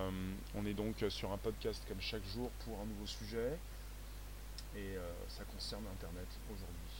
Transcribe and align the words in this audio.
Euh, 0.00 0.10
on 0.54 0.64
est 0.66 0.74
donc 0.74 1.04
sur 1.08 1.32
un 1.32 1.38
podcast 1.38 1.82
comme 1.88 2.00
chaque 2.00 2.24
jour 2.24 2.50
pour 2.64 2.78
un 2.80 2.86
nouveau 2.86 3.06
sujet. 3.06 3.58
Et 4.76 4.96
euh, 4.96 5.10
ça 5.28 5.44
concerne 5.44 5.84
Internet 5.92 6.28
aujourd'hui. 6.46 6.96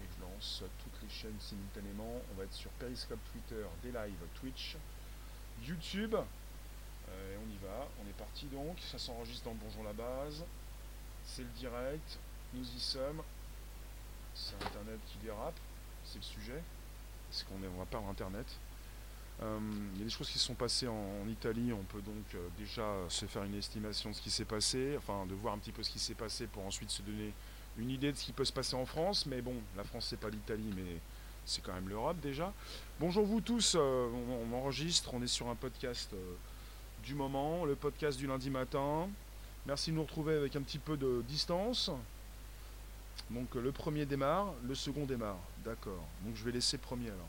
Et 0.00 0.06
je 0.14 0.22
lance 0.22 0.62
toutes 0.82 1.02
les 1.02 1.08
chaînes 1.08 1.40
simultanément. 1.40 2.20
On 2.32 2.38
va 2.38 2.44
être 2.44 2.52
sur 2.52 2.70
Periscope, 2.72 3.20
Twitter, 3.32 3.64
des 3.82 3.90
lives, 3.90 4.26
Twitch, 4.40 4.76
YouTube. 5.62 6.14
Euh, 6.14 7.34
et 7.34 7.38
on 7.38 7.50
y 7.50 7.58
va. 7.66 7.88
On 8.02 8.08
est 8.08 8.18
parti 8.18 8.46
donc. 8.46 8.78
Ça 8.80 8.98
s'enregistre 8.98 9.44
dans 9.44 9.54
Bonjour 9.54 9.84
la 9.84 9.92
base. 9.92 10.44
C'est 11.24 11.42
le 11.42 11.50
direct. 11.56 12.18
Nous 12.52 12.64
y 12.64 12.80
sommes. 12.80 13.22
C'est 14.34 14.56
Internet 14.62 15.00
qui 15.06 15.18
dérape. 15.18 15.58
C'est 16.04 16.18
le 16.18 16.24
sujet. 16.24 16.62
Parce 17.30 17.42
qu'on 17.44 17.54
on 17.54 17.78
va 17.78 17.86
parler 17.86 18.08
Internet. 18.08 18.46
Euh, 19.44 19.58
il 19.94 19.98
y 19.98 20.02
a 20.02 20.04
des 20.04 20.10
choses 20.10 20.28
qui 20.28 20.38
se 20.38 20.46
sont 20.46 20.54
passées 20.54 20.88
en, 20.88 21.28
Italie. 21.28 21.72
On 21.72 21.82
peut 21.84 22.00
donc 22.00 22.34
euh, 22.34 22.48
déjà 22.58 22.86
se 23.08 23.26
faire 23.26 23.44
une 23.44 23.54
estimation 23.54 24.10
de 24.10 24.14
ce 24.14 24.22
qui 24.22 24.30
s'est 24.30 24.44
passé, 24.44 24.94
enfin 24.96 25.26
de 25.26 25.34
voir 25.34 25.54
un 25.54 25.58
petit 25.58 25.72
peu 25.72 25.82
ce 25.82 25.90
qui 25.90 25.98
s'est 25.98 26.14
passé 26.14 26.46
pour 26.46 26.64
ensuite 26.64 26.90
se 26.90 27.02
donner 27.02 27.32
une 27.76 27.90
idée 27.90 28.12
de 28.12 28.16
ce 28.16 28.24
qui 28.24 28.32
peut 28.32 28.44
se 28.44 28.52
passer 28.52 28.74
en 28.74 28.86
France. 28.86 29.26
Mais 29.26 29.42
bon, 29.42 29.54
la 29.76 29.84
France 29.84 30.06
c'est 30.08 30.20
pas 30.20 30.30
l'Italie, 30.30 30.72
mais 30.76 30.98
c'est 31.44 31.62
quand 31.62 31.74
même 31.74 31.88
l'Europe 31.88 32.18
déjà. 32.20 32.52
Bonjour 33.00 33.26
vous 33.26 33.40
tous, 33.40 33.74
euh, 33.76 34.08
on, 34.50 34.54
enregistre, 34.54 35.12
on 35.14 35.22
est 35.22 35.26
sur 35.26 35.48
un 35.48 35.54
podcast 35.54 36.14
du 37.02 37.14
moment, 37.14 37.64
le 37.64 37.74
podcast 37.74 38.18
du 38.18 38.26
lundi 38.26 38.50
matin. 38.50 39.08
Merci 39.66 39.90
de 39.90 39.96
nous 39.96 40.02
retrouver 40.02 40.36
avec 40.36 40.56
un 40.56 40.62
petit 40.62 40.78
peu 40.78 40.96
de 40.96 41.22
distance. 41.28 41.90
Donc 43.30 43.54
le 43.54 43.72
premier 43.72 44.06
démarre, 44.06 44.52
le 44.62 44.74
second 44.74 45.04
démarre. 45.04 45.38
D'accord. 45.64 46.04
Donc 46.24 46.36
je 46.36 46.44
vais 46.44 46.52
laisser 46.52 46.78
premier 46.78 47.08
alors. 47.08 47.28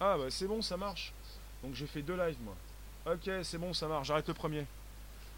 Ah 0.00 0.16
bah 0.18 0.26
c'est 0.30 0.46
bon, 0.46 0.62
ça 0.62 0.76
marche. 0.76 1.12
Donc 1.62 1.74
j'ai 1.74 1.86
fait 1.86 2.02
deux 2.02 2.16
lives 2.16 2.38
moi. 2.44 2.54
Ok, 3.06 3.30
c'est 3.42 3.58
bon, 3.58 3.72
ça 3.72 3.88
marche, 3.88 4.08
j'arrête 4.08 4.28
le 4.28 4.34
premier. 4.34 4.66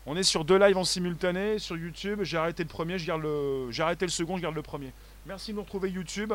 On 0.06 0.16
est 0.16 0.22
sur 0.22 0.44
deux 0.44 0.58
lives 0.58 0.76
en 0.76 0.84
simultané 0.84 1.58
sur 1.58 1.76
YouTube. 1.76 2.20
J'ai 2.22 2.38
arrêté 2.38 2.62
le 2.62 2.68
premier, 2.68 2.98
je 2.98 3.12
le. 3.12 3.70
J'ai 3.70 3.82
arrêté 3.82 4.06
le 4.06 4.10
second, 4.10 4.36
je 4.36 4.42
garde 4.42 4.54
le 4.54 4.62
premier. 4.62 4.92
Merci 5.26 5.52
de 5.52 5.56
nous 5.56 5.62
retrouver 5.62 5.90
YouTube. 5.90 6.32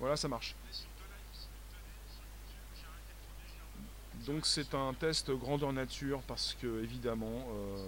Voilà, 0.00 0.16
ça 0.16 0.28
marche. 0.28 0.54
Donc 4.26 4.46
c'est 4.46 4.74
un 4.74 4.94
test 4.94 5.30
grandeur 5.30 5.72
nature 5.72 6.20
parce 6.26 6.56
que 6.60 6.82
évidemment 6.82 7.46
euh, 7.52 7.86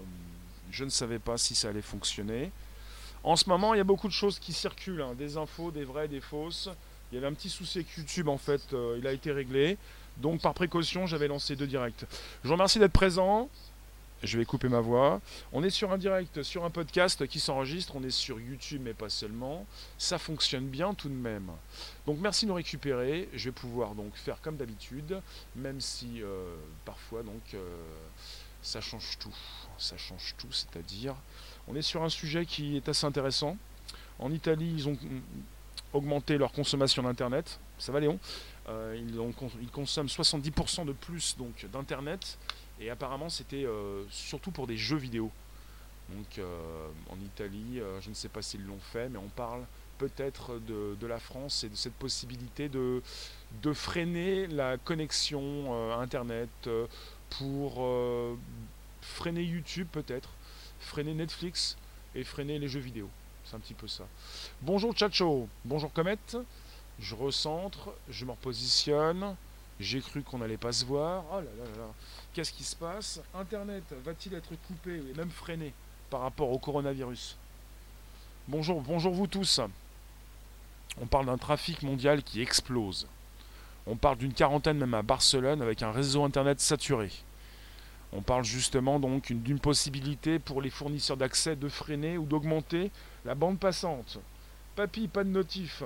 je 0.71 0.85
ne 0.85 0.91
savais 0.91 1.19
pas 1.19 1.39
si 1.39 1.55
ça 1.55 1.69
allait 1.69 1.83
fonctionner. 1.83 2.53
En 3.25 3.37
ce 3.37 3.49
moment 3.49 3.73
il 3.73 3.79
y 3.79 3.81
a 3.81 3.85
beaucoup 3.85 4.07
de 4.07 4.13
choses 4.13 4.39
qui 4.39 4.53
circulent, 4.53 5.01
hein. 5.01 5.15
des 5.15 5.39
infos, 5.39 5.71
des 5.71 5.85
vraies, 5.85 6.09
des 6.09 6.21
fausses. 6.21 6.69
Il 7.11 7.15
y 7.15 7.19
avait 7.19 7.27
un 7.27 7.35
petit 7.35 7.51
souci 7.51 7.79
avec 7.79 7.97
YouTube 7.97 8.29
en 8.29 8.39
fait, 8.39 8.73
euh, 8.73 8.97
il 8.99 9.07
a 9.07 9.13
été 9.13 9.33
réglé. 9.33 9.79
Donc 10.17 10.41
par 10.41 10.55
précaution, 10.55 11.07
j'avais 11.07 11.29
lancé 11.29 11.57
deux 11.57 11.67
directs. 11.67 12.05
Je 12.43 12.49
vous 12.49 12.55
remercie 12.55 12.79
d'être 12.79 12.93
présent. 12.93 13.49
Je 14.23 14.39
vais 14.39 14.47
couper 14.47 14.69
ma 14.69 14.81
voix. 14.81 15.21
On 15.53 15.63
est 15.63 15.71
sur 15.71 15.93
un 15.93 15.99
direct, 15.99 16.43
sur 16.43 16.65
un 16.65 16.71
podcast 16.71 17.27
qui 17.27 17.39
s'enregistre. 17.39 17.95
On 17.97 18.03
est 18.03 18.11
sur 18.11 18.41
YouTube, 18.41 18.81
mais 18.83 18.95
pas 18.95 19.11
seulement. 19.11 19.67
Ça 19.99 20.19
fonctionne 20.19 20.67
bien 20.67 20.95
tout 20.95 21.11
de 21.11 21.15
même. 21.15 21.51
Donc 22.07 22.19
merci 22.21 22.47
de 22.47 22.49
nous 22.49 22.57
récupérer. 22.57 23.29
Je 23.35 23.51
vais 23.51 23.53
pouvoir 23.53 23.95
donc 23.95 24.15
faire 24.15 24.41
comme 24.41 24.57
d'habitude, 24.57 25.21
même 25.55 25.83
si 25.83 26.23
euh, 26.23 26.57
parfois 26.87 27.23
donc 27.23 27.43
euh, 27.53 27.59
ça 28.63 28.81
change 28.81 29.19
tout. 29.19 29.37
Ça 29.77 29.99
change 29.99 30.35
tout, 30.39 30.51
c'est-à-dire 30.51 31.15
on 31.69 31.77
est 31.77 31.83
sur 31.83 32.03
un 32.03 32.09
sujet 32.09 32.47
qui 32.47 32.77
est 32.77 32.89
assez 32.89 33.05
intéressant. 33.05 33.59
En 34.19 34.33
Italie, 34.33 34.73
ils 34.75 34.89
ont 34.89 34.97
augmenter 35.97 36.39
leur 36.39 36.53
consommation 36.53 37.03
d'Internet. 37.03 37.59
Ça 37.79 37.93
va 37.93 38.01
Léon? 38.01 38.19
Euh, 38.69 38.99
ils, 38.99 39.71
consomment 39.71 40.09
70% 40.09 40.87
de 40.87 40.93
plus 40.93 41.37
donc 41.37 41.67
d'Internet. 41.73 42.39
Et 42.81 42.91
apparemment 42.91 43.29
c'était 43.29 43.65
euh, 43.65 44.05
surtout 44.11 44.51
pour 44.51 44.67
des 44.67 44.77
jeux 44.77 44.97
vidéo. 44.97 45.31
Donc 46.11 46.39
euh, 46.39 46.89
en 47.11 47.17
Italie, 47.21 47.81
je 48.01 48.09
ne 48.09 48.15
sais 48.15 48.29
pas 48.29 48.43
s'ils 48.43 48.65
l'ont 48.65 48.79
fait, 48.93 49.09
mais 49.09 49.19
on 49.19 49.29
parle 49.29 49.65
peut-être 49.99 50.61
de, 50.61 51.07
la 51.07 51.19
France 51.19 51.65
et 51.65 51.69
de 51.69 51.75
cette 51.75 51.95
possibilité 51.95 52.69
de 52.69 53.03
freiner 53.73 54.47
la 54.47 54.77
connexion 54.77 55.99
Internet 55.99 56.51
pour 57.31 57.83
freiner 59.01 59.43
YouTube 59.43 59.89
peut-être, 59.91 60.31
freiner 60.81 61.15
Netflix 61.15 61.77
et 62.15 62.25
freiner 62.25 62.59
les 62.59 62.69
jeux 62.69 62.81
vidéo. 62.81 63.09
C'est 63.47 63.55
un 63.55 63.61
petit 63.61 63.75
peu 63.75 63.87
ça. 63.87 64.03
Bonjour 64.61 64.97
Chacho, 64.97 65.49
bonjour 65.65 65.93
Comet. 65.93 66.19
Je 66.99 67.15
recentre, 67.15 67.91
je 68.09 68.25
me 68.25 68.33
repositionne. 68.33 69.37
J'ai 69.79 70.01
cru 70.01 70.23
qu'on 70.23 70.39
n'allait 70.39 70.57
pas 70.57 70.73
se 70.73 70.85
voir. 70.85 71.23
Oh 71.31 71.37
là 71.37 71.43
là 71.43 71.65
là 71.79 71.89
Qu'est-ce 72.33 72.53
qui 72.53 72.65
se 72.65 72.75
passe? 72.75 73.21
Internet 73.35 73.85
va-t-il 74.05 74.35
être 74.35 74.51
coupé 74.67 74.97
et 74.97 75.17
même 75.17 75.31
freiné 75.31 75.73
par 76.11 76.23
rapport 76.23 76.51
au 76.51 76.59
coronavirus? 76.59 77.37
Bonjour, 78.49 78.81
bonjour 78.81 79.13
vous 79.13 79.29
tous. 79.29 79.61
On 81.01 81.07
parle 81.07 81.27
d'un 81.27 81.39
trafic 81.39 81.85
mondial 81.85 82.25
qui 82.25 82.43
explose. 82.43 83.07
On 83.87 83.95
parle 83.95 84.19
d'une 84.19 84.35
quarantaine 84.35 84.79
même 84.79 84.95
à 84.95 85.03
Barcelone 85.03 85.63
avec 85.63 85.83
un 85.83 85.93
réseau 85.93 86.25
internet 86.25 86.59
saturé. 86.59 87.13
On 88.13 88.23
parle 88.23 88.45
justement 88.45 88.99
donc 88.99 89.33
d'une 89.33 89.61
possibilité 89.61 90.39
pour 90.39 90.63
les 90.63 90.71
fournisseurs 90.71 91.17
d'accès 91.17 91.55
de 91.55 91.69
freiner 91.69 92.19
ou 92.19 92.25
d'augmenter 92.25 92.91
la 93.27 93.35
bande 93.35 93.59
passante. 93.59 94.19
Papy, 94.77 95.09
pas 95.09 95.25
de 95.25 95.31
notif. 95.31 95.83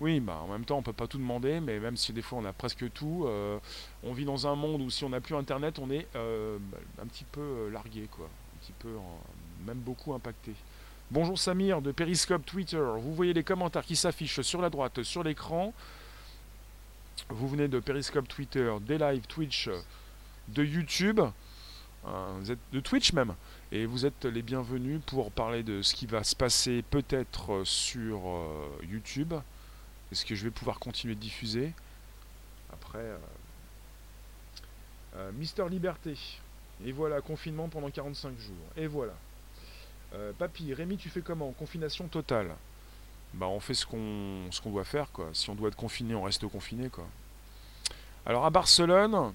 Oui, 0.00 0.20
bah 0.20 0.40
en 0.42 0.48
même 0.48 0.64
temps, 0.64 0.78
on 0.78 0.82
peut 0.82 0.92
pas 0.92 1.06
tout 1.06 1.18
demander, 1.18 1.60
mais 1.60 1.78
même 1.78 1.96
si 1.96 2.12
des 2.12 2.22
fois 2.22 2.38
on 2.38 2.44
a 2.44 2.52
presque 2.52 2.90
tout, 2.92 3.24
euh, 3.26 3.58
on 4.04 4.12
vit 4.12 4.24
dans 4.24 4.46
un 4.46 4.54
monde 4.54 4.80
où 4.80 4.90
si 4.90 5.04
on 5.04 5.08
n'a 5.08 5.20
plus 5.20 5.34
Internet, 5.34 5.78
on 5.80 5.90
est 5.90 6.06
euh, 6.16 6.56
un 7.02 7.06
petit 7.06 7.24
peu 7.24 7.40
euh, 7.40 7.70
largué, 7.70 8.08
quoi. 8.10 8.26
Un 8.26 8.58
petit 8.60 8.72
peu, 8.78 8.88
même 9.66 9.78
beaucoup 9.78 10.14
impacté. 10.14 10.54
Bonjour 11.10 11.38
Samir 11.38 11.82
de 11.82 11.92
Periscope 11.92 12.46
Twitter. 12.46 12.84
Vous 12.98 13.14
voyez 13.14 13.32
les 13.32 13.44
commentaires 13.44 13.84
qui 13.84 13.96
s'affichent 13.96 14.40
sur 14.42 14.60
la 14.60 14.70
droite 14.70 15.02
sur 15.02 15.22
l'écran. 15.22 15.72
Vous 17.28 17.48
venez 17.48 17.68
de 17.68 17.80
Periscope 17.80 18.28
Twitter, 18.28 18.72
des 18.82 18.98
lives 18.98 19.26
Twitch, 19.26 19.68
de 20.48 20.64
YouTube. 20.64 21.20
vous 22.04 22.50
êtes 22.50 22.58
de 22.72 22.80
Twitch 22.80 23.12
même? 23.12 23.34
Et 23.70 23.84
vous 23.84 24.06
êtes 24.06 24.24
les 24.24 24.40
bienvenus 24.40 25.02
pour 25.04 25.30
parler 25.30 25.62
de 25.62 25.82
ce 25.82 25.94
qui 25.94 26.06
va 26.06 26.24
se 26.24 26.34
passer 26.34 26.82
peut-être 26.88 27.64
sur 27.64 28.26
euh, 28.26 28.66
YouTube. 28.82 29.34
Est-ce 30.10 30.24
que 30.24 30.34
je 30.34 30.44
vais 30.44 30.50
pouvoir 30.50 30.78
continuer 30.78 31.14
de 31.14 31.20
diffuser? 31.20 31.74
Après, 32.72 32.98
euh, 32.98 33.18
euh, 35.16 35.32
Mister 35.32 35.68
Liberté. 35.68 36.14
Et 36.82 36.92
voilà, 36.92 37.20
confinement 37.20 37.68
pendant 37.68 37.90
45 37.90 38.38
jours. 38.38 38.56
Et 38.76 38.86
voilà. 38.86 39.12
Papy, 40.38 40.72
Rémi, 40.72 40.96
tu 40.96 41.10
fais 41.10 41.20
comment? 41.20 41.52
Confination 41.52 42.08
totale. 42.08 42.54
Bah 43.34 43.46
on 43.46 43.60
fait 43.60 43.74
ce 43.74 43.84
qu'on 43.84 44.50
ce 44.50 44.62
qu'on 44.62 44.70
doit 44.70 44.84
faire 44.84 45.12
quoi. 45.12 45.28
Si 45.34 45.50
on 45.50 45.54
doit 45.54 45.68
être 45.68 45.76
confiné, 45.76 46.14
on 46.14 46.22
reste 46.22 46.46
confiné 46.46 46.88
quoi. 46.88 47.06
Alors 48.24 48.46
à 48.46 48.50
Barcelone, 48.50 49.34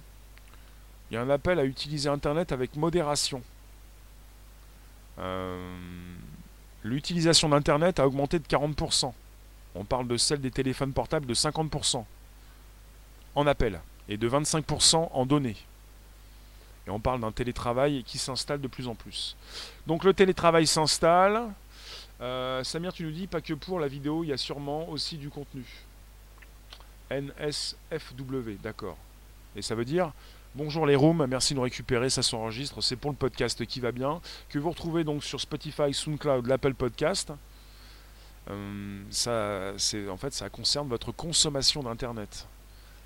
il 1.12 1.14
y 1.14 1.18
a 1.18 1.22
un 1.22 1.30
appel 1.30 1.60
à 1.60 1.66
utiliser 1.66 2.10
internet 2.10 2.52
avec 2.52 2.76
modération. 2.76 3.44
Euh, 5.20 5.76
l'utilisation 6.84 7.50
d'Internet 7.50 8.00
a 8.00 8.08
augmenté 8.08 8.40
de 8.40 8.46
40%. 8.46 9.14
On 9.76 9.86
parle 9.86 10.08
de 10.08 10.18
celle 10.18 10.42
des 10.42 10.52
téléphones 10.52 10.94
portables 10.94 11.26
de 11.26 11.34
50% 11.34 12.04
en 13.36 13.48
appel 13.48 13.80
et 14.10 14.18
de 14.18 14.30
25% 14.30 15.10
en 15.12 15.26
données. 15.26 15.58
Et 16.86 16.90
on 16.90 17.00
parle 17.00 17.22
d'un 17.22 17.32
télétravail 17.32 18.04
qui 18.04 18.18
s'installe 18.18 18.60
de 18.60 18.68
plus 18.68 18.88
en 18.88 18.96
plus. 18.96 19.36
Donc 19.88 20.04
le 20.04 20.14
télétravail 20.14 20.68
s'installe. 20.68 21.50
Euh, 22.22 22.64
Samir, 22.64 22.94
tu 22.94 23.04
nous 23.04 23.12
dis 23.12 23.28
pas 23.28 23.42
que 23.42 23.54
pour 23.54 23.80
la 23.80 23.88
vidéo, 23.88 24.24
il 24.24 24.28
y 24.28 24.34
a 24.34 24.38
sûrement 24.38 24.90
aussi 24.90 25.18
du 25.18 25.30
contenu. 25.30 25.66
NSFW, 27.10 28.58
d'accord. 28.62 28.98
Et 29.56 29.62
ça 29.62 29.76
veut 29.76 29.86
dire 29.86 30.12
Bonjour 30.56 30.86
les 30.86 30.96
rooms, 30.96 31.26
merci 31.26 31.54
de 31.54 31.56
nous 31.56 31.64
récupérer, 31.64 32.12
ça 32.12 32.22
s'enregistre, 32.22 32.80
c'est 32.80 32.96
pour 32.96 33.10
le 33.10 33.18
podcast 33.18 33.66
qui 33.66 33.80
va 33.80 33.92
bien, 33.92 34.22
que 34.50 34.60
vous 34.60 34.70
retrouvez 34.70 35.04
donc 35.04 35.24
sur 35.24 35.42
Spotify, 35.42 35.92
SoundCloud, 35.92 36.46
l'Apple 36.46 36.76
Podcast. 36.76 37.34
Euh, 38.52 39.02
ça, 39.10 39.74
en 40.12 40.18
fait, 40.18 40.32
ça 40.32 40.50
concerne 40.52 40.88
votre 40.88 41.12
consommation 41.12 41.82
d'Internet. 41.82 42.48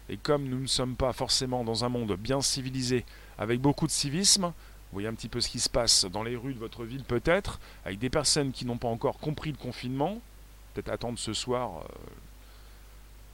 Et 0.10 0.18
comme 0.18 0.44
nous 0.44 0.60
ne 0.60 0.68
sommes 0.68 0.98
pas 0.98 1.14
forcément 1.14 1.64
dans 1.64 1.86
un 1.86 1.90
monde 1.90 2.18
bien 2.18 2.42
civilisé, 2.42 3.06
avec 3.38 3.62
beaucoup 3.62 3.88
de 3.88 3.92
civisme, 3.92 4.48
vous 4.48 4.92
voyez 4.92 5.08
un 5.08 5.14
petit 5.14 5.30
peu 5.30 5.40
ce 5.40 5.48
qui 5.48 5.62
se 5.62 5.70
passe 5.70 6.04
dans 6.04 6.24
les 6.24 6.36
rues 6.36 6.54
de 6.54 6.60
votre 6.60 6.84
ville 6.84 7.06
peut-être, 7.06 7.62
avec 7.86 7.98
des 7.98 8.10
personnes 8.10 8.52
qui 8.52 8.66
n'ont 8.66 8.78
pas 8.78 8.90
encore 8.90 9.20
compris 9.20 9.52
le 9.52 9.58
confinement, 9.58 10.20
peut-être 10.74 10.90
attendre 10.90 11.18
ce 11.18 11.32
soir 11.32 11.78
euh, 11.78 11.94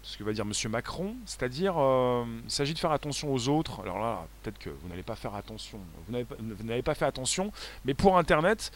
ce 0.04 0.18
que 0.18 0.24
va 0.24 0.34
dire 0.34 0.46
M. 0.46 0.72
Macron, 0.72 1.16
c'est-à-dire 1.26 1.76
euh, 1.78 2.26
il 2.44 2.52
s'agit 2.52 2.74
de 2.74 2.80
faire 2.80 2.92
attention 2.92 3.34
aux 3.34 3.48
autres. 3.48 3.80
Alors 3.82 4.00
là, 4.00 4.28
peut-être 4.42 4.60
que 4.60 4.70
vous 4.70 4.90
n'allez 4.90 5.02
pas 5.02 5.16
faire 5.16 5.34
attention, 5.34 5.80
vous 6.08 6.64
n'avez 6.64 6.82
pas 6.82 6.94
fait 6.94 7.06
attention, 7.06 7.52
mais 7.86 7.94
pour 7.94 8.18
Internet, 8.18 8.72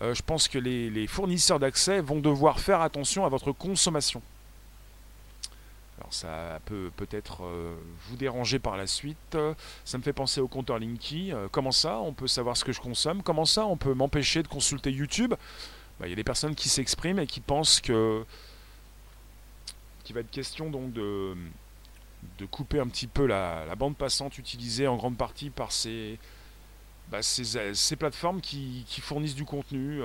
euh, 0.00 0.14
je 0.14 0.22
pense 0.22 0.48
que 0.48 0.58
les, 0.58 1.06
fournisseurs 1.06 1.60
d'accès 1.60 2.00
vont 2.00 2.18
devoir 2.18 2.58
faire 2.60 2.80
attention 2.80 3.26
à 3.26 3.28
votre 3.28 3.52
consommation. 3.52 4.22
Alors 5.98 6.12
ça 6.12 6.58
peut 6.64 6.90
peut-être 6.96 7.42
vous 8.08 8.16
déranger 8.16 8.58
par 8.58 8.76
la 8.76 8.86
suite. 8.86 9.38
Ça 9.84 9.96
me 9.96 10.02
fait 10.02 10.12
penser 10.12 10.40
au 10.40 10.48
compteur 10.48 10.78
Linky. 10.80 11.32
comment 11.52 11.70
ça, 11.70 11.98
on 11.98 12.12
peut 12.12 12.26
savoir 12.26 12.56
ce 12.56 12.64
que 12.64 12.72
je 12.72 12.80
consomme? 12.80 13.22
Comment 13.22 13.44
ça, 13.44 13.64
on 13.66 13.76
peut 13.76 13.94
m'empêcher 13.94 14.42
de 14.42 14.48
consulter 14.48 14.90
YouTube? 14.90 15.34
Bah, 16.00 16.06
Il 16.06 16.10
y 16.10 16.12
a 16.12 16.16
des 16.16 16.24
personnes 16.24 16.56
qui 16.56 16.68
s'expriment 16.68 17.20
et 17.20 17.28
qui 17.28 17.40
pensent 17.40 17.80
que 17.80 18.26
qu'il 20.04 20.14
va 20.14 20.20
être 20.20 20.30
question 20.30 20.70
donc 20.70 20.92
de, 20.92 21.34
de 22.38 22.46
couper 22.46 22.80
un 22.80 22.86
petit 22.88 23.06
peu 23.06 23.26
la, 23.26 23.74
bande 23.76 23.96
passante 23.96 24.38
utilisée 24.38 24.86
en 24.86 24.96
grande 24.96 25.16
partie 25.16 25.50
par 25.50 25.72
ces, 25.72 26.18
bah, 27.10 27.22
ces, 27.22 27.96
plateformes 27.96 28.40
qui, 28.40 28.84
fournissent 29.00 29.34
du 29.34 29.44
contenu. 29.44 30.02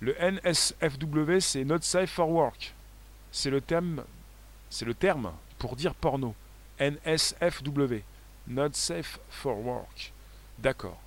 Le 0.00 0.14
NSFW, 0.20 1.40
c'est 1.40 1.64
Not 1.64 1.80
Safe 1.82 2.10
for 2.10 2.28
Work. 2.28 2.74
C'est 3.32 3.50
le 3.50 3.60
terme, 3.60 4.04
c'est 4.70 4.84
le 4.84 4.94
terme 4.94 5.32
pour 5.58 5.76
dire 5.76 5.94
porno. 5.94 6.34
NSFW, 6.78 8.02
Not 8.48 8.72
Safe 8.74 9.18
for 9.30 9.58
Work. 9.58 10.12
D'accord. 10.58 11.00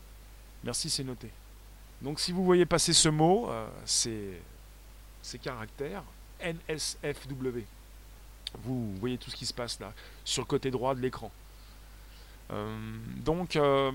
Merci, 0.63 0.89
c'est 0.89 1.03
noté. 1.03 1.29
Donc 2.01 2.19
si 2.19 2.31
vous 2.31 2.43
voyez 2.43 2.65
passer 2.65 2.93
ce 2.93 3.09
mot, 3.09 3.49
euh, 3.49 3.67
c'est 3.85 4.41
ces 5.21 5.37
caractères, 5.37 6.03
NSFW. 6.43 7.63
Vous 8.63 8.95
voyez 8.97 9.17
tout 9.17 9.29
ce 9.29 9.35
qui 9.35 9.45
se 9.45 9.53
passe 9.53 9.79
là, 9.79 9.93
sur 10.23 10.41
le 10.41 10.47
côté 10.47 10.71
droit 10.71 10.95
de 10.95 11.01
l'écran. 11.01 11.31
Euh, 12.51 12.77
donc, 13.17 13.55
euh, 13.55 13.91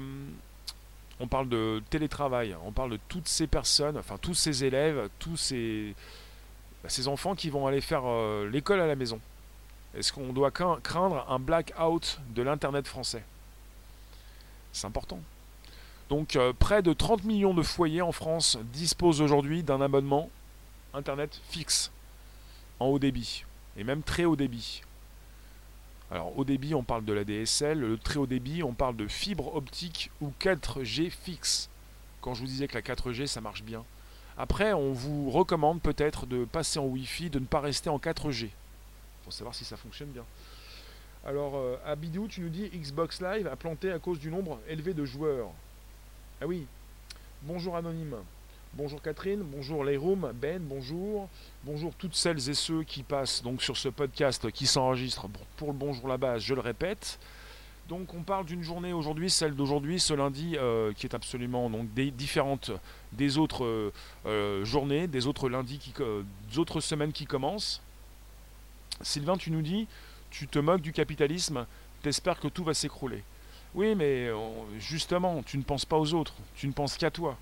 on 1.20 1.26
parle 1.26 1.48
de 1.48 1.82
télétravail, 1.90 2.56
on 2.64 2.72
parle 2.72 2.90
de 2.90 2.98
toutes 3.08 3.28
ces 3.28 3.46
personnes, 3.46 3.96
enfin 3.98 4.16
tous 4.20 4.34
ces 4.34 4.64
élèves, 4.64 5.08
tous 5.18 5.36
ces, 5.36 5.94
bah, 6.82 6.90
enfants 7.06 7.34
qui 7.34 7.50
vont 7.50 7.66
aller 7.66 7.80
faire 7.80 8.02
euh, 8.04 8.48
l'école 8.48 8.80
à 8.80 8.86
la 8.86 8.96
maison. 8.96 9.20
Est-ce 9.96 10.12
qu'on 10.12 10.32
doit 10.32 10.50
craindre 10.50 11.24
un 11.28 11.38
blackout 11.38 12.20
de 12.34 12.42
l'Internet 12.42 12.86
français? 12.86 13.22
C'est 14.72 14.86
important. 14.86 15.20
Donc 16.08 16.36
près 16.58 16.82
de 16.82 16.92
30 16.92 17.24
millions 17.24 17.54
de 17.54 17.62
foyers 17.62 18.02
en 18.02 18.10
France 18.10 18.58
disposent 18.72 19.20
aujourd'hui 19.20 19.62
d'un 19.62 19.80
abonnement 19.80 20.30
Internet 20.92 21.40
fixe 21.48 21.92
en 22.80 22.86
haut 22.86 22.98
débit, 22.98 23.44
et 23.76 23.84
même 23.84 24.02
très 24.02 24.24
haut 24.24 24.36
débit. 24.36 24.82
Alors 26.10 26.38
au 26.38 26.44
débit, 26.44 26.74
on 26.74 26.82
parle 26.82 27.04
de 27.04 27.12
la 27.12 27.24
DSL, 27.24 27.80
le 27.80 27.98
très 27.98 28.18
haut 28.18 28.26
débit, 28.26 28.62
on 28.62 28.74
parle 28.74 28.96
de 28.96 29.08
fibre 29.08 29.54
optique 29.54 30.10
ou 30.20 30.32
4G 30.40 31.10
fixe. 31.10 31.68
Quand 32.20 32.34
je 32.34 32.40
vous 32.40 32.46
disais 32.46 32.68
que 32.68 32.74
la 32.74 32.82
4G, 32.82 33.26
ça 33.26 33.40
marche 33.40 33.62
bien. 33.62 33.84
Après, 34.36 34.72
on 34.72 34.92
vous 34.92 35.30
recommande 35.30 35.80
peut-être 35.80 36.26
de 36.26 36.44
passer 36.44 36.78
en 36.78 36.86
Wi-Fi, 36.86 37.30
de 37.30 37.38
ne 37.38 37.44
pas 37.44 37.60
rester 37.60 37.88
en 37.90 37.98
4G, 37.98 38.48
pour 39.22 39.32
savoir 39.32 39.54
si 39.54 39.64
ça 39.64 39.76
fonctionne 39.76 40.08
bien. 40.08 40.24
Alors, 41.26 41.56
euh, 41.56 41.76
Abidou, 41.86 42.28
tu 42.28 42.42
nous 42.42 42.48
dis 42.48 42.68
Xbox 42.68 43.22
Live 43.22 43.46
a 43.46 43.56
planté 43.56 43.90
à 43.90 43.98
cause 43.98 44.18
du 44.18 44.30
nombre 44.30 44.60
élevé 44.68 44.92
de 44.92 45.04
joueurs. 45.04 45.48
Ah 46.40 46.46
oui. 46.46 46.66
Bonjour 47.42 47.76
Anonyme. 47.76 48.16
Bonjour 48.74 49.00
Catherine, 49.00 49.42
bonjour 49.42 49.84
Layroom, 49.84 50.32
Ben, 50.34 50.60
bonjour. 50.60 51.28
Bonjour 51.66 51.94
toutes 51.94 52.14
celles 52.14 52.50
et 52.50 52.52
ceux 52.52 52.82
qui 52.82 53.02
passent 53.02 53.42
donc 53.42 53.62
sur 53.62 53.78
ce 53.78 53.88
podcast 53.88 54.50
qui 54.50 54.66
s'enregistre 54.66 55.28
pour 55.56 55.68
le 55.68 55.72
bonjour 55.72 56.08
la 56.08 56.18
base, 56.18 56.42
je 56.42 56.52
le 56.52 56.60
répète. 56.60 57.18
Donc 57.88 58.12
on 58.12 58.20
parle 58.20 58.44
d'une 58.44 58.62
journée 58.62 58.92
aujourd'hui, 58.92 59.30
celle 59.30 59.54
d'aujourd'hui, 59.54 59.98
ce 59.98 60.12
lundi, 60.12 60.56
euh, 60.58 60.92
qui 60.92 61.06
est 61.06 61.14
absolument 61.14 61.70
donc 61.70 61.88
différente 61.94 62.70
des 63.12 63.38
autres 63.38 63.64
euh, 63.64 63.92
euh, 64.26 64.62
journées, 64.66 65.06
des 65.06 65.26
autres 65.26 65.48
lundis, 65.48 65.78
qui, 65.78 65.94
des 66.50 66.58
autres 66.58 66.82
semaines 66.82 67.12
qui 67.12 67.24
commencent. 67.24 67.80
Sylvain, 69.00 69.38
tu 69.38 69.50
nous 69.50 69.62
dis, 69.62 69.86
tu 70.28 70.46
te 70.46 70.58
moques 70.58 70.82
du 70.82 70.92
capitalisme, 70.92 71.64
t'espères 72.02 72.40
que 72.40 72.48
tout 72.48 72.64
va 72.64 72.74
s'écrouler. 72.74 73.24
Oui, 73.74 73.94
mais 73.94 74.28
justement, 74.78 75.42
tu 75.42 75.56
ne 75.56 75.62
penses 75.62 75.86
pas 75.86 75.96
aux 75.96 76.12
autres, 76.12 76.34
tu 76.56 76.68
ne 76.68 76.72
penses 76.72 76.98
qu'à 76.98 77.10
toi. 77.10 77.38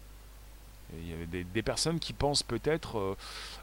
Il 0.98 1.08
y 1.08 1.40
a 1.40 1.44
des, 1.44 1.62
personnes 1.62 1.98
qui 1.98 2.12
pensent 2.12 2.42
peut-être 2.42 2.98
euh, 2.98 3.16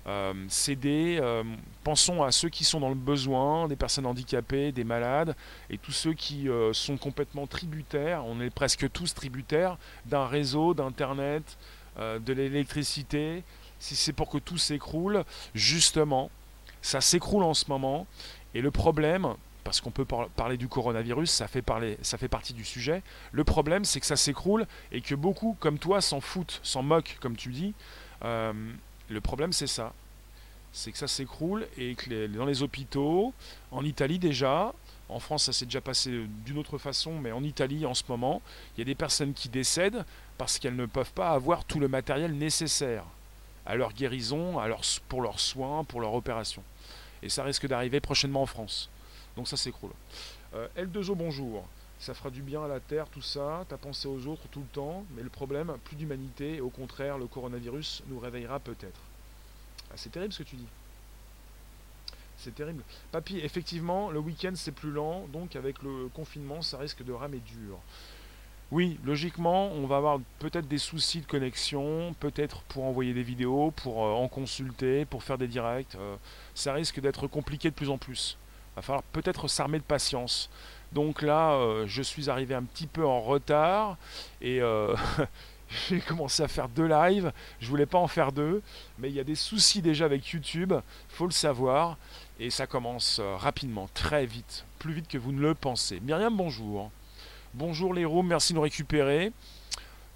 euh, 0.08 0.34
céder. 0.48 1.20
Euh, 1.22 1.44
pensons 1.84 2.24
à 2.24 2.32
ceux 2.32 2.50
qui 2.50 2.64
sont 2.64 2.80
dans 2.80 2.90
le 2.90 2.96
besoin, 2.96 3.68
des 3.68 3.76
personnes 3.76 4.06
handicapées, 4.06 4.72
des 4.72 4.84
malades, 4.84 5.36
et 5.70 5.78
tous 5.78 5.92
ceux 5.92 6.14
qui 6.14 6.48
sont 6.74 6.98
complètement 6.98 7.48
tributaires. 7.48 8.24
On 8.26 8.42
est 8.42 8.50
presque 8.50 8.92
tous 8.92 9.14
tributaires 9.14 9.78
d'un 10.06 10.26
réseau, 10.26 10.74
d'Internet, 10.74 11.58
de 11.98 12.34
l'électricité. 12.34 13.44
Si 13.80 13.96
c'est 13.96 14.14
pour 14.14 14.30
que 14.30 14.38
tout 14.38 14.58
s'écroule, 14.58 15.24
justement, 15.54 16.30
ça 16.82 17.02
s'écroule 17.02 17.44
en 17.44 17.54
ce 17.54 17.66
moment. 17.70 18.08
Et 18.54 18.62
le 18.62 18.72
problème, 18.72 19.36
parce 19.64 19.82
qu'on 19.82 19.92
peut 19.92 20.06
parler 20.06 20.58
du 20.58 20.68
coronavirus, 20.68 21.30
ça 21.30 21.48
fait, 21.48 21.62
partie 21.62 22.54
du 22.54 22.66
sujet. 22.66 23.02
Le 23.32 23.44
problème, 23.44 23.86
c'est 23.86 24.00
que 24.00 24.06
ça 24.06 24.16
s'écroule 24.16 24.66
et 24.92 25.02
que 25.02 25.16
beaucoup, 25.16 25.56
comme 25.60 25.78
toi, 25.78 26.02
s'en 26.02 26.22
foutent, 26.22 26.60
s'en 26.64 26.84
moquent, 26.84 27.18
comme 27.22 27.36
tu 27.36 27.50
dis. 27.50 27.74
Euh, 28.24 28.54
le 29.10 29.22
problème, 29.22 29.54
c'est 29.54 29.68
ça. 29.68 29.94
C'est 30.72 30.92
que 30.92 30.98
ça 30.98 31.08
s'écroule 31.08 31.68
et 31.78 31.96
que 31.96 32.28
dans 32.28 32.46
les 32.46 32.64
hôpitaux, 32.64 33.34
en 33.72 33.84
Italie 33.84 34.20
déjà, 34.20 34.74
en 35.10 35.20
France, 35.20 35.46
ça 35.46 35.54
s'est 35.54 35.66
déjà 35.66 35.82
passé 35.82 36.26
d'une 36.46 36.60
autre 36.60 36.78
façon, 36.78 37.20
mais 37.20 37.32
en 37.32 37.44
Italie, 37.44 37.86
en 37.86 37.96
ce 37.96 38.04
moment, 38.08 38.42
il 38.76 38.80
y 38.80 38.84
a 38.84 38.86
des 38.86 38.96
personnes 38.96 39.34
qui 39.34 39.50
décèdent 39.50 40.06
parce 40.38 40.60
qu'elles 40.60 40.76
ne 40.76 40.86
peuvent 40.86 41.12
pas 41.14 41.32
avoir 41.32 41.66
tout 41.66 41.80
le 41.80 41.88
matériel 41.88 42.34
nécessaire 42.38 43.04
à 43.66 43.76
leur 43.76 43.94
guérison, 43.94 44.60
pour 45.08 45.22
leurs 45.22 45.40
soins, 45.40 45.84
pour 45.84 46.02
leur 46.02 46.14
opération. 46.14 46.64
Et 47.22 47.30
ça 47.30 47.44
risque 47.44 47.68
d'arriver 47.68 48.00
prochainement 48.00 48.44
en 48.44 48.46
France. 48.46 48.90
Donc 49.40 49.48
ça 49.48 49.56
s'écroule. 49.56 49.92
Euh, 50.54 50.68
L2O, 50.76 51.16
bonjour. 51.16 51.66
Ça 51.98 52.14
fera 52.14 52.30
du 52.30 52.42
bien 52.42 52.62
à 52.62 52.68
la 52.68 52.82
Terre, 52.82 53.08
tout 53.08 53.22
ça. 53.22 53.66
T'as 53.70 53.78
pensé 53.78 54.06
aux 54.06 54.28
autres 54.28 54.50
tout 54.52 54.60
le 54.60 54.66
temps. 54.66 55.06
Mais 55.16 55.24
le 55.24 55.30
problème, 55.30 55.78
plus 55.86 55.96
d'humanité. 55.96 56.60
Au 56.60 56.68
contraire, 56.68 57.18
le 57.18 57.26
coronavirus 57.26 58.04
nous 58.08 58.20
réveillera 58.20 58.60
peut-être. 58.60 59.00
Ah, 59.92 59.94
c'est 59.96 60.10
terrible 60.10 60.34
ce 60.34 60.40
que 60.40 60.50
tu 60.50 60.58
dis. 60.58 60.68
C'est 62.36 62.54
terrible. 62.54 62.84
Papy, 63.14 63.38
effectivement, 63.38 64.12
le 64.12 64.20
week-end 64.20 64.52
c'est 64.56 64.74
plus 64.74 64.92
lent. 64.92 65.26
Donc 65.32 65.56
avec 65.56 65.82
le 65.84 66.10
confinement, 66.10 66.62
ça 66.62 66.78
risque 66.78 67.06
de 67.06 67.14
ramer 67.14 67.40
dur. 67.40 67.80
Oui, 68.74 69.00
logiquement, 69.06 69.72
on 69.72 69.88
va 69.88 69.96
avoir 69.96 70.20
peut-être 70.40 70.68
des 70.68 70.78
soucis 70.78 71.22
de 71.22 71.28
connexion, 71.28 72.14
peut-être 72.20 72.64
pour 72.64 72.84
envoyer 72.84 73.14
des 73.14 73.24
vidéos, 73.24 73.72
pour 73.72 74.06
euh, 74.06 74.12
en 74.12 74.28
consulter, 74.28 75.06
pour 75.06 75.24
faire 75.24 75.38
des 75.38 75.48
directs. 75.48 75.96
Euh, 75.96 76.18
ça 76.56 76.74
risque 76.74 77.00
d'être 77.00 77.26
compliqué 77.28 77.70
de 77.70 77.76
plus 77.76 77.90
en 77.90 77.98
plus 77.98 78.38
va 78.76 78.82
falloir 78.82 79.04
peut-être 79.04 79.48
s'armer 79.48 79.80
de 79.80 79.84
patience. 79.84 80.50
Donc 80.92 81.22
là, 81.22 81.52
euh, 81.52 81.86
je 81.88 82.02
suis 82.02 82.30
arrivé 82.30 82.56
un 82.56 82.64
petit 82.64 82.88
peu 82.88 83.06
en 83.06 83.22
retard 83.22 83.98
et 84.42 84.62
euh, 84.62 84.96
j'ai 85.90 86.00
commencé 86.00 86.42
à 86.42 86.48
faire 86.48 86.70
deux 86.70 86.88
lives. 86.88 87.32
Je 87.60 87.68
voulais 87.68 87.86
pas 87.86 88.00
en 88.00 88.08
faire 88.08 88.32
deux, 88.32 88.62
mais 88.98 89.10
il 89.10 89.16
y 89.16 89.20
a 89.20 89.24
des 89.24 89.36
soucis 89.36 89.82
déjà 89.82 90.06
avec 90.06 90.28
YouTube, 90.30 90.74
faut 91.10 91.26
le 91.26 91.32
savoir, 91.32 91.98
et 92.40 92.50
ça 92.50 92.66
commence 92.66 93.20
euh, 93.20 93.36
rapidement, 93.36 93.90
très 93.94 94.26
vite, 94.26 94.66
plus 94.80 94.94
vite 94.94 95.08
que 95.08 95.18
vous 95.18 95.32
ne 95.32 95.42
le 95.42 95.54
pensez. 95.54 96.00
Myriam, 96.00 96.36
bonjour. 96.36 96.92
Bonjour 97.54 97.94
les 97.94 98.06
rooms, 98.06 98.28
merci 98.28 98.54
de 98.54 98.58
nous 98.58 98.64
récupérer. 98.64 99.32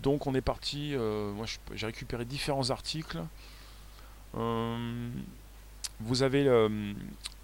Donc 0.02 0.28
on 0.28 0.36
est 0.36 0.42
parti, 0.42 0.96
moi 0.98 1.46
j'ai 1.74 1.86
récupéré 1.86 2.26
différents 2.26 2.72
articles 2.72 3.20
vous 4.34 6.24
avez 6.24 6.68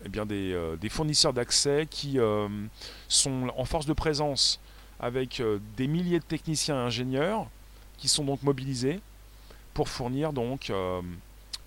eh 0.06 0.10
bien 0.10 0.26
euh, 0.30 0.76
des, 0.78 0.90
fournisseurs 0.90 1.34
d'accès 1.34 1.88
qui 1.90 2.20
euh, 2.20 2.48
sont 3.08 3.50
en 3.58 3.66
force 3.66 3.86
de 3.86 3.94
présence 3.94 4.60
avec 5.00 5.42
des 5.78 5.88
milliers 5.88 6.20
de 6.20 6.26
techniciens 6.26 6.76
et 6.76 6.86
ingénieurs 6.86 7.48
qui 7.98 8.10
sont 8.10 8.26
donc 8.26 8.44
mobilisés 8.44 9.00
pour 9.74 9.88
fournir 9.88 10.34
donc 10.34 10.74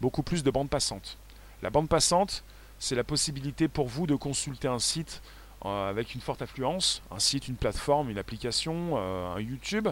beaucoup 0.03 0.23
plus 0.23 0.43
de 0.43 0.51
bandes 0.51 0.69
passantes. 0.69 1.17
La 1.63 1.71
bande 1.71 1.89
passante, 1.89 2.45
c'est 2.79 2.95
la 2.95 3.05
possibilité 3.05 3.69
pour 3.69 3.89
vous 3.89 4.07
de 4.07 4.15
consulter 4.17 4.69
un 4.69 4.79
site 4.79 5.23
avec 5.65 6.15
une 6.15 6.21
forte 6.21 6.43
affluence, 6.43 7.01
un 7.11 7.19
site, 7.19 7.49
une 7.49 7.57
plateforme, 7.57 8.11
une 8.11 8.19
application, 8.19 8.99
un 8.99 9.41
YouTube, 9.41 9.89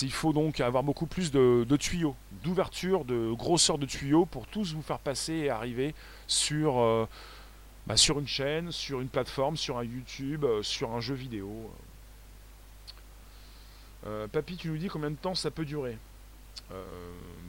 il 0.00 0.12
faut 0.12 0.32
donc 0.32 0.60
avoir 0.60 0.82
beaucoup 0.82 1.06
plus 1.06 1.30
de, 1.30 1.76
tuyaux, 1.76 2.16
d'ouverture, 2.42 3.04
de 3.04 3.32
grosseur 3.32 3.78
de 3.78 3.86
tuyaux 3.86 4.24
pour 4.24 4.46
tous 4.46 4.74
vous 4.74 4.82
faire 4.82 4.98
passer 4.98 5.34
et 5.34 5.50
arriver 5.50 5.94
sur, 6.26 6.80
euh, 6.80 7.06
bah, 7.86 7.96
sur 7.96 8.18
une 8.18 8.28
chaîne, 8.28 8.70
sur 8.70 9.00
une 9.00 9.08
plateforme, 9.08 9.56
sur 9.56 9.78
un 9.78 9.84
YouTube, 9.84 10.44
euh, 10.44 10.62
sur 10.62 10.92
un 10.92 11.00
jeu 11.00 11.14
vidéo. 11.14 11.70
Euh, 14.06 14.28
papy, 14.28 14.56
tu 14.56 14.68
nous 14.68 14.78
dis 14.78 14.88
combien 14.88 15.10
de 15.10 15.16
temps 15.16 15.34
ça 15.34 15.50
peut 15.50 15.64
durer? 15.64 15.98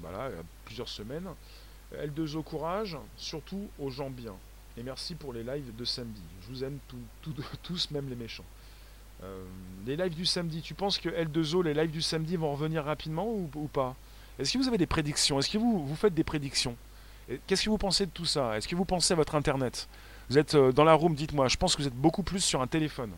Voilà, 0.02 0.32
plusieurs 0.66 0.90
semaines. 0.90 1.30
L2O 1.96 2.44
courage, 2.44 2.98
surtout 3.16 3.70
aux 3.80 3.90
gens 3.90 4.10
bien. 4.10 4.36
Et 4.78 4.84
merci 4.84 5.16
pour 5.16 5.34
les 5.34 5.44
lives 5.44 5.75
de 5.75 5.86
samedi. 5.86 6.22
Je 6.42 6.48
vous 6.48 6.63
aime 6.63 6.80
tous, 7.62 7.92
même 7.92 8.10
les 8.10 8.16
méchants. 8.16 8.46
Euh, 9.24 9.44
les 9.86 9.96
lives 9.96 10.16
du 10.16 10.25
samedi, 10.25 10.62
tu 10.62 10.74
penses 10.74 10.98
que 10.98 11.10
L2O, 11.10 11.63
les 11.63 11.74
lives 11.74 11.92
du 11.92 12.02
samedi 12.02 12.36
vont 12.36 12.52
revenir 12.52 12.84
rapidement 12.84 13.28
ou, 13.28 13.70
pas? 13.72 13.96
Est-ce 14.40 14.54
que 14.54 14.58
vous 14.58 14.68
avez 14.68 14.80
des 14.80 14.88
prédictions? 14.88 15.40
Est-ce 15.40 15.50
que 15.50 15.58
vous 15.58 15.96
faites 15.96 16.13
des 16.13 16.24
prédictions? 16.24 16.75
Qu'est-ce 17.48 17.63
que 17.63 17.70
vous 17.70 17.78
pensez 17.78 18.06
de 18.06 18.12
tout 18.12 18.25
ça? 18.25 18.58
Est-ce 18.58 18.68
que 18.68 18.75
vous 18.75 18.86
pensez 18.86 19.13
à 19.13 19.16
votre 19.16 19.36
Internet? 19.36 19.88
Vous 20.30 20.38
êtes 20.38 20.56
euh, 20.56 20.72
dans 20.72 20.84
la 20.84 20.94
room, 20.94 21.15
dites-moi. 21.15 21.48
Je 21.48 21.58
pense 21.58 21.75
que 21.75 21.82
vous 21.82 21.88
êtes 21.88 21.96
beaucoup 21.96 22.24
plus 22.24 22.44
sur 22.44 22.62
un 22.62 22.68
téléphone. 22.68 23.12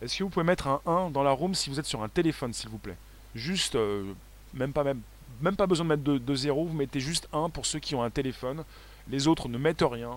Est-ce 0.00 0.18
que 0.18 0.24
vous 0.24 0.30
pouvez 0.30 0.44
mettre 0.44 0.66
un 0.66 0.80
1 0.86 1.10
dans 1.10 1.22
la 1.22 1.30
room 1.30 1.54
si 1.54 1.70
vous 1.70 1.78
êtes 1.78 1.86
sur 1.86 2.02
un 2.02 2.08
téléphone, 2.08 2.52
s'il 2.52 2.68
vous 2.68 2.78
plaît? 2.78 2.96
Juste, 3.34 3.76
euh, 3.76 4.12
même 4.52 4.72
pas 4.72 4.82
même, 4.82 5.00
même 5.40 5.56
pas 5.56 5.66
besoin 5.66 5.84
de 5.84 5.90
mettre 5.90 6.02
de, 6.02 6.34
0, 6.34 6.64
vous 6.64 6.74
mettez 6.74 7.00
juste 7.00 7.28
1 7.32 7.50
pour 7.50 7.66
ceux 7.66 7.78
qui 7.78 7.94
ont 7.94 8.02
un 8.02 8.10
téléphone. 8.10 8.64
Les 9.08 9.28
autres 9.28 9.48
ne 9.48 9.58
mettent 9.58 9.84
rien, 9.88 10.16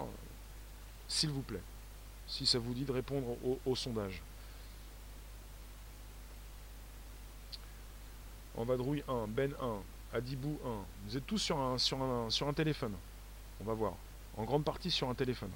s'il 1.08 1.30
vous 1.30 1.42
plaît. 1.42 1.62
Si 2.28 2.46
ça 2.46 2.58
vous 2.58 2.74
dit 2.74 2.86
de 2.86 2.92
répondre 2.92 3.38
au, 3.66 3.76
sondage. 3.76 4.22
En 8.58 8.64
vadrouille 8.64 9.04
1, 9.08 9.28
Ben 9.28 9.52
1, 9.62 10.18
Adibou 10.18 10.58
1. 10.66 10.70
Vous 11.08 11.18
êtes 11.18 11.28
tous 11.28 11.38
sur 11.38 11.60
un, 11.60 11.78
sur 11.78 12.00
sur 12.30 12.48
un 12.48 12.54
téléphone. 12.54 12.94
On 13.62 13.66
va 13.66 13.74
voir. 13.74 13.94
En 14.38 14.44
grande 14.44 14.64
partie 14.64 14.90
sur 14.90 15.10
un 15.10 15.14
téléphone. 15.14 15.52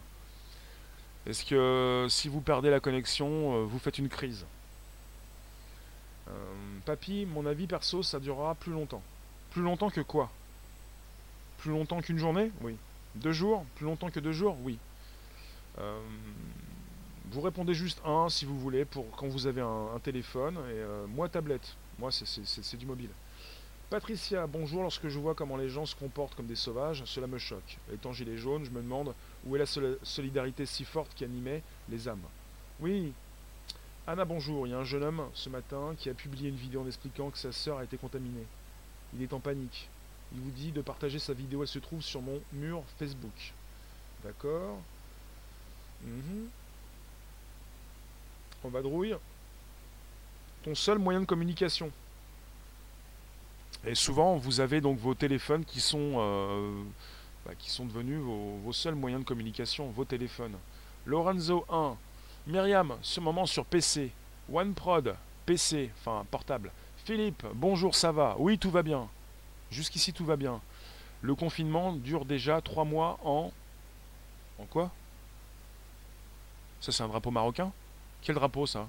Est-ce 1.25 1.45
que 1.45 2.07
si 2.09 2.27
vous 2.27 2.41
perdez 2.41 2.69
la 2.69 2.79
connexion, 2.79 3.55
euh, 3.55 3.63
vous 3.65 3.79
faites 3.79 3.97
une 3.97 4.09
crise 4.09 4.45
euh, 6.27 6.31
Papy, 6.85 7.25
mon 7.25 7.45
avis 7.45 7.67
perso, 7.67 8.03
ça 8.03 8.19
durera 8.19 8.55
plus 8.55 8.71
longtemps. 8.71 9.03
Plus 9.51 9.61
longtemps 9.61 9.89
que 9.89 10.01
quoi? 10.01 10.31
Plus 11.57 11.71
longtemps 11.71 12.01
qu'une 12.01 12.17
journée? 12.17 12.51
Oui. 12.61 12.77
Deux 13.15 13.33
jours? 13.33 13.65
Plus 13.75 13.85
longtemps 13.85 14.09
que 14.09 14.19
deux 14.19 14.31
jours? 14.31 14.55
Oui. 14.63 14.79
Euh, 15.79 15.99
vous 17.31 17.41
répondez 17.41 17.73
juste 17.73 18.01
un 18.05 18.29
si 18.29 18.45
vous 18.45 18.57
voulez 18.57 18.85
quand 19.17 19.27
vous 19.27 19.45
avez 19.45 19.61
un, 19.61 19.99
téléphone 20.01 20.57
et 20.71 21.07
moi 21.09 21.29
tablette. 21.29 21.75
Moi 21.99 22.09
c'est 22.11 22.77
du 22.77 22.87
mobile. 22.87 23.11
Patricia, 23.89 24.47
bonjour. 24.47 24.81
Lorsque 24.81 25.07
je 25.09 25.19
vois 25.19 25.35
comment 25.35 25.57
les 25.57 25.69
gens 25.69 25.85
se 25.85 25.95
comportent 25.95 26.33
comme 26.33 26.47
des 26.47 26.55
sauvages, 26.55 27.03
cela 27.05 27.27
me 27.27 27.37
choque. 27.37 27.77
Étant 27.93 28.13
gilet 28.13 28.37
jaune, 28.37 28.63
je 28.63 28.71
me 28.71 28.81
demande 28.81 29.13
où 29.45 29.55
est 29.55 29.59
la 29.59 29.65
solidarité 30.03 30.65
si 30.65 30.85
forte 30.85 31.13
qui 31.15 31.23
animait 31.23 31.63
les 31.89 32.07
âmes? 32.07 32.25
Oui. 32.79 33.13
Anna, 34.07 34.25
bonjour. 34.25 34.65
Il 34.65 34.71
y 34.71 34.73
a 34.73 34.79
un 34.79 34.83
jeune 34.83 35.03
homme 35.03 35.29
ce 35.33 35.49
matin 35.49 35.93
qui 35.97 36.09
a 36.09 36.13
publié 36.13 36.49
une 36.49 36.55
vidéo 36.55 36.81
en 36.81 36.87
expliquant 36.87 37.29
que 37.29 37.37
sa 37.37 37.51
sœur 37.51 37.77
a 37.77 37.83
été 37.83 37.97
contaminée. 37.97 38.45
Il 39.13 39.21
est 39.21 39.33
en 39.33 39.39
panique. 39.39 39.89
Il 40.33 40.41
vous 40.41 40.51
dit 40.51 40.71
de 40.71 40.81
partager 40.81 41.19
sa 41.19 41.33
vidéo. 41.33 41.61
Elle 41.61 41.67
se 41.67 41.79
trouve 41.79 42.01
sur 42.01 42.21
mon 42.21 42.41
mur 42.53 42.83
Facebook. 42.97 43.53
D'accord. 44.23 44.77
Mhm. 46.03 46.49
On 48.63 48.69
va 48.69 48.81
drouille. 48.81 49.15
Ton 50.63 50.75
seul 50.75 50.99
moyen 50.99 51.21
de 51.21 51.25
communication. 51.25 51.91
Et 53.85 53.95
souvent, 53.95 54.35
vous 54.35 54.59
avez 54.59 54.81
donc 54.81 54.99
vos 54.99 55.13
téléphones 55.13 55.63
qui 55.63 55.79
sont, 55.79 56.15
euh, 56.17 56.83
bah, 57.49 57.55
qui 57.57 57.71
sont 57.71 57.85
devenus 57.85 58.19
vos, 58.19 58.73
seuls 58.73 58.93
moyens 58.93 59.23
de 59.23 59.27
communication, 59.27 59.89
vos 59.89 60.05
téléphones. 60.05 60.55
Lorenzo 61.07 61.65
1, 61.69 61.97
Myriam, 62.45 62.95
ce 63.01 63.19
moment 63.19 63.47
sur 63.47 63.65
PC. 63.65 64.11
OneProd, 64.51 65.15
PC, 65.47 65.89
enfin 65.97 66.27
portable. 66.29 66.71
Philippe, 67.05 67.43
bonjour, 67.55 67.95
ça 67.95 68.11
va? 68.11 68.35
Oui, 68.37 68.59
tout 68.59 68.69
va 68.69 68.83
bien. 68.83 69.07
Jusqu'ici, 69.71 70.13
tout 70.13 70.25
va 70.25 70.35
bien. 70.35 70.61
Le 71.23 71.33
confinement 71.33 71.93
dure 71.93 72.23
déjà 72.23 72.61
trois 72.61 72.83
mois 72.83 73.17
en. 73.23 73.51
En 74.59 74.65
quoi? 74.65 74.91
Ça, 76.81 76.91
c'est 76.91 77.01
un 77.01 77.07
drapeau 77.07 77.31
marocain? 77.31 77.71
Quel 78.21 78.35
drapeau, 78.35 78.67
ça? 78.67 78.87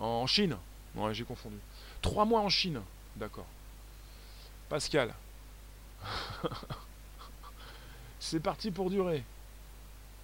En 0.00 0.26
Chine? 0.26 0.58
Ouais, 0.94 1.14
j'ai 1.14 1.24
confondu. 1.24 1.56
Trois 2.02 2.26
mois 2.26 2.40
en 2.40 2.50
Chine. 2.50 2.82
D'accord. 3.16 3.46
Pascal. 4.68 5.14
C'est 8.20 8.40
parti 8.40 8.70
pour 8.70 8.90
durer. 8.90 9.22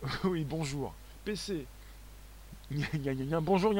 oui, 0.24 0.44
bonjour. 0.44 0.94
PC. 1.24 1.66
bonjour, 3.42 3.74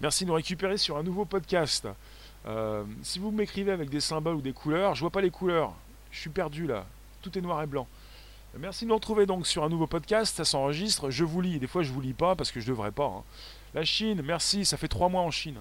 Merci 0.00 0.24
de 0.24 0.28
nous 0.28 0.34
récupérer 0.34 0.76
sur 0.76 0.96
un 0.96 1.02
nouveau 1.02 1.24
podcast. 1.24 1.88
Euh, 2.46 2.84
si 3.02 3.18
vous 3.18 3.30
m'écrivez 3.30 3.72
avec 3.72 3.88
des 3.88 4.00
symboles 4.00 4.36
ou 4.36 4.40
des 4.40 4.52
couleurs, 4.52 4.94
je 4.94 5.00
vois 5.00 5.10
pas 5.10 5.20
les 5.20 5.30
couleurs. 5.30 5.74
Je 6.10 6.20
suis 6.20 6.30
perdu 6.30 6.66
là. 6.66 6.86
Tout 7.22 7.36
est 7.38 7.40
noir 7.40 7.62
et 7.62 7.66
blanc. 7.66 7.86
Merci 8.58 8.84
de 8.84 8.90
nous 8.90 8.96
retrouver 8.96 9.26
donc 9.26 9.46
sur 9.46 9.64
un 9.64 9.68
nouveau 9.68 9.86
podcast. 9.86 10.36
Ça 10.36 10.44
s'enregistre. 10.44 11.10
Je 11.10 11.24
vous 11.24 11.40
lis. 11.40 11.58
Des 11.58 11.66
fois, 11.66 11.82
je 11.82 11.90
vous 11.90 12.00
lis 12.00 12.12
pas 12.12 12.36
parce 12.36 12.52
que 12.52 12.60
je 12.60 12.66
devrais 12.66 12.92
pas. 12.92 13.06
Hein. 13.06 13.22
La 13.74 13.84
Chine, 13.84 14.22
merci. 14.22 14.64
Ça 14.64 14.76
fait 14.76 14.88
trois 14.88 15.08
mois 15.08 15.22
en 15.22 15.30
Chine. 15.30 15.58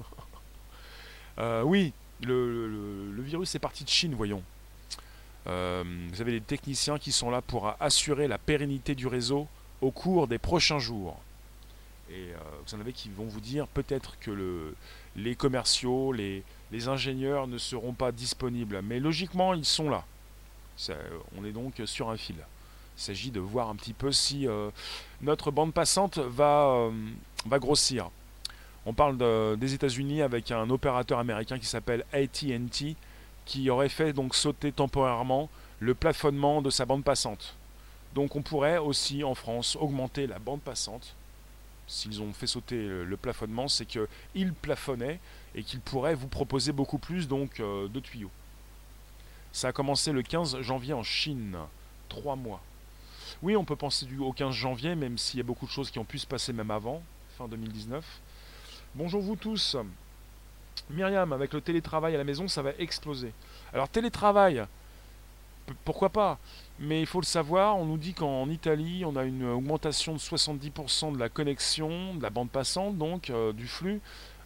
Euh, 1.38 1.62
oui, 1.62 1.94
le, 2.26 3.22
virus 3.22 3.54
est 3.54 3.58
parti 3.58 3.84
de 3.84 3.88
Chine, 3.88 4.14
voyons. 4.14 4.42
Euh, 5.46 5.84
vous 6.10 6.20
avez 6.20 6.32
des 6.32 6.40
techniciens 6.40 6.98
qui 6.98 7.12
sont 7.12 7.30
là 7.30 7.40
pour 7.40 7.74
assurer 7.80 8.28
la 8.28 8.38
pérennité 8.38 8.94
du 8.94 9.06
réseau 9.06 9.48
au 9.80 9.90
cours 9.90 10.28
des 10.28 10.38
prochains 10.38 10.78
jours. 10.78 11.18
Et 12.10 12.32
euh, 12.32 12.38
vous 12.66 12.74
en 12.74 12.80
avez 12.80 12.92
qui 12.92 13.08
vont 13.08 13.24
vous 13.24 13.40
dire 13.40 13.66
peut-être 13.68 14.18
que 14.18 14.74
les 15.16 15.34
commerciaux, 15.34 16.12
les, 16.12 16.44
ingénieurs 16.88 17.46
ne 17.46 17.58
seront 17.58 17.92
pas 17.92 18.12
disponibles. 18.12 18.80
Mais 18.82 19.00
logiquement, 19.00 19.54
ils 19.54 19.64
sont 19.64 19.88
là. 19.88 20.04
on 21.36 21.44
est 21.44 21.52
donc 21.52 21.80
sur 21.86 22.10
un 22.10 22.16
fil. 22.16 22.36
Il 22.98 23.02
s'agit 23.02 23.30
de 23.30 23.40
voir 23.40 23.70
un 23.70 23.76
petit 23.76 23.94
peu 23.94 24.12
si 24.12 24.46
notre 25.22 25.50
bande 25.50 25.72
passante 25.72 26.18
va 26.18 26.90
grossir. 27.58 28.10
On 28.86 28.94
parle 28.94 29.18
des 29.58 29.74
États-Unis 29.74 30.22
avec 30.22 30.50
un 30.50 30.70
opérateur 30.70 31.18
américain 31.18 31.58
qui 31.58 31.66
s'appelle 31.66 32.04
AT&T 32.12 32.96
qui 33.44 33.70
aurait 33.70 33.88
fait 33.88 34.12
donc 34.12 34.34
sauter 34.34 34.72
temporairement 34.72 35.48
le 35.80 35.94
plafonnement 35.94 36.62
de 36.62 36.70
sa 36.70 36.86
bande 36.86 37.04
passante. 37.04 37.56
Donc 38.14 38.36
on 38.36 38.42
pourrait 38.42 38.78
aussi 38.78 39.24
en 39.24 39.34
France 39.34 39.76
augmenter 39.76 40.26
la 40.26 40.38
bande 40.38 40.60
passante. 40.60 41.14
S'ils 41.86 42.22
ont 42.22 42.32
fait 42.32 42.46
sauter 42.46 42.76
le 42.86 43.16
plafonnement, 43.16 43.66
c'est 43.66 43.84
qu'ils 43.84 44.54
plafonnaient 44.62 45.18
et 45.54 45.64
qu'ils 45.64 45.80
pourraient 45.80 46.14
vous 46.14 46.28
proposer 46.28 46.70
beaucoup 46.72 46.98
plus 46.98 47.26
donc 47.26 47.58
euh, 47.58 47.88
de 47.88 47.98
tuyaux. 47.98 48.30
Ça 49.52 49.68
a 49.68 49.72
commencé 49.72 50.12
le 50.12 50.22
15 50.22 50.60
janvier 50.60 50.92
en 50.92 51.02
Chine. 51.02 51.56
Trois 52.08 52.36
mois. 52.36 52.62
Oui, 53.42 53.56
on 53.56 53.64
peut 53.64 53.76
penser 53.76 54.06
au 54.20 54.32
15 54.32 54.54
janvier, 54.54 54.94
même 54.94 55.18
s'il 55.18 55.38
y 55.38 55.40
a 55.40 55.44
beaucoup 55.44 55.66
de 55.66 55.70
choses 55.70 55.90
qui 55.90 55.98
ont 55.98 56.04
pu 56.04 56.18
se 56.18 56.26
passer 56.26 56.52
même 56.52 56.70
avant, 56.70 57.02
fin 57.36 57.48
2019. 57.48 58.04
Bonjour 58.96 59.22
vous 59.22 59.36
tous. 59.36 59.76
Myriam, 60.90 61.32
avec 61.32 61.52
le 61.52 61.60
télétravail 61.60 62.12
à 62.16 62.18
la 62.18 62.24
maison, 62.24 62.48
ça 62.48 62.60
va 62.60 62.72
exploser. 62.80 63.32
Alors 63.72 63.88
télétravail, 63.88 64.64
pourquoi 65.84 66.08
pas? 66.08 66.40
Mais 66.80 67.00
il 67.00 67.06
faut 67.06 67.20
le 67.20 67.26
savoir, 67.26 67.76
on 67.76 67.84
nous 67.84 67.98
dit 67.98 68.14
qu'en 68.14 68.50
Italie, 68.50 69.04
on 69.04 69.14
a 69.14 69.22
une 69.22 69.46
augmentation 69.46 70.12
de 70.12 70.18
70% 70.18 71.12
de 71.12 71.18
la 71.20 71.28
connexion, 71.28 72.16
de 72.16 72.22
la 72.22 72.30
bande 72.30 72.50
passante, 72.50 72.98
donc 72.98 73.30
euh, 73.30 73.52
du 73.52 73.68
flux, 73.68 74.00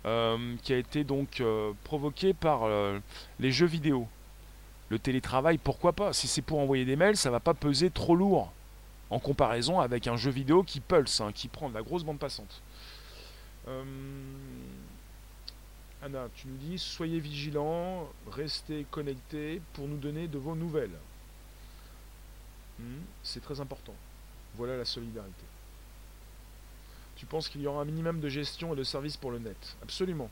euh, 0.05 0.55
qui 0.63 0.75
a 0.75 0.77
été 0.77 1.05
donc 1.05 1.41
euh, 1.41 1.73
provoqué 1.85 2.35
par 2.35 2.69
les 3.41 3.51
jeux 3.51 3.65
vidéo. 3.65 4.07
Le 4.91 4.99
télétravail, 4.99 5.57
pourquoi 5.57 5.95
pas? 5.95 6.13
Si 6.13 6.29
c'est 6.29 6.43
pour 6.43 6.59
envoyer 6.59 6.85
des 6.85 6.97
mails, 6.97 7.17
ça 7.17 7.31
va 7.31 7.41
pas 7.41 7.55
peser 7.55 7.89
trop 7.89 8.15
lourd 8.15 8.53
en 9.09 9.19
comparaison 9.21 9.81
avec 9.81 10.07
un 10.07 10.17
jeu 10.17 10.31
vidéo 10.31 10.63
qui 10.63 10.81
pulse, 10.81 11.23
hein, 11.23 11.31
qui 11.35 11.49
prend 11.49 11.71
de 11.71 11.75
la 11.75 11.83
grosse 11.83 12.05
bande 12.05 12.19
passante. 12.19 12.61
Euh, 13.69 13.85
Anna, 16.03 16.29
tu 16.35 16.49
nous 16.49 16.57
dis 16.57 16.79
soyez 16.79 17.19
vigilants, 17.19 18.09
restez 18.31 18.87
connectés 18.91 19.63
pour 19.73 19.89
nous 19.89 19.97
donner 19.97 20.29
de 20.29 20.39
vos 20.39 20.55
nouvelles. 20.55 20.99
Hmm, 22.79 23.03
c'est 23.23 23.43
très 23.43 23.61
important. 23.61 23.95
Voilà 24.57 24.77
la 24.77 24.85
solidarité. 24.85 25.45
Tu 27.17 27.27
penses 27.27 27.49
qu'il 27.49 27.63
y 27.63 27.67
aura 27.67 27.83
un 27.83 27.85
minimum 27.85 28.21
de 28.21 28.29
gestion 28.29 28.75
et 28.75 28.77
de 28.77 28.83
service 28.83 29.17
pour 29.17 29.31
le 29.31 29.39
net? 29.39 29.77
Absolument. 29.83 30.29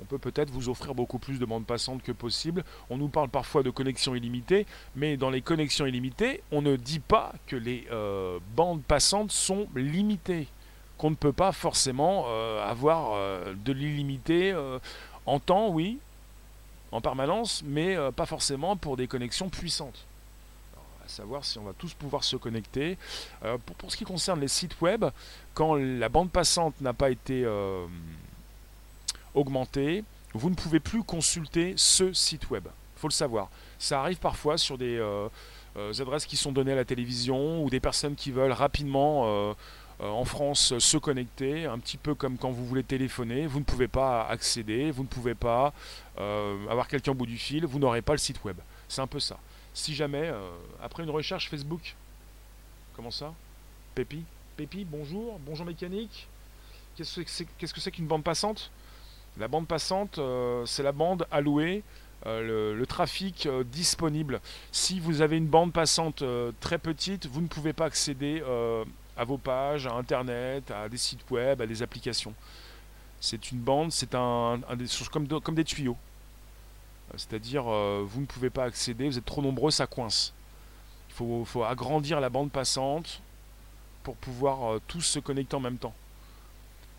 On 0.00 0.04
peut 0.04 0.18
peut-être 0.18 0.50
vous 0.50 0.68
offrir 0.68 0.94
beaucoup 0.94 1.18
plus 1.18 1.38
de 1.38 1.44
bandes 1.46 1.66
passantes 1.66 2.02
que 2.02 2.12
possible. 2.12 2.64
On 2.90 2.96
nous 2.96 3.08
parle 3.08 3.28
parfois 3.28 3.62
de 3.62 3.70
connexions 3.70 4.14
illimitées, 4.14 4.66
mais 4.96 5.16
dans 5.16 5.30
les 5.30 5.40
connexions 5.40 5.86
illimitées, 5.86 6.42
on 6.50 6.62
ne 6.62 6.76
dit 6.76 6.98
pas 6.98 7.32
que 7.46 7.56
les 7.56 7.86
euh, 7.90 8.38
bandes 8.54 8.82
passantes 8.82 9.32
sont 9.32 9.68
limitées 9.74 10.48
qu'on 10.98 11.10
ne 11.10 11.16
peut 11.16 11.32
pas 11.32 11.52
forcément 11.52 12.24
euh, 12.28 12.64
avoir 12.64 13.12
euh, 13.12 13.54
de 13.64 13.72
l'illimité 13.72 14.52
euh, 14.52 14.78
en 15.26 15.40
temps, 15.40 15.68
oui, 15.68 15.98
en 16.92 17.00
permanence, 17.00 17.62
mais 17.64 17.96
pas 18.12 18.26
forcément 18.26 18.76
pour 18.76 18.96
des 18.96 19.08
connexions 19.08 19.48
puissantes. 19.48 20.06
à 21.04 21.08
savoir 21.08 21.44
si 21.44 21.58
on 21.58 21.64
va 21.64 21.72
tous 21.72 21.92
pouvoir 21.92 22.22
se 22.22 22.36
connecter. 22.36 22.96
Pour, 23.40 23.74
pour, 23.76 23.90
ce 23.90 23.96
qui 23.96 24.04
concerne 24.04 24.38
les 24.38 24.46
sites 24.46 24.80
web, 24.80 25.04
quand 25.54 25.74
la 25.74 26.08
bande 26.08 26.30
passante 26.30 26.80
n'a 26.80 26.92
pas 26.92 27.10
été 27.10 27.44
augmentée, 29.34 30.04
vous 30.34 30.50
ne 30.50 30.54
pouvez 30.54 30.78
plus 30.78 31.02
consulter 31.02 31.74
ce 31.76 32.12
site 32.12 32.48
web. 32.50 32.68
Faut 32.94 33.08
le 33.08 33.12
savoir. 33.12 33.48
Ça 33.80 34.00
arrive 34.00 34.18
parfois 34.18 34.56
sur 34.56 34.78
des 34.78 35.02
adresses 35.98 36.26
qui 36.26 36.36
sont 36.36 36.52
données 36.52 36.74
à 36.74 36.76
la 36.76 36.84
télévision 36.84 37.64
ou 37.64 37.70
des 37.70 37.80
personnes 37.80 38.14
qui 38.14 38.30
veulent 38.30 38.52
rapidement 38.52 39.56
en 40.00 40.24
France 40.24 40.78
se 40.78 40.96
connecter, 40.96 41.66
un 41.66 41.78
petit 41.78 41.96
peu 41.96 42.14
comme 42.14 42.36
quand 42.36 42.50
vous 42.50 42.66
voulez 42.66 42.82
téléphoner, 42.82 43.46
vous 43.46 43.60
ne 43.60 43.64
pouvez 43.64 43.88
pas 43.88 44.26
accéder, 44.26 44.90
vous 44.90 45.02
ne 45.02 45.08
pouvez 45.08 45.34
pas 45.34 45.72
euh, 46.18 46.68
avoir 46.68 46.88
quelqu'un 46.88 47.12
au 47.12 47.14
bout 47.14 47.26
du 47.26 47.38
fil, 47.38 47.64
vous 47.64 47.78
n'aurez 47.78 48.02
pas 48.02 48.12
le 48.12 48.18
site 48.18 48.42
web. 48.44 48.56
C'est 48.88 49.00
un 49.00 49.06
peu 49.06 49.20
ça. 49.20 49.38
Si 49.72 49.94
jamais, 49.94 50.28
euh, 50.28 50.40
après 50.82 51.02
une 51.02 51.10
recherche 51.10 51.48
Facebook, 51.48 51.94
Comment 52.96 53.10
ça? 53.10 53.34
Pépi? 53.96 54.22
Pépi, 54.56 54.86
bonjour. 54.88 55.40
Bonjour 55.40 55.66
mécanique. 55.66 56.28
Qu'est-ce 56.96 57.20
que 57.20 57.80
c'est 57.80 57.90
qu'une 57.90 58.06
bande 58.06 58.22
passante? 58.22 58.70
La 59.36 59.48
bande 59.48 59.66
passante, 59.66 60.20
euh, 60.20 60.64
c'est 60.64 60.84
la 60.84 60.92
bande 60.92 61.26
allouée, 61.32 61.82
euh, 62.26 62.72
le, 62.72 62.86
trafic 62.86 63.46
euh, 63.46 63.64
disponible. 63.64 64.40
Si 64.70 65.00
vous 65.00 65.22
avez 65.22 65.38
une 65.38 65.48
bande 65.48 65.72
passante 65.72 66.22
très 66.60 66.78
petite, 66.78 67.26
vous 67.26 67.40
ne 67.40 67.48
pouvez 67.48 67.72
pas 67.72 67.86
accéder 67.86 68.44
à 69.16 69.24
vos 69.24 69.38
pages, 69.38 69.86
à 69.86 69.94
Internet, 69.94 70.70
à 70.70 70.88
des 70.88 70.96
sites 70.96 71.30
web, 71.30 71.60
à 71.60 71.66
des 71.66 71.82
applications. 71.82 72.34
C'est 73.20 73.52
une 73.52 73.58
bande, 73.58 73.92
c'est 73.92 74.14
un, 74.14 74.58
des, 74.76 74.86
comme, 75.10 75.26
comme 75.40 75.54
des 75.54 75.64
tuyaux. 75.64 75.96
C'est-à-dire, 77.16 77.62
vous 77.62 78.20
ne 78.20 78.26
pouvez 78.26 78.50
pas 78.50 78.64
accéder, 78.64 79.06
vous 79.06 79.16
êtes 79.16 79.24
trop 79.24 79.40
nombreux, 79.40 79.70
ça 79.70 79.86
coince. 79.86 80.34
Il 81.10 81.14
faut, 81.14 81.44
faut 81.44 81.64
agrandir 81.64 82.20
la 82.20 82.28
bande 82.28 82.50
passante 82.50 83.20
pour 84.02 84.16
pouvoir 84.16 84.80
tous 84.88 85.02
se 85.02 85.20
connecter 85.20 85.54
en 85.54 85.60
même 85.60 85.78
temps 85.78 85.94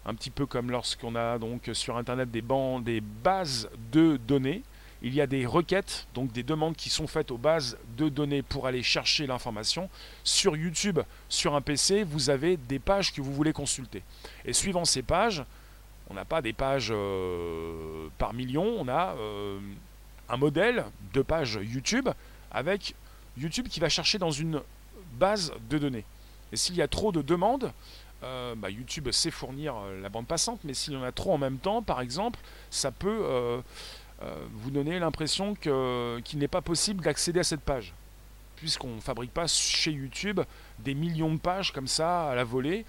un 0.05 0.13
petit 0.13 0.29
peu 0.29 0.45
comme 0.45 0.69
lorsqu'on 0.69 1.15
a 1.15 1.37
donc 1.39 1.69
sur 1.73 1.97
internet 1.97 2.29
des, 2.29 2.43
des 2.83 3.01
bases 3.01 3.69
de 3.91 4.17
données. 4.17 4.63
Il 5.05 5.13
y 5.13 5.21
a 5.21 5.27
des 5.27 5.45
requêtes, 5.45 6.07
donc 6.15 6.31
des 6.31 6.41
demandes 6.41 6.75
qui 6.75 6.89
sont 6.89 7.05
faites 7.05 7.29
aux 7.29 7.37
bases 7.37 7.77
de 7.95 8.09
données 8.09 8.41
pour 8.41 8.65
aller 8.65 8.81
chercher 8.81 9.27
l'information. 9.27 9.87
Sur 10.23 10.57
YouTube, 10.57 10.99
sur 11.29 11.53
un 11.53 11.61
PC, 11.61 12.03
vous 12.03 12.31
avez 12.31 12.57
des 12.57 12.79
pages 12.79 13.13
que 13.13 13.21
vous 13.21 13.31
voulez 13.31 13.53
consulter. 13.53 14.01
Et 14.45 14.51
suivant 14.51 14.83
ces 14.83 15.03
pages, 15.03 15.43
on 16.09 16.15
n'a 16.15 16.25
pas 16.25 16.41
des 16.41 16.53
pages 16.53 16.89
euh, 16.91 18.07
par 18.17 18.33
million, 18.33 18.63
on 18.65 18.87
a 18.87 19.13
euh, 19.15 19.59
un 20.27 20.37
modèle 20.37 20.85
de 21.13 21.21
page 21.21 21.59
YouTube 21.61 22.09
avec 22.49 22.95
YouTube 23.37 23.67
qui 23.67 23.79
va 23.79 23.89
chercher 23.89 24.17
dans 24.17 24.31
une 24.31 24.59
base 25.19 25.53
de 25.69 25.77
données. 25.77 26.05
Et 26.51 26.57
s'il 26.57 26.75
y 26.77 26.81
a 26.81 26.87
trop 26.87 27.11
de 27.11 27.21
demandes, 27.21 27.71
euh, 28.23 28.55
bah, 28.55 28.71
YouTube 28.71 29.11
sait 29.11 29.29
fournir 29.29 29.75
la 30.01 30.09
bande 30.09 30.25
passante, 30.25 30.61
mais 30.63 30.73
s'il 30.73 30.93
y 30.93 30.97
en 30.97 31.03
a 31.03 31.11
trop 31.11 31.31
en 31.31 31.37
même 31.37 31.59
temps, 31.59 31.83
par 31.83 32.01
exemple, 32.01 32.39
ça 32.71 32.89
peut 32.89 33.61
vous 34.21 34.71
donner 34.71 34.99
l'impression 34.99 35.55
qu'il 35.55 36.39
n'est 36.39 36.47
pas 36.47 36.61
possible 36.61 37.03
d'accéder 37.03 37.39
à 37.41 37.43
cette 37.43 37.61
page. 37.61 37.93
Puisqu'on 38.55 38.95
ne 38.95 39.01
fabrique 39.01 39.33
pas 39.33 39.47
chez 39.47 39.91
YouTube 39.91 40.39
des 40.79 40.93
millions 40.93 41.33
de 41.33 41.39
pages 41.39 41.73
comme 41.73 41.87
ça 41.87 42.29
à 42.29 42.35
la 42.35 42.45
volée. 42.45 42.85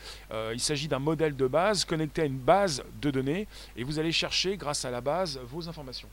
il 0.53 0.61
s'agit 0.61 0.87
d'un 0.87 1.01
modèle 1.01 1.35
de 1.35 1.47
base 1.47 1.85
connecté 1.85 2.23
à 2.23 2.25
une 2.25 2.39
base 2.39 2.85
de 3.01 3.11
données 3.11 3.49
et 3.77 3.83
vous 3.83 3.99
allez 3.99 4.13
chercher 4.13 4.57
grâce 4.57 4.85
à 4.85 4.91
la 4.91 5.01
base 5.01 5.41
vos 5.49 5.69
informations. 5.69 6.09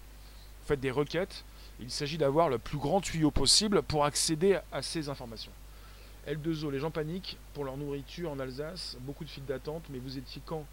Vous 0.62 0.68
faites 0.68 0.80
des 0.80 0.92
requêtes. 0.92 1.46
Il 1.80 1.92
s'agit 1.92 2.18
d'avoir 2.18 2.50
le 2.50 2.58
plus 2.58 2.78
grand 2.78 3.02
tuyau 3.02 3.30
possible 3.30 3.84
pour 3.84 4.06
accéder 4.06 4.60
à 4.72 4.82
ces 4.82 5.10
informations. 5.10 5.52
L2O, 6.28 6.72
les 6.72 6.80
gens 6.80 6.92
paniquent 6.92 7.38
pour 7.54 7.66
leur 7.66 7.76
nourriture 7.78 8.32
en 8.32 8.40
Alsace, 8.40 8.98
beaucoup 9.02 9.26
de 9.26 9.30
files 9.30 9.46
d'attente, 9.46 9.84
mais 9.90 10.00
vous 10.00 10.18
étiez 10.18 10.42
quand? 10.46 10.66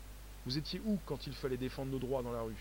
Vous 0.47 0.57
étiez 0.57 0.81
où 0.87 0.99
quand 1.07 1.27
il 1.27 1.33
fallait 1.33 1.57
défendre 1.57 1.91
nos 1.91 1.99
droits 1.99 2.23
dans 2.23 2.33
la 2.33 2.43
rue? 2.43 2.55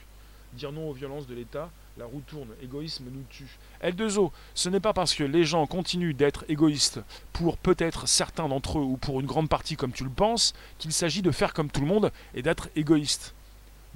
Dire 0.53 0.71
non 0.71 0.89
aux 0.89 0.93
violences 0.93 1.27
de 1.27 1.35
l'État, 1.35 1.69
la 1.97 2.05
roue 2.05 2.21
tourne, 2.25 2.49
égoïsme 2.63 3.05
nous 3.11 3.23
tue. 3.29 3.57
L2O, 3.83 4.31
ce 4.55 4.69
n'est 4.69 4.79
pas 4.79 4.93
parce 4.93 5.13
que 5.13 5.23
les 5.23 5.43
gens 5.43 5.67
continuent 5.67 6.15
d'être 6.15 6.45
égoïstes 6.47 7.01
pour 7.33 7.57
peut-être 7.57 8.07
certains 8.07 8.47
d'entre 8.47 8.79
eux 8.79 8.83
ou 8.83 8.97
pour 8.97 9.19
une 9.19 9.25
grande 9.25 9.49
partie 9.49 9.75
comme 9.75 9.91
tu 9.91 10.03
le 10.03 10.09
penses, 10.09 10.53
qu'il 10.77 10.93
s'agit 10.93 11.21
de 11.21 11.31
faire 11.31 11.53
comme 11.53 11.69
tout 11.69 11.81
le 11.81 11.87
monde 11.87 12.11
et 12.33 12.41
d'être 12.41 12.69
égoïste. 12.75 13.35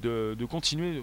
De, 0.02 0.36
continuer 0.50 1.02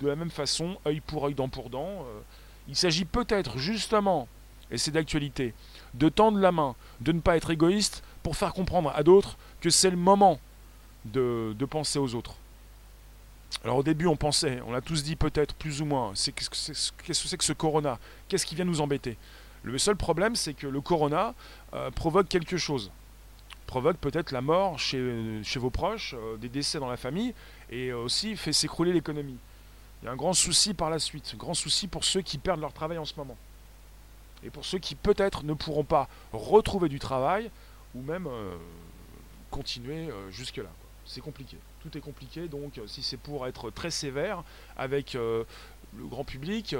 de, 0.00 0.08
la 0.08 0.16
même 0.16 0.30
façon, 0.30 0.78
œil 0.86 1.00
pour 1.00 1.26
œil, 1.26 1.34
dent 1.34 1.50
pour 1.50 1.68
dent. 1.68 1.86
Euh. 1.88 2.20
il 2.66 2.76
s'agit 2.76 3.04
peut-être 3.04 3.58
justement, 3.58 4.26
et 4.70 4.78
c'est 4.78 4.90
d'actualité, 4.90 5.52
de 5.94 6.08
tendre 6.08 6.38
la 6.38 6.50
main, 6.50 6.74
de 7.00 7.12
ne 7.12 7.20
pas 7.20 7.36
être 7.36 7.50
égoïste 7.50 8.02
pour 8.22 8.36
faire 8.36 8.54
comprendre 8.54 8.90
à 8.94 9.02
d'autres 9.02 9.36
que 9.60 9.68
c'est 9.70 9.90
le 9.90 9.96
moment 9.96 10.40
de, 11.04 11.54
penser 11.68 11.98
aux 11.98 12.14
autres. 12.14 12.34
Alors 13.64 13.78
au 13.78 13.82
début 13.82 14.06
on 14.06 14.16
pensait, 14.16 14.60
on 14.66 14.72
l'a 14.72 14.80
tous 14.80 15.02
dit 15.02 15.16
peut-être 15.16 15.54
plus 15.54 15.82
ou 15.82 15.84
moins, 15.84 16.12
c'est 16.14 16.32
qu'est-ce 16.32 16.92
que 16.92 17.12
c'est 17.12 17.36
que 17.36 17.44
ce 17.44 17.52
corona? 17.52 17.98
Qu'est-ce 18.28 18.46
qui 18.46 18.54
vient 18.54 18.64
nous 18.64 18.80
embêter? 18.80 19.18
Le 19.62 19.76
seul 19.76 19.96
problème 19.96 20.34
c'est 20.34 20.54
que 20.54 20.66
le 20.66 20.80
corona 20.80 21.34
euh, 21.74 21.90
provoque 21.90 22.28
quelque 22.28 22.56
chose. 22.56 22.90
Provoque 23.66 23.98
peut-être 23.98 24.32
la 24.32 24.40
mort 24.40 24.78
chez, 24.78 25.42
vos 25.56 25.70
proches, 25.70 26.14
euh, 26.16 26.36
des 26.38 26.48
décès 26.48 26.78
dans 26.78 26.88
la 26.88 26.96
famille, 26.96 27.34
et 27.70 27.92
aussi 27.92 28.34
fait 28.36 28.52
s'écrouler 28.52 28.92
l'économie. 28.92 29.36
Il 30.02 30.06
y 30.06 30.08
a 30.08 30.12
un 30.12 30.16
grand 30.16 30.32
souci 30.32 30.72
par 30.72 30.88
la 30.88 30.98
suite, 30.98 31.32
un 31.34 31.36
grand 31.36 31.54
souci 31.54 31.86
pour 31.86 32.04
ceux 32.04 32.22
qui 32.22 32.38
perdent 32.38 32.60
leur 32.60 32.72
travail 32.72 32.96
en 32.96 33.04
ce 33.04 33.14
moment. 33.16 33.36
Et 34.42 34.48
pour 34.48 34.64
ceux 34.64 34.78
qui 34.78 34.94
peut-être 34.94 35.44
ne 35.44 35.52
pourront 35.52 35.84
pas 35.84 36.08
retrouver 36.32 36.88
du 36.88 36.98
travail 36.98 37.50
ou 37.94 38.00
même 38.00 38.26
euh, 38.26 38.56
continuer 39.50 40.08
jusque-là. 40.30 40.70
C'est 41.04 41.20
compliqué. 41.20 41.58
Tout 41.82 41.96
est 41.96 42.00
compliqué, 42.00 42.48
donc 42.48 42.78
euh, 42.78 42.86
si 42.86 43.02
c'est 43.02 43.16
pour 43.16 43.46
être 43.46 43.70
très 43.70 43.90
sévère 43.90 44.44
avec 44.76 45.14
le 45.14 45.46
grand 45.96 46.24
public, 46.24 46.74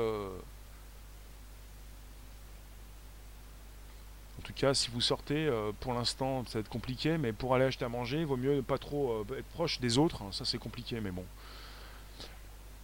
en 4.39 4.43
tout 4.43 4.53
cas 4.55 4.75
si 4.75 4.91
vous 4.91 5.01
sortez, 5.01 5.51
pour 5.81 5.95
l'instant 5.95 6.45
ça 6.47 6.59
va 6.59 6.61
être 6.61 6.69
compliqué, 6.69 7.19
mais 7.19 7.33
pour 7.33 7.55
aller 7.55 7.65
acheter 7.65 7.85
à 7.85 7.89
manger, 7.89 8.25
vaut 8.25 8.37
mieux 8.37 8.57
ne 8.57 8.61
pas 8.61 8.79
trop 8.79 9.25
être 9.37 9.49
proche 9.49 9.81
des 9.81 9.99
autres, 9.99 10.23
ça 10.33 10.45
c'est 10.45 10.59
compliqué, 10.59 11.01
mais 11.01 11.11
bon. 11.11 11.25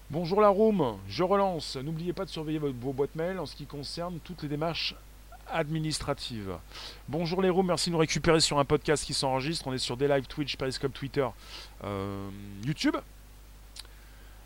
Bonjour 0.08 0.40
la 0.40 0.50
room, 0.50 0.98
je 1.08 1.24
relance. 1.24 1.76
N'oubliez 1.76 2.12
pas 2.12 2.24
de 2.24 2.30
surveiller 2.30 2.60
vos 2.60 2.92
boîtes 2.92 3.16
mail 3.16 3.40
en 3.40 3.46
ce 3.46 3.56
qui 3.56 3.66
concerne 3.66 4.20
toutes 4.22 4.44
les 4.44 4.48
démarches 4.48 4.94
administratives. 5.52 6.52
Bonjour 7.08 7.42
les 7.42 7.50
rooms, 7.50 7.66
merci 7.66 7.90
de 7.90 7.94
nous 7.94 8.00
récupérer 8.00 8.40
sur 8.40 8.58
un 8.58 8.64
podcast 8.64 9.04
qui 9.04 9.14
s'enregistre. 9.14 9.66
On 9.66 9.72
est 9.72 9.78
sur 9.78 9.96
des 9.96 10.08
lives 10.08 10.26
Twitch, 10.26 10.56
Periscope, 10.56 10.92
Twitter, 10.92 11.26
euh, 11.84 12.28
YouTube. 12.64 12.96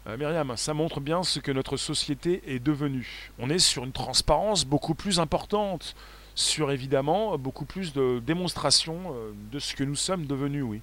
Euh, 0.07 0.17
Myriam, 0.17 0.57
ça 0.57 0.75
montre 0.75 1.01
bien 1.01 1.23
ce 1.23 1.41
que 1.41 1.53
notre 1.53 1.77
société 1.77 2.43
est 2.47 2.59
devenue. 2.59 3.31
On 3.39 3.51
est 3.51 3.59
sur 3.59 3.85
une 3.85 3.93
transparence 3.93 4.65
beaucoup 4.65 4.95
plus 4.95 5.21
importante, 5.21 5.95
sur 6.35 6.71
évidemment 6.71 7.37
beaucoup 7.37 7.65
plus 7.65 7.93
de 7.93 8.21
démonstration 8.25 8.99
euh, 9.15 9.33
de 9.53 9.59
ce 9.59 9.75
que 9.75 9.85
nous 9.85 9.97
sommes 9.97 10.27
devenus, 10.27 10.65
oui. 10.65 10.81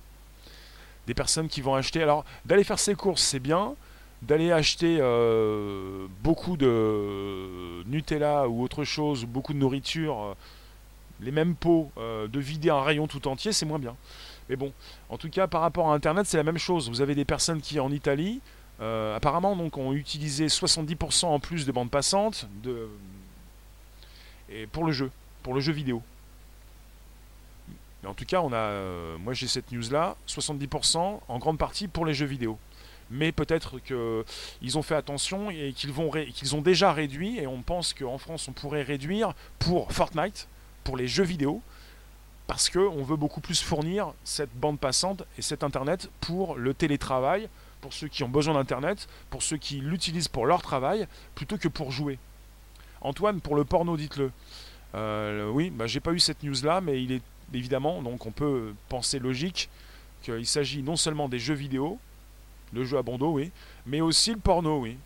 Des 1.08 1.14
personnes 1.14 1.48
qui 1.48 1.62
vont 1.62 1.76
acheter. 1.76 2.04
Alors, 2.04 2.26
d'aller 2.46 2.64
faire 2.64 2.80
ses 2.80 2.96
courses, 2.96 3.22
c'est 3.22 3.40
bien 3.40 3.76
d'aller 4.22 4.52
acheter 4.52 4.98
euh, 5.00 6.08
beaucoup 6.24 6.58
de 6.58 7.84
Nutella 7.86 8.48
ou 8.48 8.64
autre 8.64 8.84
chose, 8.84 9.24
ou 9.24 9.28
beaucoup 9.28 9.54
de 9.54 9.60
nourriture, 9.60 10.20
euh, 10.20 10.34
les 11.22 11.32
mêmes 11.32 11.56
pots, 11.56 11.92
euh, 11.98 12.28
de 12.28 12.40
vider 12.40 12.70
un 12.70 12.82
rayon 12.82 13.08
tout 13.08 13.28
entier, 13.28 13.52
c'est 13.52 13.66
moins 13.66 13.80
bien. 13.80 13.96
Mais 14.50 14.56
bon, 14.56 14.72
en 15.10 15.18
tout 15.18 15.30
cas, 15.30 15.48
par 15.48 15.62
rapport 15.62 15.92
à 15.92 15.94
Internet, 15.94 16.26
c'est 16.26 16.38
la 16.38 16.44
même 16.44 16.58
chose. 16.58 16.90
Vous 16.90 17.02
avez 17.02 17.16
des 17.16 17.26
personnes 17.26 17.62
qui, 17.62 17.80
en 17.80 17.92
Italie, 17.92 18.40
apparemment, 18.80 19.56
donc, 19.56 19.78
ont 19.78 19.92
utilisé 19.92 20.48
70% 20.48 21.26
en 21.26 21.40
plus 21.40 21.66
de 21.66 21.72
bandes 21.72 21.90
passantes 21.90 22.48
de... 22.64 22.88
pour 24.72 24.86
le 24.86 24.92
jeu, 24.94 25.12
pour 25.44 25.54
le 25.54 25.60
jeu 25.60 25.74
vidéo. 25.74 26.02
En 28.06 28.14
tout 28.14 28.24
cas, 28.24 28.40
on 28.40 28.54
a, 28.54 29.18
moi 29.18 29.34
j'ai 29.34 29.48
cette 29.48 29.70
news 29.74 29.90
là, 29.92 30.16
70% 30.30 31.20
en 31.28 31.40
grande 31.40 31.58
partie 31.58 31.90
pour 31.90 32.06
les 32.06 32.14
jeux 32.14 32.28
vidéo 32.28 32.58
mais 33.10 33.32
peut-être 33.32 33.80
qu'ils 33.80 34.78
ont 34.78 34.82
fait 34.82 34.96
attention 34.96 35.50
et 35.50 35.74
qu'ils 35.74 35.94
qu'ils 36.34 36.56
ont 36.56 36.62
déjà 36.62 36.94
réduit 36.94 37.40
et 37.40 37.48
on 37.48 37.62
pense 37.62 37.94
qu'en 37.94 38.18
France 38.18 38.48
on 38.48 38.54
pourrait 38.54 38.84
réduire 38.84 39.34
pour 39.60 39.92
Fortnite, 39.92 40.48
pour 40.84 40.98
les 40.98 41.08
jeux 41.08 41.24
vidéo, 41.24 41.62
parce 42.48 42.70
qu'on 42.70 43.04
veut 43.04 43.18
beaucoup 43.18 43.42
plus 43.42 43.62
fournir 43.62 44.14
cette 44.24 44.54
bande 44.56 44.80
passante 44.80 45.24
et 45.38 45.42
cet 45.42 45.64
internet 45.64 46.10
pour 46.22 46.56
le 46.56 46.74
télétravail, 46.74 47.50
pour 47.82 47.94
ceux 47.94 48.08
qui 48.08 48.24
ont 48.24 48.30
besoin 48.30 48.54
d'internet, 48.54 49.08
pour 49.30 49.44
ceux 49.44 49.58
qui 49.58 49.80
l'utilisent 49.82 50.30
pour 50.30 50.46
leur 50.46 50.62
travail, 50.62 51.08
plutôt 51.36 51.58
que 51.58 51.68
pour 51.68 51.92
jouer. 51.92 52.18
Antoine, 53.02 53.42
pour 53.42 53.56
le 53.56 53.66
porno, 53.66 53.98
dites-le. 53.98 54.32
Euh, 54.96 55.50
oui, 55.50 55.70
bah, 55.70 55.88
j'ai 55.88 56.00
pas 56.00 56.14
eu 56.14 56.20
cette 56.20 56.42
news 56.44 56.56
là, 56.64 56.82
mais 56.82 57.04
il 57.04 57.12
est 57.12 57.22
évidemment, 57.54 58.02
donc 58.02 58.26
on 58.26 58.32
peut 58.32 58.74
penser 58.90 59.20
logique 59.20 59.70
qu'il 60.24 60.46
s'agit 60.46 60.82
non 60.82 60.96
seulement 60.96 61.30
des 61.30 61.40
jeux 61.40 61.54
vidéo, 61.54 62.00
le 62.74 62.84
jeu 62.84 62.98
à 62.98 63.04
bandeau, 63.04 63.32
oui. 63.32 63.52
Mais 63.86 64.02
aussi 64.02 64.32
le 64.32 64.40
porno, 64.40 64.80
oui. 64.80 64.98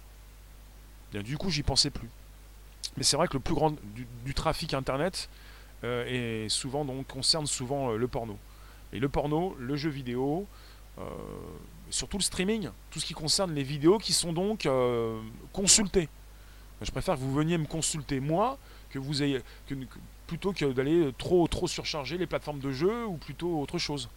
Du 1.13 1.37
coup, 1.37 1.49
j'y 1.49 1.63
pensais 1.63 1.89
plus. 1.89 2.09
Mais 2.97 3.03
c'est 3.03 3.17
vrai 3.17 3.27
que 3.27 3.33
le 3.33 3.39
plus 3.39 3.53
grand 3.53 3.73
du, 4.25 4.33
trafic 4.33 4.73
internet 4.73 5.29
euh, 5.83 6.45
est 6.45 6.49
souvent 6.49 6.85
donc 6.85 7.07
concerne 7.07 7.47
souvent 7.47 7.91
euh, 7.91 7.97
le 7.97 8.07
porno. 8.07 8.37
Et 8.93 8.99
le 8.99 9.09
porno, 9.09 9.55
le 9.59 9.75
jeu 9.75 9.89
vidéo, 9.89 10.45
euh, 10.99 11.03
surtout 11.89 12.17
le 12.17 12.23
streaming, 12.23 12.69
tout 12.89 12.99
ce 12.99 13.05
qui 13.05 13.13
concerne 13.13 13.53
les 13.53 13.63
vidéos 13.63 13.97
qui 13.97 14.13
sont 14.13 14.33
donc 14.33 14.67
consultées. 15.53 16.09
Je 16.81 16.91
préfère 16.91 17.15
que 17.15 17.19
vous 17.19 17.33
veniez 17.33 17.57
me 17.57 17.65
consulter 17.65 18.19
moi 18.19 18.57
que 18.89 18.99
vous 18.99 19.23
ayez 19.23 19.41
plutôt 20.27 20.51
que 20.51 20.65
d'aller 20.65 21.11
trop 21.17 21.47
trop 21.47 21.67
surcharger 21.67 22.17
les 22.17 22.25
plateformes 22.25 22.59
de 22.59 22.71
jeu 22.71 23.05
ou 23.05 23.15
plutôt 23.17 23.61
autre 23.61 23.77
chose. 23.77 24.09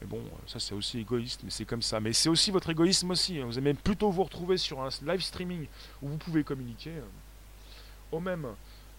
Mais 0.00 0.06
bon, 0.06 0.22
ça 0.46 0.58
c'est 0.58 0.74
aussi 0.74 0.98
égoïste, 0.98 1.40
mais 1.44 1.50
c'est 1.50 1.64
comme 1.64 1.82
ça. 1.82 2.00
Mais 2.00 2.12
c'est 2.12 2.28
aussi 2.28 2.50
votre 2.50 2.70
égoïsme 2.70 3.10
aussi. 3.10 3.38
Hein. 3.38 3.46
Vous 3.46 3.58
aimez 3.58 3.74
plutôt 3.74 4.10
vous 4.10 4.24
retrouver 4.24 4.56
sur 4.56 4.80
un 4.80 4.88
live 5.06 5.20
streaming 5.20 5.66
où 6.02 6.08
vous 6.08 6.16
pouvez 6.16 6.44
communiquer. 6.44 6.92
Au 8.12 8.20
même, 8.20 8.46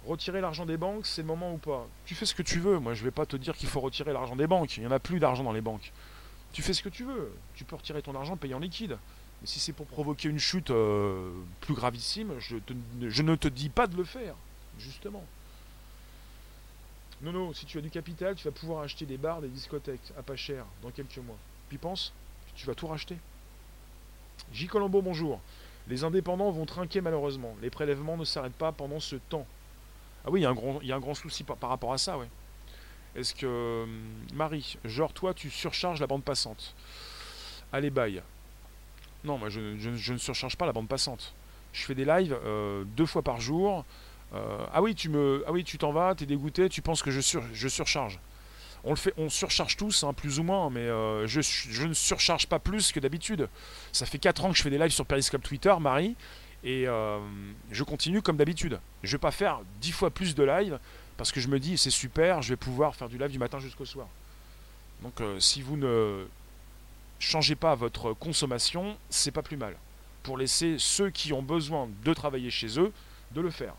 Retirer 0.06 0.42
l'argent 0.42 0.66
des 0.66 0.78
banques, 0.78 1.06
c'est 1.06 1.22
le 1.22 1.28
moment 1.28 1.54
ou 1.54 1.58
pas? 1.58 1.88
Tu 2.06 2.16
fais 2.16 2.26
ce 2.26 2.34
que 2.34 2.42
tu 2.42 2.60
veux. 2.60 2.80
Moi, 2.80 2.96
je 2.96 3.04
vais 3.04 3.12
pas 3.12 3.28
te 3.28 3.36
dire 3.36 3.56
qu'il 3.56 3.70
faut 3.70 3.80
retirer 3.80 4.14
l'argent 4.14 4.36
des 4.36 4.48
banques. 4.48 4.78
Il 4.78 4.80
n'y 4.82 4.88
en 4.88 4.92
a 4.92 5.00
plus 5.00 5.20
d'argent 5.20 5.44
dans 5.44 5.52
les 5.52 5.62
banques. 5.62 5.92
Tu 6.54 6.64
fais 6.64 6.74
ce 6.74 6.82
que 6.82 6.90
tu 6.90 7.04
veux. 7.04 7.32
Tu 7.54 7.66
peux 7.66 7.76
retirer 7.76 8.02
ton 8.02 8.16
argent 8.16 8.36
payé 8.36 8.56
en 8.56 8.60
liquide. 8.60 8.98
Mais 9.42 9.48
si 9.48 9.60
c'est 9.60 9.74
pour 9.74 9.86
provoquer 9.86 10.28
une 10.28 10.40
chute 10.40 10.72
euh, 10.72 11.32
plus 11.62 11.76
gravissime, 11.76 12.34
je, 12.40 12.58
je, 13.10 13.22
ne 13.22 13.36
te 13.36 13.48
dis 13.48 13.70
pas 13.70 13.86
de 13.86 13.96
le 13.96 14.04
faire, 14.04 14.36
justement. 14.80 15.24
Non, 17.22 17.32
non, 17.32 17.54
si 17.54 17.66
tu 17.66 17.78
as 17.78 17.82
du 17.82 17.92
capital, 17.92 18.36
tu 18.36 18.46
vas 18.46 18.52
pouvoir 18.52 18.82
acheter 18.82 19.06
des 19.06 19.18
bars, 19.18 19.42
des 19.42 19.48
discothèques 19.48 20.12
à 20.18 20.24
pas 20.24 20.36
cher 20.36 20.66
dans 20.82 20.90
quelques 20.90 21.18
mois. 21.18 21.38
Puis 21.70 21.78
pense, 21.78 22.14
tu 22.56 22.66
vas 22.66 22.74
tout 22.74 22.88
racheter. 22.88 23.18
J. 24.52 24.68
Colombo, 24.68 25.02
bonjour. 25.04 25.40
Les 25.88 26.04
indépendants 26.04 26.50
vont 26.50 26.66
trinquer 26.66 27.00
malheureusement. 27.00 27.56
Les 27.62 27.70
prélèvements 27.70 28.18
ne 28.18 28.26
s'arrêtent 28.26 28.54
pas 28.54 28.72
pendant 28.72 29.00
ce 29.00 29.18
temps. 29.18 29.46
Ah 30.26 30.32
oui, 30.32 30.42
il 30.42 30.44
y, 30.44 30.46
a 30.46 30.50
un 30.50 30.54
grand, 30.54 30.82
y 30.82 30.92
a 30.92 30.96
un 30.96 31.00
grand 31.00 31.14
souci 31.14 31.44
par, 31.44 31.58
rapport 31.70 31.94
à 31.94 31.98
ça, 32.00 32.18
ouais. 32.18 32.30
Est-ce 33.16 33.36
que. 33.36 33.84
Hum, 33.84 34.14
Marie, 34.34 34.78
genre 34.84 35.14
toi, 35.14 35.34
tu 35.34 35.50
surcharges 35.52 36.00
la 36.00 36.08
bande 36.08 36.24
passante? 36.24 36.76
Allez, 37.72 37.92
bye. 37.92 38.22
Non, 39.24 39.38
moi, 39.38 39.50
je, 39.50 39.60
ne 40.12 40.18
surcharge 40.18 40.56
pas 40.56 40.66
la 40.66 40.74
bande 40.74 40.88
passante. 40.88 41.34
Je 41.74 41.86
fais 41.86 41.96
des 41.96 42.06
lives 42.06 42.36
euh, 42.44 42.84
deux 42.84 43.06
fois 43.06 43.22
par 43.22 43.40
jour. 43.40 43.86
Euh, 44.34 44.66
ah 44.72 44.82
oui, 44.82 44.96
tu 44.96 45.10
me, 45.10 45.44
ah 45.48 45.52
oui, 45.52 45.64
tu 45.64 45.78
t'en 45.78 45.92
vas, 45.92 46.16
t'es 46.16 46.26
dégoûté, 46.26 46.70
tu 46.70 46.82
penses 46.82 47.02
que 47.02 47.12
je, 47.12 47.20
je 47.54 47.68
surcharge. 47.68 48.20
On 48.84 48.92
le 48.92 48.96
fait, 48.96 49.14
on 49.18 49.30
surcharge 49.30 49.78
tous, 49.78 50.04
hein, 50.04 50.14
plus 50.14 50.40
ou 50.40 50.44
moins, 50.44 50.70
mais 50.70 50.80
euh, 50.82 51.28
je, 51.28 51.86
ne 51.86 51.94
surcharge 51.94 52.48
pas 52.48 52.58
plus 52.58 52.92
que 52.92 53.00
d'habitude. 53.00 53.48
Ça 53.92 54.06
fait 54.06 54.18
4 54.18 54.46
ans 54.46 54.52
que 54.52 54.58
je 54.58 54.64
fais 54.64 54.70
des 54.70 54.80
lives 54.80 54.92
sur 54.92 55.06
Periscope 55.06 55.44
Twitter, 55.44 55.74
Marie, 55.80 56.16
et 56.64 56.88
euh, 56.88 57.20
je 57.72 57.84
continue 57.84 58.22
comme 58.22 58.38
d'habitude. 58.38 58.80
Je 59.04 59.12
vais 59.12 59.20
pas 59.20 59.32
faire 59.32 59.60
10 59.82 59.92
fois 59.92 60.10
plus 60.10 60.34
de 60.34 60.44
live 60.44 60.80
parce 61.18 61.32
que 61.32 61.40
je 61.40 61.48
me 61.48 61.60
dis 61.60 61.78
c'est 61.78 61.92
super, 61.92 62.42
je 62.42 62.50
vais 62.50 62.58
pouvoir 62.58 62.96
faire 62.96 63.10
du 63.10 63.18
live 63.18 63.32
du 63.32 63.40
matin 63.40 63.60
jusqu'au 63.60 63.86
soir. 63.86 64.08
Donc 65.04 65.22
si 65.40 65.62
vous 65.62 65.78
ne 65.78 66.26
changez 67.20 67.56
pas 67.56 67.76
votre 67.76 68.14
consommation, 68.14 68.98
c'est 69.10 69.32
pas 69.32 69.42
plus 69.42 69.58
mal. 69.58 69.76
Pour 70.24 70.38
laisser 70.38 70.76
ceux 70.78 71.10
qui 71.10 71.34
ont 71.34 71.42
besoin 71.44 71.90
de 72.04 72.14
travailler 72.14 72.50
chez 72.50 72.80
eux 72.80 72.92
de 73.34 73.42
le 73.42 73.50
faire. 73.50 73.74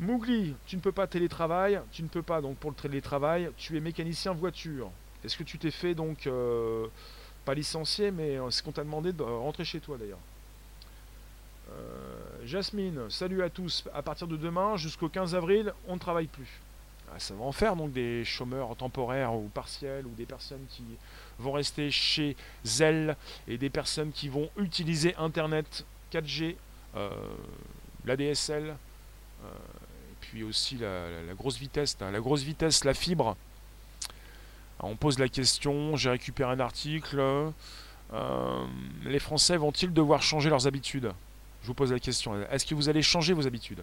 Mougli, 0.00 0.54
tu 0.66 0.76
ne 0.76 0.80
peux 0.80 0.92
pas 0.92 1.06
télétravail, 1.06 1.80
tu 1.90 2.02
ne 2.02 2.08
peux 2.08 2.22
pas 2.22 2.40
donc 2.40 2.56
pour 2.58 2.70
le 2.70 2.76
télétravail, 2.76 3.50
tu 3.56 3.76
es 3.76 3.80
mécanicien 3.80 4.32
voiture. 4.32 4.90
Est-ce 5.24 5.36
que 5.36 5.42
tu 5.42 5.58
t'es 5.58 5.72
fait 5.72 5.94
donc 5.94 6.26
euh, 6.26 6.86
pas 7.44 7.54
licencié, 7.54 8.10
mais 8.12 8.34
est-ce 8.34 8.62
qu'on 8.62 8.72
t'a 8.72 8.84
demandé 8.84 9.12
de 9.12 9.22
rentrer 9.22 9.64
chez 9.64 9.80
toi 9.80 9.96
d'ailleurs? 9.98 10.20
Euh, 11.70 12.46
Jasmine, 12.46 13.10
salut 13.10 13.42
à 13.42 13.50
tous. 13.50 13.84
À 13.92 14.02
partir 14.02 14.26
de 14.28 14.36
demain 14.36 14.76
jusqu'au 14.76 15.08
15 15.08 15.34
avril, 15.34 15.72
on 15.88 15.94
ne 15.94 15.98
travaille 15.98 16.28
plus. 16.28 16.60
Ah, 17.10 17.18
ça 17.18 17.34
va 17.34 17.44
en 17.44 17.52
faire 17.52 17.74
donc 17.74 17.92
des 17.92 18.24
chômeurs 18.24 18.76
temporaires 18.76 19.34
ou 19.34 19.48
partiels 19.48 20.06
ou 20.06 20.10
des 20.10 20.26
personnes 20.26 20.64
qui 20.68 20.84
vont 21.38 21.52
rester 21.52 21.90
chez 21.90 22.36
elles 22.80 23.16
et 23.46 23.58
des 23.58 23.70
personnes 23.70 24.12
qui 24.12 24.28
vont 24.28 24.50
utiliser 24.58 25.14
Internet 25.16 25.84
4G, 26.12 26.56
euh, 26.96 27.10
l'ADSL, 28.04 28.76
euh, 29.44 29.48
et 29.48 29.77
puis 30.30 30.42
aussi 30.42 30.76
la, 30.76 31.34
grosse 31.34 31.56
vitesse, 31.56 31.96
la 32.00 32.20
grosse 32.20 32.42
vitesse, 32.42 32.84
la 32.84 32.94
fibre. 32.94 33.36
on 34.80 34.96
pose 34.96 35.18
la 35.18 35.28
question, 35.28 35.96
j'ai 35.96 36.10
récupéré 36.10 36.52
un 36.52 36.60
article. 36.60 37.22
les 39.04 39.18
Français 39.18 39.56
vont-ils 39.56 39.92
devoir 39.92 40.22
changer 40.22 40.50
leurs 40.50 40.66
habitudes? 40.66 41.12
Je 41.62 41.66
vous 41.66 41.74
pose 41.74 41.92
la 41.92 42.00
question. 42.00 42.34
Est-ce 42.50 42.66
que 42.66 42.74
vous 42.74 42.88
allez 42.88 43.02
changer 43.02 43.32
vos 43.32 43.46
habitudes? 43.46 43.82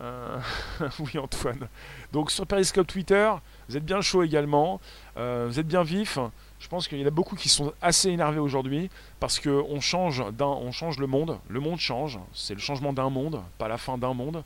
Euh, 0.00 0.38
Oui, 0.98 1.18
Antoine. 1.18 1.68
Donc 2.12 2.30
sur 2.30 2.46
Periscope 2.46 2.86
Twitter, 2.86 3.30
vous 3.68 3.76
êtes 3.76 3.84
bien 3.84 4.00
chaud 4.00 4.22
également. 4.22 4.80
Euh, 5.16 5.46
vous 5.48 5.58
êtes 5.58 5.66
bien 5.66 5.82
vif. 5.82 6.18
Je 6.58 6.68
pense 6.68 6.88
qu'il 6.88 6.98
y 6.98 7.04
en 7.04 7.06
a 7.06 7.10
beaucoup 7.10 7.36
qui 7.36 7.48
sont 7.48 7.72
assez 7.80 8.10
énervés 8.10 8.38
aujourd'hui 8.38 8.90
parce 9.18 9.40
qu'on 9.40 9.80
change, 9.80 10.22
on 10.40 10.72
change 10.72 10.98
le 10.98 11.06
monde. 11.06 11.38
Le 11.48 11.60
monde 11.60 11.78
change. 11.78 12.18
C'est 12.32 12.54
le 12.54 12.60
changement 12.60 12.92
d'un 12.92 13.10
monde, 13.10 13.42
pas 13.58 13.68
la 13.68 13.78
fin 13.78 13.98
d'un 13.98 14.14
monde. 14.14 14.44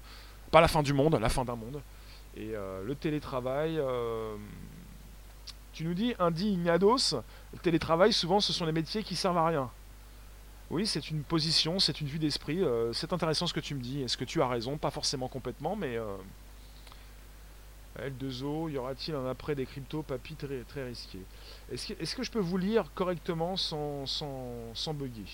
Pas 0.50 0.60
la 0.60 0.68
fin 0.68 0.82
du 0.82 0.92
monde, 0.92 1.18
la 1.20 1.28
fin 1.28 1.44
d'un 1.44 1.56
monde. 1.56 1.80
Et 2.36 2.52
euh, 2.54 2.84
le 2.84 2.94
télétravail. 2.94 3.80
tu 5.72 5.84
nous 5.84 5.94
dis, 5.94 6.14
Indi 6.18 6.50
Ignados, 6.50 7.16
le 7.52 7.58
télétravail, 7.58 8.12
souvent, 8.12 8.40
ce 8.40 8.52
sont 8.52 8.64
les 8.64 8.72
métiers 8.72 9.02
qui 9.02 9.16
servent 9.16 9.38
à 9.38 9.46
rien. 9.46 9.70
Oui, 10.70 10.86
c'est 10.86 11.10
une 11.10 11.22
position, 11.22 11.78
c'est 11.78 12.00
une 12.00 12.06
vue 12.06 12.18
d'esprit. 12.18 12.62
Euh, 12.62 12.92
c'est 12.92 13.12
intéressant 13.12 13.46
ce 13.46 13.54
que 13.54 13.60
tu 13.60 13.74
me 13.74 13.80
dis. 13.80 14.02
Est-ce 14.02 14.16
que 14.16 14.24
tu 14.24 14.40
as 14.42 14.48
raison? 14.48 14.78
Pas 14.78 14.90
forcément 14.90 15.28
complètement, 15.28 15.76
mais. 15.76 15.96
Euh, 15.96 16.16
L2O, 17.98 18.70
y 18.70 18.76
aura-t-il 18.76 19.14
un 19.14 19.28
après 19.30 19.54
des 19.54 19.66
cryptos 19.66 20.02
papy 20.02 20.34
très, 20.34 20.62
très 20.64 20.84
risqué? 20.84 21.18
Est-ce 21.70 22.16
que, 22.16 22.22
je 22.24 22.30
peux 22.30 22.40
vous 22.40 22.58
lire 22.58 22.90
correctement 22.94 23.56
sans, 23.56 24.06
sans, 24.06 24.52
sans 24.74 24.94
bugger? 24.94 25.30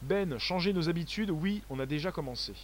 Ben, 0.00 0.38
changer 0.38 0.72
nos 0.72 0.88
habitudes 0.88 1.30
Oui, 1.30 1.62
on 1.68 1.78
a 1.78 1.84
déjà 1.84 2.10
commencé. 2.10 2.54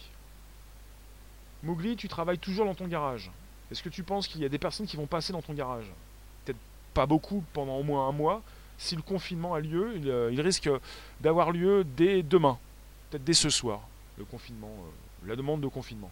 Mowgli, 1.61 1.95
tu 1.95 2.07
travailles 2.07 2.39
toujours 2.39 2.65
dans 2.65 2.75
ton 2.75 2.87
garage. 2.87 3.31
Est-ce 3.71 3.83
que 3.83 3.89
tu 3.89 4.03
penses 4.03 4.27
qu'il 4.27 4.41
y 4.41 4.45
a 4.45 4.49
des 4.49 4.57
personnes 4.57 4.87
qui 4.87 4.97
vont 4.97 5.05
passer 5.05 5.33
dans 5.33 5.41
ton 5.41 5.53
garage? 5.53 5.85
Peut-être 6.43 6.59
pas 6.93 7.05
beaucoup 7.05 7.43
pendant 7.53 7.77
au 7.77 7.83
moins 7.83 8.07
un 8.07 8.11
mois, 8.11 8.41
si 8.79 8.95
le 8.95 9.01
confinement 9.01 9.53
a 9.53 9.59
lieu, 9.59 9.93
il, 9.97 10.09
euh, 10.09 10.31
risque 10.37 10.69
d'avoir 11.19 11.51
lieu 11.51 11.83
dès 11.83 12.23
demain, 12.23 12.57
peut-être 13.09 13.23
dès 13.23 13.33
ce 13.33 13.49
soir, 13.49 13.81
le 14.17 14.23
confinement, 14.23 14.71
euh, 14.71 15.27
la 15.27 15.35
demande 15.35 15.61
de 15.61 15.67
confinement. 15.67 16.09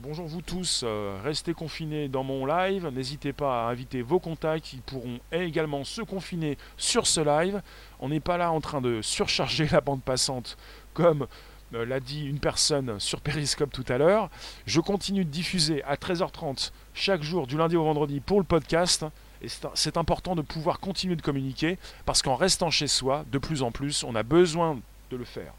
Bonjour 0.00 0.26
vous 0.26 0.42
tous, 0.42 0.82
euh, 0.82 1.20
restez 1.22 1.54
confinés 1.54 2.08
dans 2.08 2.24
mon 2.24 2.46
live, 2.46 2.88
n'hésitez 2.88 3.32
pas 3.32 3.66
à 3.66 3.70
inviter 3.70 4.02
vos 4.02 4.18
contacts 4.18 4.64
qui 4.64 4.78
pourront 4.78 5.20
également 5.30 5.84
se 5.84 6.02
confiner 6.02 6.58
sur 6.76 7.06
ce 7.06 7.20
live. 7.20 7.62
On 8.00 8.08
n'est 8.08 8.18
pas 8.18 8.36
là 8.36 8.50
en 8.50 8.60
train 8.60 8.80
de 8.80 9.00
surcharger 9.00 9.68
la 9.68 9.80
bande 9.80 10.02
passante 10.02 10.56
comme 10.94 11.28
l'a 11.72 12.00
dit 12.00 12.24
une 12.24 12.40
personne 12.40 12.98
sur 12.98 13.20
Periscope 13.20 13.70
tout 13.72 13.84
à 13.88 13.98
l'heure. 13.98 14.28
Je 14.66 14.80
continue 14.80 15.24
de 15.24 15.30
diffuser 15.30 15.84
à 15.84 15.94
13h30 15.94 16.72
chaque 16.94 17.22
jour 17.22 17.46
du 17.46 17.56
lundi 17.56 17.76
au 17.76 17.84
vendredi 17.84 18.18
pour 18.18 18.38
le 18.40 18.44
podcast. 18.44 19.04
Et 19.42 19.48
c'est 19.74 19.96
important 19.96 20.34
de 20.34 20.42
pouvoir 20.42 20.80
continuer 20.80 21.16
de 21.16 21.22
communiquer 21.22 21.78
parce 22.04 22.22
qu'en 22.22 22.36
restant 22.36 22.70
chez 22.70 22.86
soi, 22.86 23.24
de 23.32 23.38
plus 23.38 23.62
en 23.62 23.70
plus, 23.70 24.04
on 24.04 24.14
a 24.14 24.22
besoin 24.22 24.78
de 25.10 25.16
le 25.16 25.24
faire. 25.24 25.52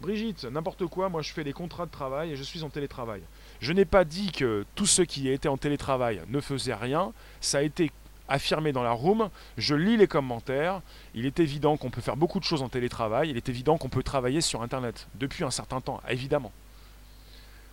Brigitte, 0.00 0.44
n'importe 0.44 0.86
quoi, 0.86 1.08
moi 1.08 1.22
je 1.22 1.32
fais 1.32 1.42
des 1.42 1.54
contrats 1.54 1.86
de 1.86 1.90
travail 1.90 2.32
et 2.32 2.36
je 2.36 2.42
suis 2.42 2.62
en 2.62 2.68
télétravail. 2.68 3.22
Je 3.60 3.72
n'ai 3.72 3.86
pas 3.86 4.04
dit 4.04 4.30
que 4.30 4.66
tous 4.74 4.84
ceux 4.84 5.06
qui 5.06 5.28
étaient 5.28 5.48
en 5.48 5.56
télétravail 5.56 6.20
ne 6.28 6.40
faisaient 6.40 6.74
rien, 6.74 7.12
ça 7.40 7.58
a 7.58 7.62
été 7.62 7.90
affirmé 8.28 8.72
dans 8.72 8.82
la 8.82 8.90
room, 8.90 9.30
je 9.56 9.74
lis 9.74 9.96
les 9.96 10.06
commentaires, 10.06 10.82
il 11.14 11.24
est 11.24 11.40
évident 11.40 11.78
qu'on 11.78 11.90
peut 11.90 12.02
faire 12.02 12.16
beaucoup 12.16 12.40
de 12.40 12.44
choses 12.44 12.60
en 12.60 12.68
télétravail, 12.68 13.30
il 13.30 13.36
est 13.38 13.48
évident 13.48 13.78
qu'on 13.78 13.88
peut 13.88 14.02
travailler 14.02 14.42
sur 14.42 14.62
Internet, 14.62 15.06
depuis 15.14 15.44
un 15.44 15.50
certain 15.50 15.80
temps, 15.80 16.02
évidemment. 16.08 16.52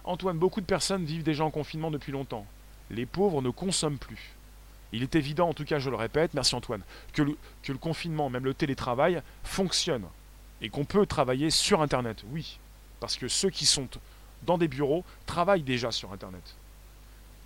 Antoine, 0.06 0.38
beaucoup 0.38 0.62
de 0.62 0.65
personnes 0.65 1.03
vivent 1.03 1.23
déjà 1.23 1.43
en 1.43 1.51
confinement 1.51 1.91
depuis 1.91 2.12
longtemps 2.12 2.45
les 2.89 3.06
pauvres 3.06 3.41
ne 3.41 3.50
consomment 3.50 3.98
plus. 3.98 4.34
Il 4.93 5.02
est 5.02 5.15
évident, 5.15 5.50
en 5.50 5.54
tout 5.54 5.65
cas 5.65 5.80
je 5.80 5.89
le 5.89 5.96
répète, 5.96 6.34
merci 6.36 6.54
Antoine, 6.56 6.84
que 7.13 7.24
le, 7.24 7.78
confinement, 7.80 8.30
même 8.30 8.46
le 8.46 8.54
télétravail, 8.54 9.22
fonctionne. 9.43 10.06
Et 10.62 10.69
qu'on 10.69 10.86
peut 10.86 11.06
travailler 11.06 11.50
sur 11.50 11.82
Internet, 11.82 12.24
oui. 12.30 12.60
Parce 13.00 13.17
que 13.17 13.28
ceux 13.28 13.50
qui 13.50 13.65
sont 13.65 13.88
dans 14.43 14.58
des 14.58 14.67
bureaux 14.67 15.04
travaillent 15.26 15.63
déjà 15.63 15.91
sur 15.91 16.13
Internet. 16.13 16.56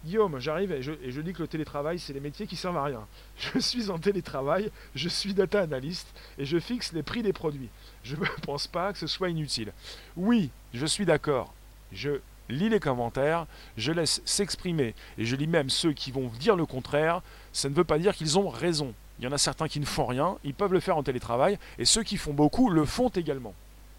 Guillaume, 0.05 0.39
j'arrive 0.39 0.71
et 0.71 0.81
je, 0.83 1.21
dis 1.21 1.33
que 1.33 1.41
le 1.41 1.47
télétravail, 1.47 1.99
c'est 1.99 2.13
les 2.13 2.19
métiers 2.19 2.47
qui 2.47 2.55
servent 2.55 2.77
à 2.77 2.83
rien. 2.83 3.07
Je 3.37 3.59
suis 3.59 3.89
en 3.89 3.97
télétravail, 3.97 4.71
je 4.93 5.09
suis 5.09 5.33
data 5.33 5.61
analyst 5.61 6.07
et 6.37 6.45
je 6.45 6.59
fixe 6.59 6.93
les 6.93 7.03
prix 7.03 7.23
des 7.23 7.33
produits. 7.33 7.69
Je 8.03 8.15
ne 8.15 8.25
pense 8.43 8.67
pas 8.67 8.93
que 8.93 8.99
ce 8.99 9.07
soit 9.07 9.29
inutile. 9.29 9.73
Oui, 10.15 10.49
je 10.73 10.85
suis 10.85 11.05
d'accord. 11.05 11.53
Je 11.91 12.19
lis 12.49 12.69
les 12.69 12.79
commentaires, 12.79 13.45
je 13.77 13.91
laisse 13.91 14.21
s'exprimer, 14.25 14.95
et 15.17 15.25
je 15.25 15.35
lis 15.35 15.47
même 15.47 15.69
ceux 15.69 15.93
qui 15.93 16.11
vont 16.11 16.27
dire 16.39 16.55
le 16.55 16.65
contraire, 16.65 17.21
ça 17.53 17.69
ne 17.69 17.73
veut 17.73 17.83
pas 17.83 17.99
dire 17.99 18.15
qu'ils 18.15 18.37
ont 18.37 18.49
raison. 18.49 18.93
Il 19.19 19.25
y 19.25 19.27
en 19.27 19.31
a 19.31 19.37
certains 19.37 19.67
qui 19.67 19.79
ne 19.79 19.85
font 19.85 20.05
rien, 20.05 20.37
ils 20.43 20.53
peuvent 20.53 20.73
le 20.73 20.79
faire 20.79 20.97
en 20.97 21.03
télétravail, 21.03 21.57
et 21.79 21.85
ceux 21.85 22.03
qui 22.03 22.17
font 22.17 22.33
beaucoup 22.33 22.69
le 22.69 22.85
font 22.85 23.09
également. 23.09 23.53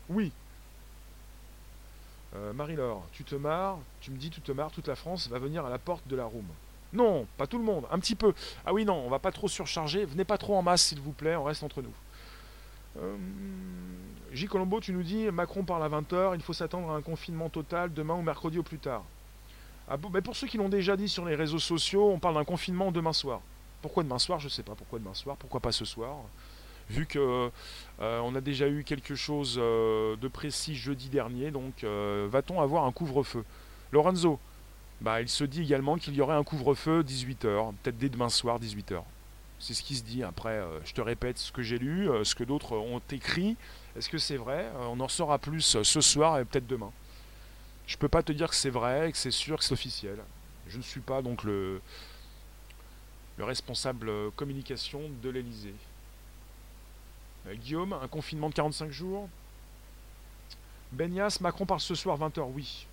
Oui. 0.08 0.32
Euh, 2.37 2.52
Marie-Laure, 2.52 3.04
tu 3.12 3.24
te 3.24 3.34
marres, 3.34 3.78
tu 4.00 4.11
me 4.11 4.16
dis 4.16 4.30
tu 4.30 4.40
te 4.40 4.52
marres, 4.52 4.70
toute 4.70 4.87
la 4.87 4.96
France 4.96 5.28
va 5.28 5.38
venir 5.38 5.64
à 5.64 5.70
la 5.70 5.78
porte 5.78 6.06
de 6.06 6.16
la 6.16 6.24
room. 6.24 6.46
Non, 6.92 7.26
pas 7.37 7.46
tout 7.46 7.58
le 7.58 7.64
monde, 7.64 7.84
un 7.90 7.98
petit 7.98 8.14
peu. 8.14 8.32
Ah 8.64 8.72
oui, 8.72 8.84
non, 8.84 9.02
on 9.04 9.11
va 9.11 9.18
pas 9.18 9.32
trop 9.32 9.48
surcharger, 9.48 10.04
venez 10.04 10.24
pas 10.24 10.38
trop 10.38 10.56
en 10.56 10.62
masse 10.62 10.82
s'il 10.84 11.00
vous 11.00 11.12
plaît, 11.12 11.37
on 11.37 11.44
reste 11.44 11.62
entre 11.62 11.82
nous. 11.82 11.92
Euh, 13.00 13.16
J. 14.32 14.46
Colombo, 14.46 14.80
tu 14.80 14.92
nous 14.92 15.02
dis 15.02 15.30
Macron 15.30 15.64
parle 15.64 15.82
à 15.82 15.88
20h, 15.88 16.34
il 16.34 16.42
faut 16.42 16.52
s'attendre 16.52 16.90
à 16.90 16.94
un 16.94 17.02
confinement 17.02 17.48
total 17.48 17.92
demain 17.92 18.14
ou 18.14 18.22
mercredi 18.22 18.58
au 18.58 18.62
plus 18.62 18.78
tard. 18.78 19.02
Ah 19.88 19.96
mais 20.12 20.20
pour 20.20 20.36
ceux 20.36 20.46
qui 20.46 20.58
l'ont 20.58 20.68
déjà 20.68 20.96
dit 20.96 21.08
sur 21.08 21.24
les 21.24 21.34
réseaux 21.34 21.58
sociaux, 21.58 22.10
on 22.10 22.18
parle 22.18 22.34
d'un 22.34 22.44
confinement 22.44 22.92
demain 22.92 23.14
soir. 23.14 23.40
Pourquoi 23.80 24.02
demain 24.02 24.18
soir? 24.18 24.38
Je 24.38 24.46
ne 24.46 24.50
sais 24.50 24.62
pas 24.62 24.74
pourquoi 24.74 24.98
demain 24.98 25.14
soir, 25.14 25.36
pourquoi 25.36 25.60
pas 25.60 25.72
ce 25.72 25.84
soir? 25.84 26.16
Vu 26.90 27.06
que 27.06 27.50
on 27.98 28.34
a 28.34 28.40
déjà 28.40 28.68
eu 28.68 28.84
quelque 28.84 29.14
chose 29.14 29.56
de 29.56 30.28
précis 30.28 30.74
jeudi 30.74 31.08
dernier, 31.08 31.50
donc 31.50 31.84
va-t-on 31.84 32.60
avoir 32.60 32.84
un 32.84 32.92
couvre-feu? 32.92 33.44
Lorenzo, 33.92 34.38
bah, 35.00 35.22
il 35.22 35.28
se 35.28 35.44
dit 35.44 35.62
également 35.62 35.96
qu'il 35.96 36.14
y 36.14 36.20
aurait 36.20 36.36
un 36.36 36.44
couvre-feu 36.44 37.02
18h, 37.02 37.72
peut-être 37.82 37.96
dès 37.96 38.10
demain 38.10 38.28
soir 38.28 38.60
18h. 38.60 39.02
C'est 39.58 39.74
ce 39.74 39.82
qui 39.82 39.96
se 39.96 40.04
dit. 40.04 40.22
Après, 40.22 40.62
je 40.84 40.92
te 40.92 41.00
répète 41.00 41.38
ce 41.38 41.50
que 41.50 41.62
j'ai 41.62 41.78
lu, 41.78 42.08
ce 42.24 42.34
que 42.34 42.44
d'autres 42.44 42.76
ont 42.76 43.00
écrit. 43.10 43.56
Est-ce 43.98 44.08
que 44.08 44.18
c'est 44.18 44.37
vrai? 44.37 44.70
On 44.80 45.00
en 45.00 45.08
saura 45.08 45.38
plus 45.38 45.76
ce 45.82 46.00
soir 46.00 46.38
et 46.38 46.44
peut-être 46.44 46.66
demain. 46.66 46.92
Je 47.87 47.96
peux 47.96 48.08
pas 48.08 48.22
te 48.22 48.32
dire 48.32 48.48
que 48.48 48.54
c'est 48.54 48.70
vrai, 48.70 49.11
que 49.11 49.18
c'est 49.18 49.30
sûr, 49.30 49.58
que 49.58 49.64
c'est 49.64 49.72
officiel. 49.72 50.18
Je 50.68 50.76
ne 50.76 50.82
suis 50.82 51.00
pas 51.00 51.20
donc 51.20 51.42
le, 51.42 51.80
le 53.38 53.44
responsable 53.44 54.30
communication 54.32 55.00
de 55.22 55.30
l'Elysée. 55.30 55.74
Euh, 57.46 57.54
Guillaume, 57.54 57.92
un 57.94 58.08
confinement 58.08 58.50
de 58.50 58.54
45 58.54 58.90
jours? 58.90 59.28
Benias, 60.92 61.38
Macron 61.40 61.66
parle 61.66 61.80
ce 61.80 61.94
soir 61.94 62.18
20h, 62.18 62.42
oui. 62.54 62.87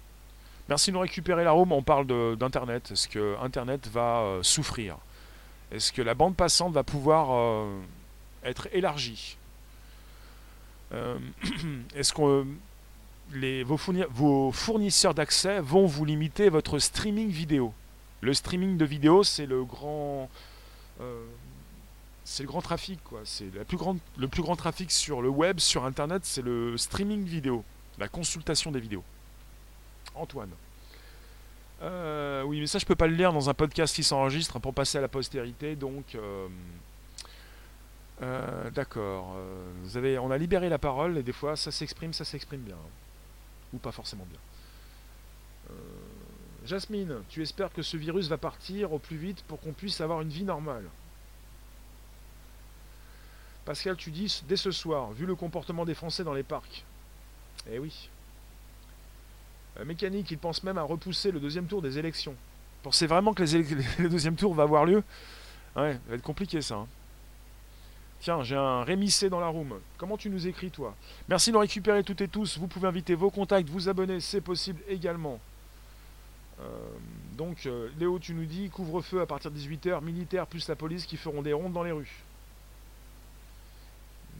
Merci 0.69 0.91
de 0.91 0.95
nous 0.95 1.01
récupérer 1.01 1.43
la 1.43 1.51
room, 1.51 1.71
on 1.71 1.83
parle 1.83 2.07
d'Internet. 2.37 2.91
Est-ce 2.91 3.07
que 3.07 3.37
Internet 3.41 3.87
va 3.87 4.21
euh, 4.21 4.43
souffrir? 4.43 4.97
Est-ce 5.71 5.91
que 5.91 6.01
la 6.01 6.13
bande 6.13 6.35
passante 6.35 6.73
va 6.73 6.83
pouvoir 6.83 7.27
euh, 7.31 7.81
être 8.43 8.67
élargie? 8.71 9.37
Est-ce 11.95 12.13
que 12.13 12.45
vos 14.09 14.51
fournisseurs 14.51 15.13
d'accès 15.13 15.59
vont 15.59 15.85
vous 15.85 16.05
limiter 16.05 16.49
votre 16.49 16.79
streaming 16.79 17.29
vidéo? 17.29 17.73
Le 18.21 18.33
streaming 18.33 18.77
de 18.77 18.85
vidéos, 18.85 19.23
c'est 19.23 19.45
le 19.45 19.63
grand. 19.63 20.29
Euh, 21.01 21.25
c'est 22.23 22.43
le 22.43 22.47
grand 22.47 22.61
trafic. 22.61 22.99
C'est 23.23 23.51
le 23.53 24.27
plus 24.27 24.41
grand 24.41 24.55
trafic 24.55 24.91
sur 24.91 25.21
le 25.21 25.29
web, 25.29 25.59
sur 25.59 25.85
Internet, 25.85 26.25
c'est 26.25 26.41
le 26.41 26.77
streaming 26.77 27.23
vidéo, 27.23 27.63
la 27.99 28.07
consultation 28.07 28.71
des 28.71 28.79
vidéos. 28.79 29.03
Antoine. 30.15 30.49
Euh, 31.81 32.41
oui, 32.43 32.59
mais 32.61 32.67
ça, 32.67 32.79
je 32.79 32.85
peux 32.85 32.95
pas 32.95 33.07
le 33.07 33.15
lire 33.15 33.33
dans 33.33 33.49
un 33.49 33.53
podcast 33.53 33.93
qui 33.93 34.03
s'enregistre 34.03 34.59
pour 34.59 34.73
passer 34.73 34.97
à 34.97 35.01
la 35.01 35.07
postérité, 35.07 35.75
donc. 35.75 36.15
Euh, 36.15 36.47
d'accord. 38.21 39.35
vous 39.83 39.97
avez, 39.97 40.17
on 40.17 40.31
a 40.31 40.37
libéré 40.37 40.69
la 40.69 40.77
parole 40.77 41.17
et 41.17 41.23
des 41.23 41.33
fois, 41.33 41.55
ça 41.55 41.71
s'exprime, 41.71 42.13
ça 42.13 42.25
s'exprime 42.25 42.61
bien, 42.61 42.77
ou 43.73 43.77
pas 43.77 43.91
forcément 43.91 44.25
bien. 44.29 44.39
Jasmine, 46.65 47.17
tu 47.29 47.41
espères 47.43 47.71
que 47.71 47.81
ce 47.81 47.97
virus 47.97 48.27
va 48.27 48.37
partir 48.37 48.91
au 48.93 48.99
plus 48.99 49.17
vite 49.17 49.43
pour 49.43 49.59
qu'on 49.59 49.73
puisse 49.73 50.01
avoir 50.01 50.21
une 50.21 50.29
vie 50.29 50.43
normale? 50.43 50.85
Pascal, 53.65 53.95
tu 53.97 54.11
dis 54.11 54.43
dès 54.47 54.57
ce 54.57 54.71
soir, 54.71 55.11
vu 55.11 55.25
le 55.25 55.35
comportement 55.35 55.85
des 55.85 55.95
Français 55.95 56.23
dans 56.23 56.33
les 56.33 56.43
parcs. 56.43 56.83
Eh 57.69 57.79
oui. 57.79 58.09
Euh, 59.79 59.85
mécanique, 59.85 60.29
il 60.31 60.37
pense 60.37 60.63
même 60.63 60.77
à 60.77 60.83
repousser 60.83 61.31
le 61.31 61.39
deuxième 61.39 61.65
tour 61.65 61.81
des 61.81 61.97
élections. 61.97 62.35
Pensez 62.83 63.07
vraiment 63.07 63.33
que 63.33 63.43
le 64.01 64.09
deuxième 64.09 64.35
tour 64.35 64.53
va 64.53 64.63
avoir 64.63 64.85
lieu? 64.85 65.03
Ouais, 65.75 65.93
ça 65.93 66.09
va 66.09 66.15
être 66.15 66.21
compliqué 66.21 66.61
ça. 66.61 66.75
Hein. 66.75 66.87
Tiens, 68.25 68.41
j'ai 68.41 68.55
un 68.55 68.83
rémissé 68.83 69.29
dans 69.29 69.39
la 69.39 69.49
room. 69.49 69.79
Comment 69.99 70.17
tu 70.17 70.31
nous 70.31 70.47
écris 70.47 70.71
toi? 70.71 70.95
Merci 71.29 71.51
de 71.51 71.57
récupérer 71.57 72.03
toutes 72.03 72.21
et 72.21 72.27
tous. 72.27 72.57
Vous 72.57 72.65
pouvez 72.65 72.87
inviter 72.87 73.13
vos 73.13 73.29
contacts, 73.29 73.69
vous 73.69 73.87
abonner, 73.87 74.19
c'est 74.19 74.41
possible 74.41 74.81
également. 74.89 75.39
Euh, 76.59 76.63
donc, 77.37 77.67
euh, 77.67 77.87
Léo, 77.99 78.17
tu 78.17 78.33
nous 78.33 78.45
dis 78.45 78.71
couvre-feu 78.71 79.21
à 79.21 79.27
partir 79.27 79.51
de 79.51 79.59
18h, 79.59 80.01
militaires 80.01 80.47
plus 80.47 80.67
la 80.67 80.75
police 80.75 81.05
qui 81.05 81.17
feront 81.17 81.43
des 81.43 81.53
rondes 81.53 81.73
dans 81.73 81.83
les 81.83 81.91
rues. 81.91 82.23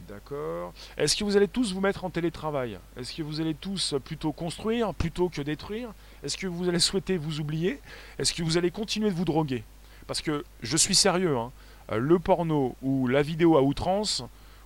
D'accord. 0.08 0.74
Est-ce 0.96 1.14
que 1.14 1.22
vous 1.22 1.36
allez 1.36 1.46
tous 1.46 1.72
vous 1.72 1.80
mettre 1.80 2.04
en 2.04 2.10
télétravail? 2.10 2.80
Est-ce 2.96 3.14
que 3.14 3.22
vous 3.22 3.40
allez 3.40 3.54
tous 3.54 3.94
plutôt 4.04 4.32
construire 4.32 4.94
plutôt 4.94 5.28
que 5.28 5.42
détruire? 5.42 5.90
Est-ce 6.24 6.36
que 6.36 6.48
vous 6.48 6.68
allez 6.68 6.80
souhaiter 6.80 7.18
vous 7.18 7.38
oublier? 7.38 7.80
Est-ce 8.18 8.34
que 8.34 8.42
vous 8.42 8.56
allez 8.56 8.72
continuer 8.72 9.10
de 9.10 9.14
vous 9.14 9.24
droguer? 9.24 9.62
Parce 10.08 10.22
que 10.22 10.44
je 10.60 10.76
suis 10.76 10.96
sérieux, 10.96 11.36
hein. 11.36 11.52
Euh, 11.92 11.98
le 11.98 12.18
porno 12.18 12.76
ou 12.82 13.06
la 13.06 13.22
vidéo 13.22 13.56
à 13.56 13.62
outrance, 13.62 14.22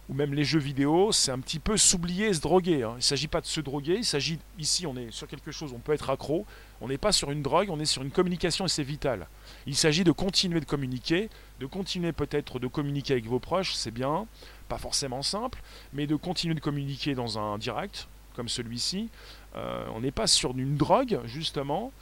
ou 0.09 0.15
même 0.15 0.35
les 0.35 0.43
jeux 0.43 0.59
vidéo, 0.59 1.13
c'est 1.13 1.31
un 1.31 1.39
petit 1.39 1.61
peu 1.61 1.77
s'oublier 1.77 2.27
et 2.27 2.35
se 2.35 2.41
droguer. 2.41 2.83
Hein. 2.83 2.93
Il 2.95 2.97
ne 2.97 3.03
s'agit 3.03 3.29
pas 3.29 3.41
de 3.41 3.47
se 3.47 3.61
droguer, 3.61 3.95
il 3.95 4.05
s'agit, 4.05 4.41
ici 4.59 4.85
on 4.85 4.97
est 4.97 5.13
sur 5.13 5.29
quelque 5.29 5.53
chose, 5.53 5.73
on 5.73 5.79
peut 5.79 5.93
être 5.93 6.11
accro, 6.11 6.47
on 6.81 6.89
n'est 6.89 6.99
pas 6.99 7.13
sur 7.13 7.31
une 7.31 7.43
drogue, 7.43 7.69
on 7.71 7.79
est 7.79 7.85
sur 7.85 8.03
une 8.03 8.11
communication 8.11 8.67
et 8.67 8.69
c'est 8.69 8.83
vital. 8.83 9.29
Il 9.67 9.77
s'agit 9.77 10.03
de 10.03 10.11
continuer 10.11 10.59
de 10.59 10.65
communiquer, 10.65 11.31
de 11.61 11.67
continuer 11.67 12.11
peut-être 12.13 12.59
de 12.59 12.67
communiquer 12.67 13.13
avec 13.13 13.27
vos 13.27 13.39
proches, 13.39 13.75
c'est 13.75 13.93
bien, 13.93 14.27
pas 14.69 14.79
forcément 14.79 15.23
simple, 15.23 15.63
mais 15.93 16.09
de 16.09 16.17
continuer 16.17 16.55
de 16.55 16.61
communiquer 16.61 17.15
dans 17.15 17.39
un 17.39 17.57
direct, 17.59 18.09
comme 18.35 18.49
celui-ci. 18.49 19.11
Euh, 19.55 19.87
on 19.95 20.01
n'est 20.01 20.11
pas 20.11 20.27
sur 20.27 20.57
une 20.57 20.77
drogue, 20.77 21.21
justement. 21.25 21.93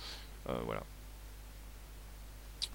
Euh, 0.49 0.59
voilà. 0.65 0.83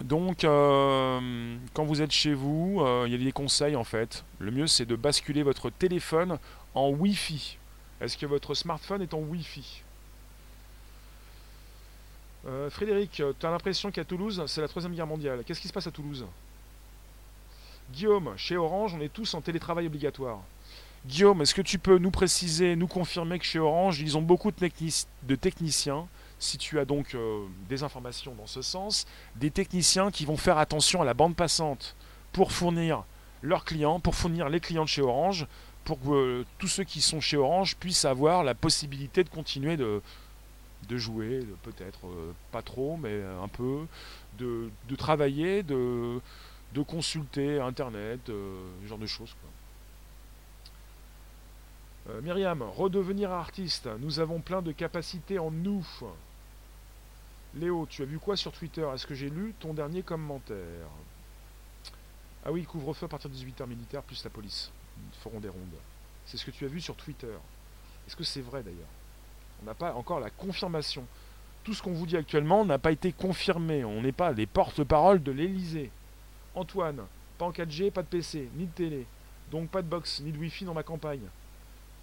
Donc, 0.00 0.44
euh, 0.44 1.56
quand 1.72 1.84
vous 1.84 2.02
êtes 2.02 2.10
chez 2.10 2.34
vous, 2.34 2.80
euh, 2.80 3.04
il 3.06 3.12
y 3.12 3.14
a 3.14 3.24
des 3.24 3.32
conseils 3.32 3.76
en 3.76 3.84
fait. 3.84 4.24
Le 4.38 4.50
mieux, 4.50 4.66
c'est 4.66 4.86
de 4.86 4.96
basculer 4.96 5.42
votre 5.42 5.70
téléphone 5.70 6.38
en 6.74 6.90
Wi-Fi. 6.90 7.58
Est-ce 8.00 8.16
que 8.16 8.26
votre 8.26 8.54
smartphone 8.54 9.02
est 9.02 9.14
en 9.14 9.20
Wi-Fi? 9.20 9.82
Euh, 12.46 12.68
Frédéric, 12.68 13.22
tu 13.38 13.46
as 13.46 13.50
l'impression 13.50 13.90
qu'à 13.90 14.04
Toulouse, 14.04 14.42
c'est 14.46 14.60
la 14.60 14.68
Troisième 14.68 14.94
Guerre 14.94 15.06
mondiale. 15.06 15.42
Qu'est-ce 15.46 15.60
qui 15.60 15.68
se 15.68 15.72
passe 15.72 15.86
à 15.86 15.90
Toulouse? 15.90 16.26
Guillaume, 17.92 18.34
chez 18.36 18.56
Orange, 18.56 18.94
on 18.94 19.00
est 19.00 19.12
tous 19.12 19.32
en 19.34 19.40
télétravail 19.40 19.86
obligatoire. 19.86 20.40
Guillaume, 21.06 21.42
est-ce 21.42 21.54
que 21.54 21.62
tu 21.62 21.78
peux 21.78 21.98
nous 21.98 22.10
préciser, 22.10 22.76
nous 22.76 22.86
confirmer 22.86 23.38
que 23.38 23.44
chez 23.44 23.58
Orange, 23.58 24.00
ils 24.00 24.16
ont 24.16 24.22
beaucoup 24.22 24.50
de 24.50 25.34
techniciens? 25.36 26.06
Si 26.44 26.58
tu 26.58 26.78
as 26.78 26.84
donc 26.84 27.14
euh, 27.14 27.46
des 27.68 27.82
informations 27.82 28.34
dans 28.34 28.46
ce 28.46 28.62
sens, 28.62 29.06
des 29.36 29.50
techniciens 29.50 30.10
qui 30.10 30.26
vont 30.26 30.36
faire 30.36 30.58
attention 30.58 31.00
à 31.00 31.04
la 31.04 31.14
bande 31.14 31.34
passante 31.34 31.96
pour 32.32 32.52
fournir 32.52 33.04
leurs 33.42 33.64
clients, 33.64 33.98
pour 33.98 34.14
fournir 34.14 34.48
les 34.48 34.60
clients 34.60 34.84
de 34.84 34.88
chez 34.88 35.02
Orange, 35.02 35.46
pour 35.84 36.00
que 36.00 36.08
euh, 36.08 36.44
tous 36.58 36.68
ceux 36.68 36.84
qui 36.84 37.00
sont 37.00 37.20
chez 37.20 37.36
Orange 37.36 37.76
puissent 37.76 38.04
avoir 38.04 38.44
la 38.44 38.54
possibilité 38.54 39.24
de 39.24 39.28
continuer 39.30 39.76
de, 39.76 40.02
de 40.88 40.96
jouer, 40.98 41.40
peut-être 41.62 42.06
euh, 42.06 42.32
pas 42.52 42.62
trop, 42.62 42.98
mais 42.98 43.22
un 43.42 43.48
peu, 43.48 43.86
de, 44.38 44.70
travailler, 44.96 45.62
de, 45.62 46.20
de 46.74 46.82
consulter 46.82 47.58
Internet, 47.58 48.20
ce 48.26 48.86
genre 48.88 48.98
de 48.98 49.06
choses. 49.06 49.34
Myriam, 52.22 52.62
redevenir 52.62 53.30
artiste, 53.32 53.88
nous 53.98 54.20
avons 54.20 54.40
plein 54.40 54.60
de 54.60 54.72
capacités 54.72 55.38
en 55.38 55.50
nous. 55.50 55.86
Léo, 57.56 57.86
tu 57.88 58.02
as 58.02 58.06
vu 58.06 58.18
quoi 58.18 58.36
sur 58.36 58.52
Twitter? 58.52 58.86
Est-ce 58.92 59.06
que 59.06 59.14
j'ai 59.14 59.30
lu 59.30 59.54
ton 59.60 59.74
dernier 59.74 60.02
commentaire? 60.02 60.88
Ah 62.44 62.50
oui, 62.50 62.64
couvre-feu 62.64 63.06
à 63.06 63.08
partir 63.08 63.30
de 63.30 63.36
18h 63.36 63.66
militaire 63.66 64.02
plus 64.02 64.22
la 64.24 64.30
police. 64.30 64.72
Ils 64.98 65.18
feront 65.20 65.38
des 65.38 65.48
rondes. 65.48 65.78
C'est 66.26 66.36
ce 66.36 66.44
que 66.44 66.50
tu 66.50 66.64
as 66.64 66.68
vu 66.68 66.80
sur 66.80 66.96
Twitter. 66.96 67.32
Est-ce 68.06 68.16
que 68.16 68.24
c'est 68.24 68.40
vrai 68.40 68.62
d'ailleurs? 68.62 68.88
On 69.62 69.66
n'a 69.66 69.74
pas 69.74 69.94
encore 69.94 70.18
la 70.18 70.30
confirmation. 70.30 71.06
Tout 71.62 71.74
ce 71.74 71.82
qu'on 71.82 71.92
vous 71.92 72.06
dit 72.06 72.16
actuellement 72.16 72.64
n'a 72.64 72.78
pas 72.78 72.92
été 72.92 73.12
confirmé. 73.12 73.84
On 73.84 74.02
n'est 74.02 74.12
pas 74.12 74.32
les 74.32 74.46
porte-parole 74.46 75.22
de 75.22 75.30
l'Elysée. 75.30 75.90
Antoine, 76.56 77.02
pas 77.38 77.46
en 77.46 77.52
4G, 77.52 77.90
pas 77.90 78.02
de 78.02 78.08
PC, 78.08 78.48
ni 78.56 78.66
de 78.66 78.72
télé. 78.72 79.06
Donc 79.50 79.70
pas 79.70 79.80
de 79.82 79.88
box, 79.88 80.20
ni 80.20 80.32
de 80.32 80.38
Wi-Fi 80.38 80.64
dans 80.64 80.74
ma 80.74 80.82
campagne. 80.82 81.26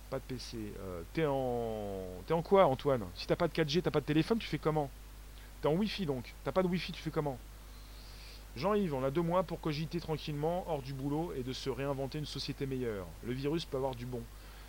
Pas 0.09 0.17
de 0.17 0.23
PC. 0.23 0.57
Euh, 0.79 1.01
t'es 1.13 1.25
en... 1.25 2.03
T'es 2.25 2.33
en 2.33 2.41
quoi, 2.41 2.65
Antoine? 2.65 3.03
Si 3.15 3.27
t'as 3.27 3.35
pas 3.35 3.47
de 3.47 3.53
4G, 3.53 3.81
t'as 3.81 3.91
pas 3.91 4.01
de 4.01 4.05
téléphone, 4.05 4.39
tu 4.39 4.47
fais 4.47 4.57
comment? 4.57 4.89
T'es 5.61 5.67
en 5.67 5.73
Wi-Fi 5.73 6.05
donc. 6.05 6.33
T'as 6.43 6.51
pas 6.51 6.63
de 6.63 6.67
Wi-Fi, 6.67 6.91
tu 6.91 7.01
fais 7.01 7.11
comment? 7.11 7.37
Jean-Yves, 8.55 8.93
on 8.93 9.03
a 9.03 9.11
deux 9.11 9.21
mois 9.21 9.43
pour 9.43 9.61
cogiter 9.61 9.99
tranquillement, 9.99 10.65
hors 10.67 10.81
du 10.81 10.93
boulot, 10.93 11.33
et 11.37 11.43
de 11.43 11.53
se 11.53 11.69
réinventer 11.69 12.17
une 12.17 12.25
société 12.25 12.65
meilleure. 12.65 13.05
Le 13.23 13.33
virus 13.33 13.63
peut 13.63 13.77
avoir 13.77 13.95
du 13.95 14.05
bon. 14.05 14.21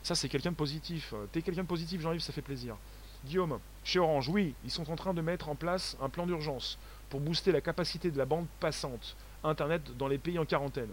Ça, 0.02 0.14
c'est 0.14 0.28
quelqu'un 0.28 0.52
de 0.52 0.56
positif. 0.56 1.14
T'es 1.32 1.42
quelqu'un 1.42 1.62
de 1.62 1.68
positif, 1.68 2.00
Jean-Yves, 2.00 2.20
ça 2.20 2.32
fait 2.32 2.42
plaisir. 2.42 2.76
Guillaume, 3.24 3.58
chez 3.84 3.98
Orange, 3.98 4.28
oui, 4.28 4.54
ils 4.64 4.70
sont 4.70 4.90
en 4.90 4.96
train 4.96 5.14
de 5.14 5.20
mettre 5.20 5.48
en 5.48 5.54
place 5.54 5.96
un 6.00 6.08
plan 6.08 6.26
d'urgence 6.26 6.78
pour 7.08 7.20
booster 7.20 7.52
la 7.52 7.60
capacité 7.60 8.10
de 8.10 8.18
la 8.18 8.24
bande 8.24 8.46
passante 8.58 9.16
Internet 9.44 9.96
dans 9.96 10.08
les 10.08 10.18
pays 10.18 10.38
en 10.38 10.44
quarantaine. 10.44 10.90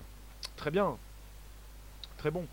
Très 0.56 0.72
bien. 0.72 0.98
Très 2.18 2.32
bon. 2.32 2.46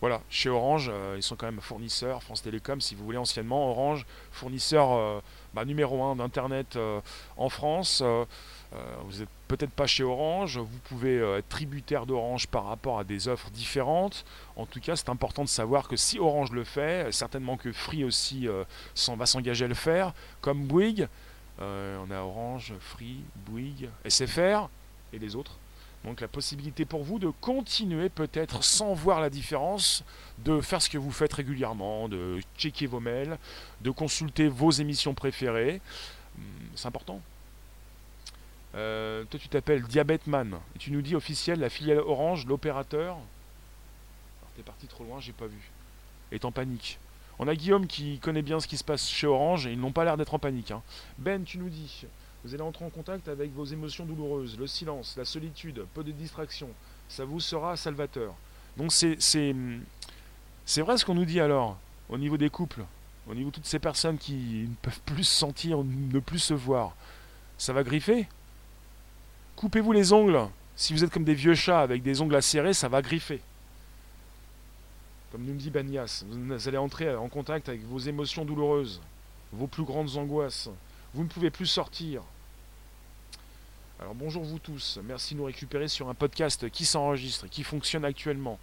Voilà, 0.00 0.20
chez 0.28 0.48
Orange, 0.48 0.90
euh, 0.92 1.14
ils 1.16 1.22
sont 1.22 1.36
quand 1.36 1.46
même 1.46 1.60
fournisseurs, 1.60 2.22
France 2.24 2.42
Télécom, 2.42 2.80
si 2.80 2.96
vous 2.96 3.04
voulez, 3.04 3.18
anciennement, 3.18 3.70
Orange, 3.70 4.04
fournisseur 4.32 4.92
euh, 4.92 5.20
bah, 5.54 5.64
numéro 5.64 6.02
1 6.02 6.16
d'Internet 6.16 6.76
euh, 6.76 7.00
en 7.36 7.48
France. 7.48 8.02
vous 8.02 9.18
n'êtes 9.18 9.28
peut-être 9.48 9.70
pas 9.70 9.86
chez 9.86 10.02
Orange, 10.02 10.58
vous 10.58 10.78
pouvez 10.84 11.18
être 11.18 11.48
tributaire 11.48 12.06
d'Orange 12.06 12.46
par 12.46 12.64
rapport 12.64 12.98
à 12.98 13.04
des 13.04 13.28
offres 13.28 13.50
différentes. 13.50 14.24
En 14.56 14.64
tout 14.64 14.80
cas, 14.80 14.96
c'est 14.96 15.10
important 15.10 15.44
de 15.44 15.48
savoir 15.48 15.88
que 15.88 15.96
si 15.96 16.18
Orange 16.18 16.52
le 16.52 16.64
fait, 16.64 17.12
certainement 17.12 17.58
que 17.58 17.70
Free 17.70 18.04
aussi 18.04 18.48
va 19.16 19.26
s'engager 19.26 19.66
à 19.66 19.68
le 19.68 19.74
faire, 19.74 20.14
comme 20.40 20.66
Bouygues. 20.66 21.06
on 21.58 22.10
a 22.10 22.20
Orange, 22.20 22.72
Free, 22.80 23.20
Bouygues, 23.46 23.90
SFR 24.08 24.70
et 25.12 25.18
les 25.18 25.36
autres. 25.36 25.58
Donc 26.04 26.20
la 26.20 26.28
possibilité 26.28 26.84
pour 26.84 27.04
vous 27.04 27.18
de 27.18 27.28
continuer 27.40 28.08
peut-être 28.08 28.64
sans 28.64 28.92
voir 28.92 29.20
la 29.20 29.30
différence, 29.30 30.02
de 30.38 30.60
faire 30.60 30.82
ce 30.82 30.90
que 30.90 30.98
vous 30.98 31.12
faites 31.12 31.32
régulièrement, 31.32 32.08
de 32.08 32.40
checker 32.58 32.86
vos 32.86 32.98
mails, 32.98 33.38
de 33.82 33.90
consulter 33.90 34.48
vos 34.48 34.70
émissions 34.70 35.14
préférées. 35.14 35.80
Hmm, 36.36 36.42
c'est 36.74 36.88
important. 36.88 37.20
Euh, 38.74 39.24
toi 39.24 39.38
tu 39.38 39.48
t'appelles 39.48 39.82
Diabetman 39.82 40.58
et 40.74 40.78
tu 40.78 40.90
nous 40.92 41.02
dis 41.02 41.14
officiel 41.14 41.60
la 41.60 41.68
filiale 41.68 41.98
Orange, 41.98 42.46
l'opérateur. 42.46 43.18
T'es 44.56 44.62
parti 44.62 44.86
trop 44.86 45.04
loin, 45.04 45.20
j'ai 45.20 45.32
pas 45.32 45.46
vu. 45.46 45.70
Est 46.30 46.44
en 46.44 46.52
panique. 46.52 46.98
On 47.38 47.48
a 47.48 47.54
Guillaume 47.54 47.86
qui 47.86 48.18
connaît 48.18 48.42
bien 48.42 48.60
ce 48.60 48.66
qui 48.66 48.76
se 48.76 48.84
passe 48.84 49.08
chez 49.08 49.26
Orange 49.26 49.66
et 49.66 49.72
ils 49.72 49.80
n'ont 49.80 49.92
pas 49.92 50.04
l'air 50.04 50.16
d'être 50.16 50.34
en 50.34 50.38
panique. 50.38 50.70
hein. 50.70 50.82
Ben, 51.18 51.42
tu 51.44 51.58
nous 51.58 51.68
dis, 51.68 52.06
vous 52.44 52.54
allez 52.54 52.62
entrer 52.62 52.84
en 52.84 52.90
contact 52.90 53.28
avec 53.28 53.52
vos 53.52 53.64
émotions 53.64 54.04
douloureuses, 54.04 54.58
le 54.58 54.66
silence, 54.66 55.14
la 55.16 55.24
solitude, 55.24 55.84
peu 55.94 56.02
de 56.02 56.10
distraction. 56.10 56.68
Ça 57.08 57.24
vous 57.24 57.40
sera 57.40 57.76
salvateur. 57.76 58.34
Donc 58.76 58.92
c'est 58.92 59.14
vrai 60.78 60.98
ce 60.98 61.04
qu'on 61.04 61.14
nous 61.14 61.24
dit 61.24 61.40
alors 61.40 61.78
au 62.08 62.18
niveau 62.18 62.36
des 62.36 62.50
couples, 62.50 62.84
au 63.28 63.34
niveau 63.34 63.50
de 63.50 63.54
toutes 63.54 63.66
ces 63.66 63.78
personnes 63.78 64.18
qui 64.18 64.66
ne 64.68 64.74
peuvent 64.82 65.00
plus 65.06 65.24
se 65.24 65.34
sentir, 65.34 65.82
ne 65.84 66.18
plus 66.18 66.40
se 66.40 66.54
voir. 66.54 66.96
Ça 67.58 67.72
va 67.72 67.84
griffer? 67.84 68.26
Coupez-vous 69.56 69.92
les 69.92 70.12
ongles. 70.12 70.48
Si 70.74 70.92
vous 70.92 71.04
êtes 71.04 71.10
comme 71.10 71.24
des 71.24 71.34
vieux 71.34 71.54
chats 71.54 71.80
avec 71.80 72.02
des 72.02 72.20
ongles 72.20 72.34
acérés, 72.34 72.74
ça 72.74 72.88
va 72.88 73.02
griffer. 73.02 73.40
Comme 75.30 75.44
nous 75.44 75.54
dit 75.54 75.70
Banias, 75.70 76.24
vous 76.28 76.68
allez 76.68 76.78
entrer 76.78 77.14
en 77.14 77.28
contact 77.28 77.68
avec 77.68 77.84
vos 77.84 77.98
émotions 77.98 78.44
douloureuses, 78.44 79.00
vos 79.52 79.66
plus 79.66 79.84
grandes 79.84 80.16
angoisses. 80.16 80.68
Vous 81.14 81.22
ne 81.22 81.28
pouvez 81.28 81.50
plus 81.50 81.66
sortir. 81.66 82.22
Alors 84.02 84.16
bonjour 84.16 84.42
vous 84.42 84.58
tous, 84.58 84.98
merci 85.04 85.34
de 85.34 85.38
nous 85.38 85.44
récupérer 85.44 85.86
sur 85.86 86.08
un 86.08 86.14
podcast 86.14 86.68
qui 86.70 86.84
s'enregistre, 86.84 87.46
qui 87.46 87.62
fonctionne 87.62 88.04
actuellement. 88.04 88.58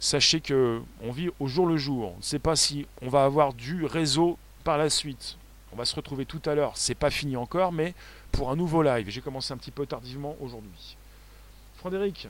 Sachez 0.00 0.40
que 0.40 0.82
on 1.02 1.12
vit 1.12 1.30
au 1.38 1.46
jour 1.46 1.68
le 1.68 1.76
jour. 1.76 2.14
On 2.14 2.16
ne 2.16 2.22
sait 2.22 2.40
pas 2.40 2.56
si 2.56 2.84
on 3.00 3.08
va 3.08 3.22
avoir 3.22 3.54
du 3.54 3.84
réseau 3.84 4.38
par 4.64 4.76
la 4.76 4.90
suite. 4.90 5.36
On 5.72 5.76
va 5.76 5.84
se 5.84 5.94
retrouver 5.94 6.26
tout 6.26 6.42
à 6.46 6.56
l'heure. 6.56 6.72
C'est 6.74 6.96
pas 6.96 7.10
fini 7.10 7.36
encore, 7.36 7.70
mais 7.70 7.94
pour 8.32 8.50
un 8.50 8.56
nouveau 8.56 8.82
live. 8.82 9.08
J'ai 9.08 9.20
commencé 9.20 9.54
un 9.54 9.56
petit 9.56 9.70
peu 9.70 9.86
tardivement 9.86 10.34
aujourd'hui. 10.40 10.96
Frédéric, 11.76 12.26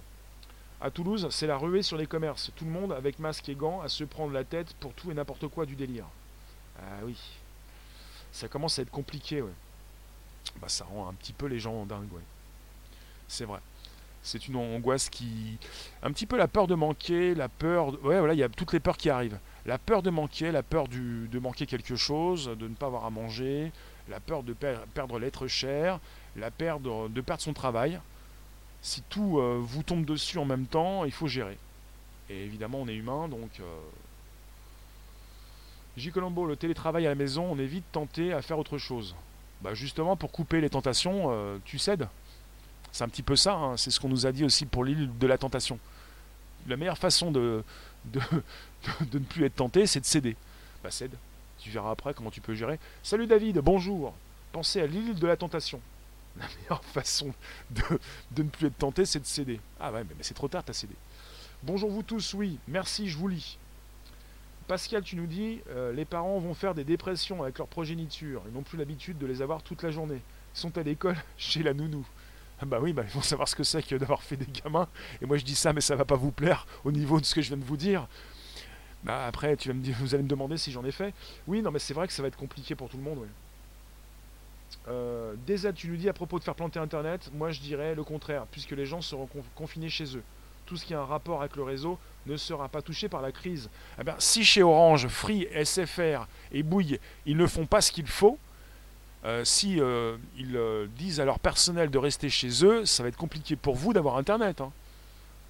à 0.82 0.90
Toulouse, 0.90 1.26
c'est 1.30 1.46
la 1.46 1.56
ruée 1.56 1.82
sur 1.82 1.96
les 1.96 2.06
commerces. 2.06 2.52
Tout 2.54 2.66
le 2.66 2.70
monde 2.70 2.92
avec 2.92 3.18
masque 3.18 3.48
et 3.48 3.54
gants 3.54 3.80
à 3.80 3.88
se 3.88 4.04
prendre 4.04 4.34
la 4.34 4.44
tête 4.44 4.74
pour 4.74 4.92
tout 4.92 5.10
et 5.10 5.14
n'importe 5.14 5.48
quoi 5.48 5.64
du 5.64 5.74
délire. 5.74 6.04
Ah 6.78 6.98
oui. 7.02 7.16
Ça 8.30 8.46
commence 8.46 8.78
à 8.78 8.82
être 8.82 8.90
compliqué, 8.90 9.40
ouais. 9.40 9.54
Bah 10.60 10.68
ça 10.68 10.84
rend 10.84 11.08
un 11.08 11.14
petit 11.14 11.32
peu 11.32 11.46
les 11.46 11.60
gens 11.60 11.84
dingues. 11.86 12.08
C'est 13.28 13.44
vrai. 13.44 13.60
C'est 14.22 14.48
une 14.48 14.56
angoisse 14.56 15.08
qui. 15.08 15.58
Un 16.02 16.12
petit 16.12 16.26
peu 16.26 16.36
la 16.36 16.48
peur 16.48 16.66
de 16.66 16.74
manquer, 16.74 17.34
la 17.34 17.48
peur. 17.48 17.88
Ouais, 18.04 18.18
voilà, 18.18 18.34
il 18.34 18.38
y 18.38 18.42
a 18.42 18.48
toutes 18.48 18.72
les 18.72 18.80
peurs 18.80 18.96
qui 18.98 19.08
arrivent. 19.08 19.38
La 19.66 19.78
peur 19.78 20.02
de 20.02 20.10
manquer, 20.10 20.52
la 20.52 20.62
peur 20.62 20.88
de 20.88 21.38
manquer 21.38 21.66
quelque 21.66 21.96
chose, 21.96 22.46
de 22.46 22.68
ne 22.68 22.74
pas 22.74 22.86
avoir 22.86 23.04
à 23.04 23.10
manger, 23.10 23.72
la 24.08 24.20
peur 24.20 24.42
de 24.42 24.52
per- 24.52 24.80
perdre 24.92 25.18
l'être 25.18 25.46
cher, 25.46 26.00
la 26.36 26.50
peur 26.50 26.80
de... 26.80 27.08
de 27.08 27.20
perdre 27.20 27.42
son 27.42 27.52
travail. 27.52 28.00
Si 28.82 29.02
tout 29.02 29.38
euh, 29.38 29.58
vous 29.62 29.82
tombe 29.82 30.04
dessus 30.04 30.38
en 30.38 30.44
même 30.44 30.66
temps, 30.66 31.04
il 31.04 31.12
faut 31.12 31.28
gérer. 31.28 31.58
Et 32.28 32.44
évidemment, 32.44 32.80
on 32.80 32.88
est 32.88 32.94
humain, 32.94 33.28
donc. 33.28 33.60
Euh... 33.60 33.78
J. 35.96 36.10
Colombo, 36.12 36.46
le 36.46 36.56
télétravail 36.56 37.06
à 37.06 37.10
la 37.10 37.14
maison, 37.14 37.46
on 37.50 37.58
est 37.58 37.66
vite 37.66 37.84
tenté 37.92 38.32
à 38.32 38.42
faire 38.42 38.58
autre 38.58 38.78
chose. 38.78 39.14
Bah 39.62 39.74
justement, 39.74 40.16
pour 40.16 40.32
couper 40.32 40.60
les 40.60 40.70
tentations, 40.70 41.26
euh, 41.30 41.58
tu 41.64 41.78
cèdes. 41.78 42.08
C'est 42.92 43.04
un 43.04 43.08
petit 43.08 43.22
peu 43.22 43.36
ça, 43.36 43.54
hein, 43.54 43.76
c'est 43.76 43.90
ce 43.90 44.00
qu'on 44.00 44.08
nous 44.08 44.26
a 44.26 44.32
dit 44.32 44.44
aussi 44.44 44.66
pour 44.66 44.84
l'île 44.84 45.10
de 45.18 45.26
la 45.26 45.38
tentation. 45.38 45.78
La 46.66 46.76
meilleure 46.76 46.98
façon 46.98 47.30
de, 47.30 47.62
de, 48.06 48.20
ne 49.12 49.18
plus 49.18 49.44
être 49.44 49.56
tenté, 49.56 49.86
c'est 49.86 50.00
de 50.00 50.06
céder. 50.06 50.36
Bah 50.82 50.90
cède, 50.90 51.12
tu 51.58 51.70
verras 51.70 51.90
après 51.90 52.14
comment 52.14 52.30
tu 52.30 52.40
peux 52.40 52.54
gérer. 52.54 52.78
Salut 53.02 53.26
David, 53.26 53.58
bonjour. 53.58 54.14
Pensez 54.52 54.80
à 54.80 54.86
l'île 54.86 55.14
de 55.14 55.26
la 55.26 55.36
tentation. 55.36 55.80
La 56.38 56.46
meilleure 56.56 56.84
façon 56.92 57.32
de, 57.70 57.82
de 58.32 58.42
ne 58.42 58.48
plus 58.48 58.66
être 58.68 58.78
tenté, 58.78 59.04
c'est 59.04 59.20
de 59.20 59.26
céder. 59.26 59.60
Ah 59.78 59.92
ouais, 59.92 60.04
mais, 60.04 60.14
mais 60.16 60.24
c'est 60.24 60.34
trop 60.34 60.48
tard, 60.48 60.64
t'as 60.64 60.72
cédé. 60.72 60.94
Bonjour 61.62 61.90
vous 61.90 62.02
tous, 62.02 62.32
oui, 62.34 62.58
merci, 62.66 63.08
je 63.08 63.18
vous 63.18 63.28
lis. 63.28 63.58
Pascal, 64.70 65.02
tu 65.02 65.16
nous 65.16 65.26
dis, 65.26 65.60
euh, 65.70 65.92
les 65.92 66.04
parents 66.04 66.38
vont 66.38 66.54
faire 66.54 66.76
des 66.76 66.84
dépressions 66.84 67.42
avec 67.42 67.58
leur 67.58 67.66
progéniture. 67.66 68.40
Ils 68.46 68.52
n'ont 68.52 68.62
plus 68.62 68.78
l'habitude 68.78 69.18
de 69.18 69.26
les 69.26 69.42
avoir 69.42 69.64
toute 69.64 69.82
la 69.82 69.90
journée. 69.90 70.22
Ils 70.54 70.60
sont 70.60 70.78
à 70.78 70.84
l'école 70.84 71.16
chez 71.36 71.64
la 71.64 71.74
nounou. 71.74 72.06
Ah 72.62 72.66
bah 72.66 72.78
oui, 72.80 72.92
bah 72.92 73.02
ils 73.04 73.10
vont 73.10 73.20
savoir 73.20 73.48
ce 73.48 73.56
que 73.56 73.64
c'est 73.64 73.82
que 73.84 73.96
d'avoir 73.96 74.22
fait 74.22 74.36
des 74.36 74.46
gamins. 74.46 74.86
Et 75.20 75.26
moi 75.26 75.38
je 75.38 75.44
dis 75.44 75.56
ça, 75.56 75.72
mais 75.72 75.80
ça 75.80 75.96
va 75.96 76.04
pas 76.04 76.14
vous 76.14 76.30
plaire 76.30 76.68
au 76.84 76.92
niveau 76.92 77.18
de 77.18 77.24
ce 77.24 77.34
que 77.34 77.42
je 77.42 77.48
viens 77.48 77.56
de 77.56 77.64
vous 77.64 77.76
dire. 77.76 78.06
Bah 79.02 79.26
après, 79.26 79.56
tu 79.56 79.66
vas 79.66 79.74
me 79.74 79.82
vous 79.92 80.14
allez 80.14 80.22
me 80.22 80.28
demander 80.28 80.56
si 80.56 80.70
j'en 80.70 80.84
ai 80.84 80.92
fait. 80.92 81.14
Oui, 81.48 81.62
non, 81.62 81.72
mais 81.72 81.80
c'est 81.80 81.92
vrai 81.94 82.06
que 82.06 82.12
ça 82.12 82.22
va 82.22 82.28
être 82.28 82.38
compliqué 82.38 82.76
pour 82.76 82.88
tout 82.88 82.96
le 82.96 83.02
monde. 83.02 83.18
Ouais. 83.18 83.28
Euh, 84.86 85.34
tu 85.74 85.88
nous 85.88 85.96
dis 85.96 86.08
à 86.08 86.12
propos 86.12 86.38
de 86.38 86.44
faire 86.44 86.54
planter 86.54 86.78
Internet, 86.78 87.28
moi 87.34 87.50
je 87.50 87.58
dirais 87.58 87.96
le 87.96 88.04
contraire, 88.04 88.46
puisque 88.52 88.70
les 88.70 88.86
gens 88.86 89.00
seront 89.00 89.26
conf- 89.26 89.42
confinés 89.56 89.90
chez 89.90 90.16
eux. 90.16 90.22
Tout 90.64 90.76
ce 90.76 90.84
qui 90.84 90.94
a 90.94 91.00
un 91.00 91.04
rapport 91.06 91.40
avec 91.40 91.56
le 91.56 91.64
réseau 91.64 91.98
ne 92.26 92.36
sera 92.36 92.68
pas 92.68 92.82
touché 92.82 93.08
par 93.08 93.22
la 93.22 93.32
crise. 93.32 93.70
Eh 93.98 94.04
ben, 94.04 94.14
si 94.18 94.44
chez 94.44 94.62
Orange, 94.62 95.08
Free, 95.08 95.48
SFR 95.64 96.26
et 96.52 96.62
Bouygues, 96.62 97.00
ils 97.26 97.36
ne 97.36 97.46
font 97.46 97.66
pas 97.66 97.80
ce 97.80 97.92
qu'il 97.92 98.06
faut, 98.06 98.38
euh, 99.24 99.44
si 99.44 99.80
euh, 99.80 100.16
ils 100.38 100.56
euh, 100.56 100.86
disent 100.96 101.20
à 101.20 101.24
leur 101.24 101.38
personnel 101.38 101.90
de 101.90 101.98
rester 101.98 102.30
chez 102.30 102.64
eux, 102.64 102.86
ça 102.86 103.02
va 103.02 103.10
être 103.10 103.18
compliqué 103.18 103.54
pour 103.56 103.74
vous 103.74 103.92
d'avoir 103.92 104.16
Internet. 104.16 104.60
hein. 104.60 104.72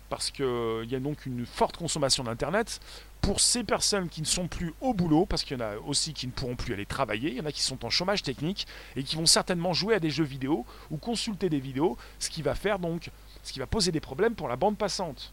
Parce 0.08 0.32
qu'il 0.32 0.88
y 0.88 0.96
a 0.96 0.98
donc 0.98 1.24
une 1.24 1.46
forte 1.46 1.76
consommation 1.76 2.24
d'Internet 2.24 2.80
pour 3.20 3.38
ces 3.38 3.62
personnes 3.62 4.08
qui 4.08 4.20
ne 4.20 4.26
sont 4.26 4.48
plus 4.48 4.74
au 4.80 4.92
boulot, 4.92 5.24
parce 5.24 5.44
qu'il 5.44 5.56
y 5.56 5.62
en 5.62 5.64
a 5.64 5.76
aussi 5.76 6.14
qui 6.14 6.26
ne 6.26 6.32
pourront 6.32 6.56
plus 6.56 6.74
aller 6.74 6.86
travailler, 6.86 7.30
il 7.30 7.36
y 7.36 7.40
en 7.40 7.46
a 7.46 7.52
qui 7.52 7.62
sont 7.62 7.84
en 7.84 7.90
chômage 7.90 8.24
technique 8.24 8.66
et 8.96 9.04
qui 9.04 9.14
vont 9.14 9.26
certainement 9.26 9.72
jouer 9.72 9.94
à 9.94 10.00
des 10.00 10.10
jeux 10.10 10.24
vidéo 10.24 10.66
ou 10.90 10.96
consulter 10.96 11.48
des 11.48 11.60
vidéos, 11.60 11.96
ce 12.18 12.28
qui 12.28 12.42
va 12.42 12.56
faire 12.56 12.80
donc, 12.80 13.10
ce 13.44 13.52
qui 13.52 13.60
va 13.60 13.68
poser 13.68 13.92
des 13.92 14.00
problèmes 14.00 14.34
pour 14.34 14.48
la 14.48 14.56
bande 14.56 14.76
passante. 14.76 15.32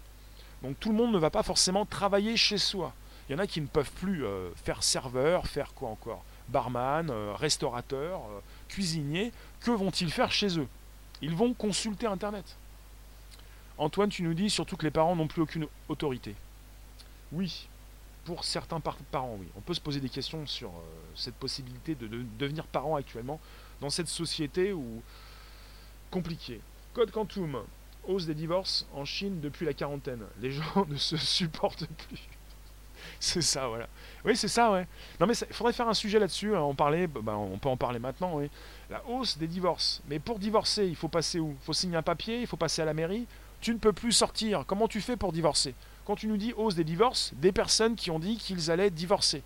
Donc 0.64 0.80
tout 0.80 0.90
le 0.90 0.96
monde 0.96 1.14
ne 1.14 1.18
va 1.20 1.30
pas 1.30 1.44
forcément 1.44 1.86
travailler 1.86 2.36
chez 2.38 2.58
soi. 2.58 2.94
Il 3.30 3.34
y 3.34 3.36
en 3.36 3.40
a 3.40 3.48
qui 3.48 3.62
ne 3.62 3.68
peuvent 3.68 3.92
plus 3.92 4.26
euh, 4.26 4.50
faire 4.56 4.84
serveur, 4.84 5.48
faire 5.48 5.74
quoi 5.74 5.90
encore? 5.90 6.24
Barman, 6.50 7.10
euh, 7.10 7.34
restaurateur, 7.34 8.22
euh, 8.22 8.40
cuisinier. 8.70 9.34
Que 9.60 9.72
vont-ils 9.72 10.12
faire 10.12 10.32
chez 10.32 10.58
eux? 10.60 10.68
Ils 11.22 11.36
vont 11.36 11.54
consulter 11.54 12.08
Internet. 12.08 12.56
Antoine, 13.78 14.10
tu 14.10 14.24
nous 14.24 14.34
dis 14.34 14.50
surtout 14.50 14.78
que 14.78 14.86
les 14.86 14.92
parents 14.92 15.16
n'ont 15.16 15.28
plus 15.28 15.42
aucune 15.42 15.68
autorité. 15.90 16.36
Oui, 17.32 17.68
pour 18.24 18.44
certains 18.44 18.80
par- 18.80 18.98
parents, 19.12 19.36
oui. 19.40 19.48
On 19.58 19.62
peut 19.62 19.74
se 19.74 19.82
poser 19.82 20.00
des 20.00 20.10
questions 20.10 20.48
sur 20.48 20.72
cette 21.16 21.36
possibilité 21.36 21.96
de, 21.96 22.08
de 22.08 22.26
devenir 22.40 22.66
parent 22.66 22.96
actuellement 22.96 23.40
dans 23.82 23.90
cette 23.90 24.08
société 24.08 24.74
où 24.74 25.02
compliqué. 26.10 26.62
Code 26.94 27.12
Quantum, 27.12 27.62
hausse 28.08 28.26
des 28.26 28.34
divorces 28.36 28.86
en 28.94 29.06
Chine 29.06 29.40
depuis 29.42 29.66
la 29.66 29.74
quarantaine. 29.74 30.22
Les 30.42 30.52
gens 30.52 30.86
ne 30.88 30.96
se 30.98 31.18
supportent 31.18 31.86
plus. 31.86 32.20
c'est 33.20 33.42
ça, 33.42 33.68
voilà. 33.68 33.88
Oui, 34.26 34.36
c'est 34.36 34.48
ça, 34.48 34.72
ouais. 34.72 34.88
Non, 35.20 35.28
mais 35.28 35.34
il 35.34 35.54
faudrait 35.54 35.74
faire 35.74 35.88
un 35.88 35.94
sujet 35.94 36.20
là-dessus. 36.20 36.56
hein, 36.56 36.60
En 36.60 36.76
parler, 36.76 37.08
bah, 37.08 37.36
on 37.38 37.58
peut 37.58 37.70
en 37.70 37.78
parler 37.78 38.00
maintenant, 38.00 38.32
oui. 38.36 38.50
La 38.90 39.04
hausse 39.08 39.38
des 39.38 39.48
divorces. 39.48 40.02
Mais 40.08 40.20
pour 40.20 40.40
divorcer, 40.40 40.86
il 40.88 40.96
faut 40.96 41.08
passer 41.08 41.40
où? 41.40 41.56
Il 41.62 41.66
faut 41.66 41.74
signer 41.74 41.98
un 41.98 42.02
papier, 42.02 42.42
il 42.42 42.48
faut 42.48 42.58
passer 42.58 42.82
à 42.82 42.86
la 42.86 42.94
mairie? 42.94 43.28
Tu 43.62 43.74
ne 43.74 43.80
peux 43.80 43.94
plus 43.94 44.12
sortir. 44.12 44.64
Comment 44.68 44.88
tu 44.88 45.02
fais 45.02 45.18
pour 45.18 45.32
divorcer? 45.34 45.74
Quand 46.06 46.16
tu 46.16 46.28
nous 46.28 46.38
dis 46.38 46.54
hausse 46.54 46.76
des 46.76 46.84
divorces, 46.84 47.32
des 47.36 47.52
personnes 47.52 47.96
qui 47.96 48.12
ont 48.12 48.20
dit 48.20 48.38
qu'ils 48.38 48.72
allaient 48.72 48.90
divorcer. 48.92 49.44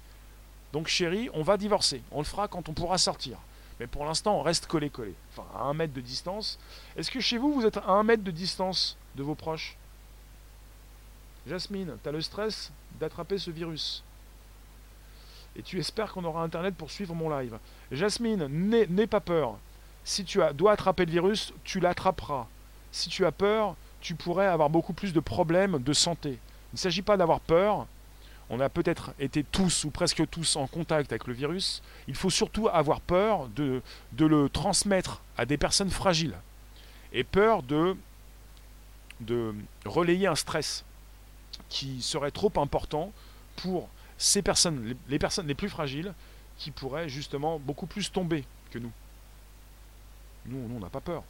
Donc, 0.73 0.87
chérie, 0.87 1.29
on 1.33 1.43
va 1.43 1.57
divorcer. 1.57 2.01
On 2.11 2.19
le 2.19 2.25
fera 2.25 2.47
quand 2.47 2.69
on 2.69 2.73
pourra 2.73 2.97
sortir. 2.97 3.37
Mais 3.81 3.87
pour 3.87 4.05
l'instant, 4.05 4.37
on 4.37 4.43
reste 4.43 4.67
collé-collé. 4.67 5.15
Enfin, 5.31 5.47
à 5.57 5.63
un 5.63 5.73
mètre 5.73 5.93
de 5.95 6.01
distance. 6.01 6.59
Est-ce 6.95 7.09
que 7.09 7.19
chez 7.19 7.39
vous, 7.39 7.51
vous 7.51 7.65
êtes 7.65 7.77
à 7.77 7.89
un 7.89 8.03
mètre 8.03 8.23
de 8.23 8.29
distance 8.29 8.95
de 9.15 9.23
vos 9.23 9.33
proches? 9.33 9.75
Jasmine, 11.47 11.97
t'as 12.03 12.11
le 12.11 12.21
stress 12.21 12.71
d'attraper 12.99 13.39
ce 13.39 13.49
virus. 13.49 14.03
Et 15.55 15.63
tu 15.63 15.79
espères 15.79 16.13
qu'on 16.13 16.25
aura 16.25 16.43
internet 16.43 16.75
pour 16.75 16.91
suivre 16.91 17.15
mon 17.15 17.35
live. 17.35 17.57
Jasmine, 17.91 18.45
n'aie 18.45 19.07
pas 19.07 19.19
peur. 19.19 19.57
Si 20.03 20.25
tu 20.25 20.39
dois 20.53 20.73
attraper 20.73 21.05
le 21.05 21.13
virus, 21.13 21.51
tu 21.63 21.79
l'attraperas. 21.79 22.45
Si 22.91 23.09
tu 23.09 23.25
as 23.25 23.31
peur, 23.31 23.75
tu 23.99 24.13
pourrais 24.13 24.45
avoir 24.45 24.69
beaucoup 24.69 24.93
plus 24.93 25.11
de 25.11 25.19
problèmes 25.19 25.81
de 25.81 25.93
santé. 25.93 26.33
Il 26.33 26.75
ne 26.75 26.77
s'agit 26.77 27.01
pas 27.01 27.17
d'avoir 27.17 27.39
peur. 27.39 27.87
On 28.53 28.59
a 28.59 28.67
peut-être 28.67 29.13
été 29.17 29.45
tous 29.45 29.85
ou 29.85 29.91
presque 29.91 30.29
tous 30.29 30.57
en 30.57 30.67
contact 30.67 31.13
avec 31.13 31.25
le 31.25 31.33
virus. 31.33 31.81
Il 32.09 32.15
faut 32.15 32.29
surtout 32.29 32.67
avoir 32.67 32.99
peur 32.99 33.47
de, 33.47 33.81
le 34.19 34.49
transmettre 34.49 35.21
à 35.37 35.45
des 35.45 35.57
personnes 35.57 35.89
fragiles. 35.89 36.35
Et 37.13 37.23
peur 37.23 37.63
de, 37.63 37.95
de 39.21 39.55
relayer 39.85 40.27
un 40.27 40.35
stress 40.35 40.83
qui 41.69 42.01
serait 42.01 42.31
trop 42.31 42.51
important 42.57 43.13
pour 43.55 43.87
ces 44.17 44.41
personnes, 44.41 44.85
les, 44.85 44.97
les 45.07 45.19
personnes 45.19 45.47
les 45.47 45.55
plus 45.55 45.69
fragiles, 45.69 46.13
qui 46.57 46.71
pourraient 46.71 47.07
justement 47.07 47.57
beaucoup 47.57 47.87
plus 47.87 48.11
tomber 48.11 48.43
que 48.69 48.79
nous. 48.79 48.91
Nous, 50.47 50.67
nous, 50.67 50.75
on 50.75 50.79
n'a 50.79 50.89
pas 50.89 50.99
peur. 50.99 51.23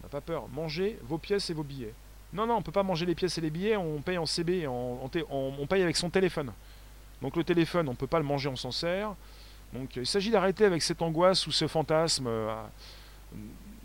On 0.00 0.02
n'a 0.02 0.08
pas 0.10 0.20
peur. 0.20 0.46
Mangez 0.48 0.98
vos 1.04 1.16
pièces 1.16 1.48
et 1.48 1.54
vos 1.54 1.64
billets. 1.64 1.94
Non, 2.32 2.46
non, 2.46 2.54
on 2.54 2.58
ne 2.58 2.62
peut 2.62 2.72
pas 2.72 2.82
manger 2.82 3.06
les 3.06 3.14
pièces 3.14 3.38
et 3.38 3.40
les 3.40 3.50
billets, 3.50 3.76
on 3.76 4.00
paye 4.02 4.18
en 4.18 4.26
CB, 4.26 4.66
on, 4.66 5.66
paye 5.68 5.82
avec 5.82 5.96
son 5.96 6.10
téléphone. 6.10 6.52
Donc 7.22 7.36
le 7.36 7.44
téléphone, 7.44 7.88
on 7.88 7.92
ne 7.92 7.96
peut 7.96 8.06
pas 8.06 8.18
le 8.18 8.24
manger, 8.24 8.48
on 8.48 8.56
s'en 8.56 8.72
sert. 8.72 9.14
Donc 9.72 9.96
il 9.96 10.06
s'agit 10.06 10.30
d'arrêter 10.30 10.64
avec 10.64 10.82
cette 10.82 11.02
angoisse 11.02 11.46
ou 11.46 11.52
ce 11.52 11.66
fantasme. 11.66 12.26
Euh, 12.26 12.54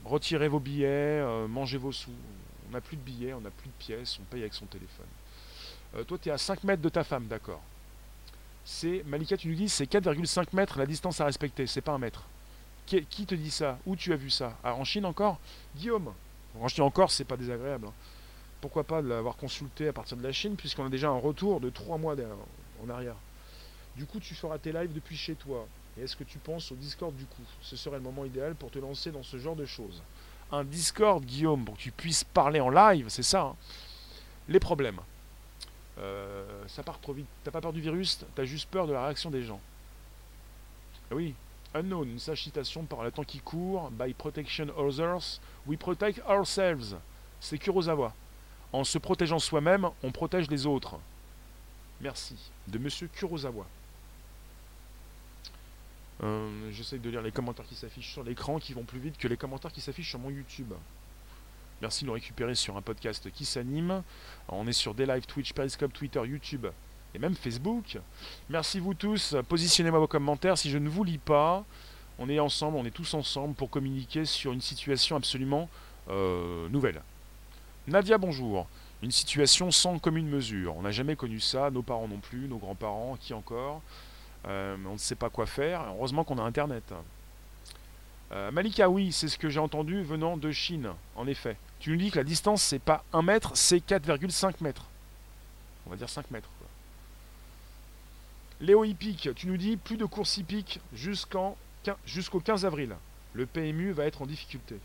retirez 0.05 0.47
vos 0.47 0.59
billets, 0.59 0.87
euh, 0.87 1.47
mangez 1.47 1.77
vos 1.77 1.91
sous. 1.91 2.11
On 2.67 2.73
n'a 2.73 2.81
plus 2.81 2.97
de 2.97 3.01
billets, 3.01 3.33
on 3.33 3.41
n'a 3.41 3.51
plus 3.51 3.67
de 3.67 3.73
pièces, 3.73 4.17
on 4.19 4.23
paye 4.23 4.41
avec 4.41 4.53
son 4.53 4.65
téléphone. 4.65 5.07
Euh, 5.95 6.03
toi, 6.03 6.17
tu 6.21 6.29
es 6.29 6.31
à 6.31 6.37
5 6.37 6.63
mètres 6.63 6.81
de 6.81 6.89
ta 6.89 7.03
femme, 7.03 7.27
d'accord. 7.27 7.61
C'est, 8.63 9.03
Malika, 9.05 9.35
tu 9.35 9.49
nous 9.49 9.55
dis, 9.55 9.69
c'est 9.69 9.91
4,5 9.91 10.47
mètres 10.53 10.77
la 10.77 10.85
distance 10.85 11.19
à 11.19 11.25
respecter, 11.25 11.67
c'est 11.67 11.81
pas 11.81 11.91
un 11.91 11.97
mètre. 11.97 12.23
Qui, 12.85 13.25
te 13.25 13.35
dit 13.35 13.51
ça? 13.51 13.79
Où 13.85 13.95
tu 13.95 14.11
as 14.11 14.17
vu 14.17 14.29
ça? 14.29 14.57
Ah, 14.63 14.73
En 14.73 14.83
Chine 14.83 15.05
encore? 15.05 15.39
Guillaume? 15.77 16.13
En 16.59 16.67
Chine 16.67 16.83
encore, 16.83 17.09
c'est 17.09 17.23
pas 17.23 17.37
désagréable. 17.37 17.87
Hein. 17.87 17.93
Pourquoi 18.61 18.83
pas 18.83 19.01
de 19.01 19.07
l'avoir 19.07 19.37
consulté 19.37 19.87
à 19.87 19.93
partir 19.93 20.17
de 20.17 20.23
la 20.23 20.31
Chine, 20.31 20.55
puisqu'on 20.55 20.85
a 20.85 20.89
déjà 20.89 21.09
un 21.09 21.17
retour 21.17 21.59
de 21.59 21.69
3 21.69 21.97
mois 21.97 22.15
en 22.83 22.89
arrière. 22.89 23.15
Du 23.95 24.05
coup, 24.05 24.19
tu 24.19 24.35
feras 24.35 24.59
tes 24.59 24.71
lives 24.71 24.93
depuis 24.93 25.17
chez 25.17 25.35
toi. 25.35 25.67
Et 25.97 26.03
est-ce 26.03 26.15
que 26.15 26.23
tu 26.23 26.37
penses 26.37 26.71
au 26.71 26.75
Discord 26.75 27.13
du 27.15 27.25
coup? 27.25 27.41
Ce 27.61 27.75
serait 27.75 27.97
le 27.97 28.03
moment 28.03 28.23
idéal 28.23 28.55
pour 28.55 28.71
te 28.71 28.79
lancer 28.79 29.11
dans 29.11 29.23
ce 29.23 29.37
genre 29.37 29.55
de 29.55 29.65
choses. 29.65 30.01
Un 30.51 30.63
Discord, 30.63 31.23
Guillaume, 31.23 31.65
pour 31.65 31.75
que 31.75 31.81
tu 31.81 31.91
puisses 31.91 32.23
parler 32.23 32.59
en 32.59 32.69
live, 32.69 33.07
c'est 33.09 33.23
ça. 33.23 33.41
Hein? 33.41 33.55
Les 34.47 34.59
problèmes. 34.59 34.99
Euh, 35.97 36.63
ça 36.67 36.83
part 36.83 36.99
trop 36.99 37.13
vite. 37.13 37.27
T'as 37.43 37.51
pas 37.51 37.61
peur 37.61 37.73
du 37.73 37.81
virus, 37.81 38.19
t'as 38.35 38.45
juste 38.45 38.69
peur 38.69 38.87
de 38.87 38.93
la 38.93 39.03
réaction 39.05 39.29
des 39.29 39.43
gens. 39.43 39.59
Ah 41.09 41.15
oui. 41.15 41.33
Unknown, 41.73 42.09
une 42.09 42.19
sage 42.19 42.43
citation 42.43 42.83
par 42.83 43.03
le 43.03 43.11
temps 43.11 43.23
qui 43.23 43.39
court. 43.39 43.91
By 43.91 44.13
protection 44.13 44.67
others, 44.77 45.39
we 45.65 45.77
protect 45.77 46.21
ourselves. 46.27 46.97
C'est 47.39 47.57
Kurosawa. 47.57 48.13
En 48.73 48.83
se 48.83 48.97
protégeant 48.97 49.39
soi-même, 49.39 49.89
on 50.03 50.11
protège 50.11 50.49
les 50.49 50.65
autres. 50.65 50.99
Merci. 51.99 52.35
De 52.67 52.77
Monsieur 52.77 53.07
Kurosawa. 53.07 53.65
Euh, 56.23 56.71
j'essaie 56.71 56.99
de 56.99 57.09
lire 57.09 57.21
les 57.21 57.31
commentaires 57.31 57.65
qui 57.65 57.75
s'affichent 57.75 58.13
sur 58.13 58.23
l'écran 58.23 58.59
qui 58.59 58.73
vont 58.73 58.83
plus 58.83 58.99
vite 58.99 59.17
que 59.17 59.27
les 59.27 59.37
commentaires 59.37 59.71
qui 59.71 59.81
s'affichent 59.81 60.09
sur 60.09 60.19
mon 60.19 60.29
YouTube. 60.29 60.73
Merci 61.81 62.03
de 62.03 62.07
nous 62.07 62.13
récupérer 62.13 62.53
sur 62.53 62.77
un 62.77 62.81
podcast 62.81 63.31
qui 63.31 63.43
s'anime. 63.43 64.03
On 64.47 64.67
est 64.67 64.73
sur 64.73 64.93
des 64.93 65.07
live 65.07 65.25
Twitch, 65.25 65.53
Periscope, 65.53 65.91
Twitter, 65.93 66.21
YouTube 66.23 66.67
et 67.15 67.19
même 67.19 67.35
Facebook. 67.35 67.97
Merci 68.49 68.79
vous 68.79 68.93
tous. 68.93 69.35
Positionnez-moi 69.49 69.99
vos 69.99 70.07
commentaires. 70.07 70.57
Si 70.57 70.69
je 70.69 70.77
ne 70.77 70.87
vous 70.89 71.03
lis 71.03 71.17
pas, 71.17 71.65
on 72.19 72.29
est 72.29 72.39
ensemble, 72.39 72.77
on 72.77 72.85
est 72.85 72.91
tous 72.91 73.15
ensemble 73.15 73.55
pour 73.55 73.71
communiquer 73.71 74.25
sur 74.25 74.51
une 74.51 74.61
situation 74.61 75.15
absolument 75.15 75.69
euh, 76.09 76.69
nouvelle. 76.69 77.01
Nadia, 77.87 78.19
bonjour. 78.19 78.67
Une 79.01 79.09
situation 79.09 79.71
sans 79.71 79.97
commune 79.97 80.27
mesure. 80.27 80.75
On 80.77 80.83
n'a 80.83 80.91
jamais 80.91 81.15
connu 81.15 81.39
ça, 81.39 81.71
nos 81.71 81.81
parents 81.81 82.07
non 82.07 82.19
plus, 82.19 82.47
nos 82.47 82.57
grands-parents, 82.57 83.17
qui 83.19 83.33
encore 83.33 83.81
euh, 84.47 84.77
on 84.87 84.93
ne 84.93 84.97
sait 84.97 85.15
pas 85.15 85.29
quoi 85.29 85.47
faire. 85.47 85.81
Heureusement 85.87 86.23
qu'on 86.23 86.37
a 86.37 86.43
Internet. 86.43 86.93
Euh, 88.31 88.51
Malika, 88.51 88.87
oui, 88.87 89.11
c'est 89.11 89.27
ce 89.27 89.37
que 89.37 89.49
j'ai 89.49 89.59
entendu 89.59 90.03
venant 90.03 90.37
de 90.37 90.51
Chine, 90.51 90.91
en 91.15 91.25
effet. 91.25 91.57
Tu 91.79 91.89
nous 91.91 91.97
dis 91.97 92.11
que 92.11 92.17
la 92.17 92.23
distance, 92.23 92.61
c'est 92.61 92.79
pas 92.79 93.03
1 93.13 93.23
mètre, 93.23 93.57
c'est 93.57 93.79
4,5 93.79 94.55
mètres. 94.61 94.85
On 95.87 95.89
va 95.89 95.95
dire 95.95 96.09
5 96.09 96.29
mètres. 96.29 96.49
Léo 98.59 98.83
Hippique, 98.83 99.29
tu 99.35 99.47
nous 99.47 99.57
dis 99.57 99.75
plus 99.75 99.97
de 99.97 100.05
courses 100.05 100.37
hippiques 100.37 100.79
jusqu'au 100.93 101.55
15 102.39 102.63
avril. 102.63 102.95
Le 103.33 103.47
PMU 103.47 103.91
va 103.91 104.05
être 104.05 104.21
en 104.21 104.27
difficulté. 104.27 104.79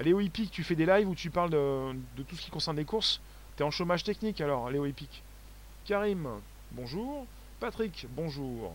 Léo 0.00 0.20
Hippique, 0.20 0.50
tu 0.50 0.64
fais 0.64 0.74
des 0.74 0.86
lives 0.86 1.08
où 1.08 1.14
tu 1.14 1.30
parles 1.30 1.50
de, 1.50 2.22
tout 2.24 2.36
ce 2.36 2.42
qui 2.42 2.50
concerne 2.50 2.76
les 2.76 2.84
courses 2.84 3.20
T'es 3.56 3.64
en 3.64 3.70
chômage 3.70 4.02
technique 4.02 4.40
alors, 4.40 4.70
Léo 4.70 4.86
Hippique. 4.86 5.22
Karim, 5.84 6.26
bonjour. 6.70 7.26
Patrick, 7.60 8.06
bonjour. 8.16 8.72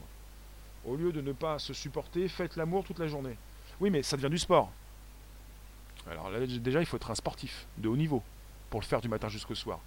Au 0.86 0.95
lieu 0.95 1.11
de 1.11 1.22
ne 1.22 1.34
pas 1.34 1.57
se 1.57 1.74
supporter, 1.74 2.28
faites 2.28 2.55
l'amour 2.55 2.84
toute 2.84 2.99
la 2.99 3.07
journée. 3.07 3.36
Oui, 3.80 3.89
mais 3.89 4.03
ça 4.03 4.15
devient 4.15 4.30
du 4.30 4.38
sport. 4.38 4.72
Alors 6.09 6.30
là, 6.30 6.45
déjà, 6.45 6.80
il 6.80 6.86
faut 6.86 6.97
être 6.97 7.09
un 7.09 7.15
sportif 7.15 7.65
de 7.78 7.89
haut 7.89 7.97
niveau 7.97 8.22
pour 8.70 8.80
le 8.80 8.86
faire 8.86 9.01
du 9.01 9.09
matin 9.09 9.30
jusqu'au 9.30 9.55
soir. 9.55 9.80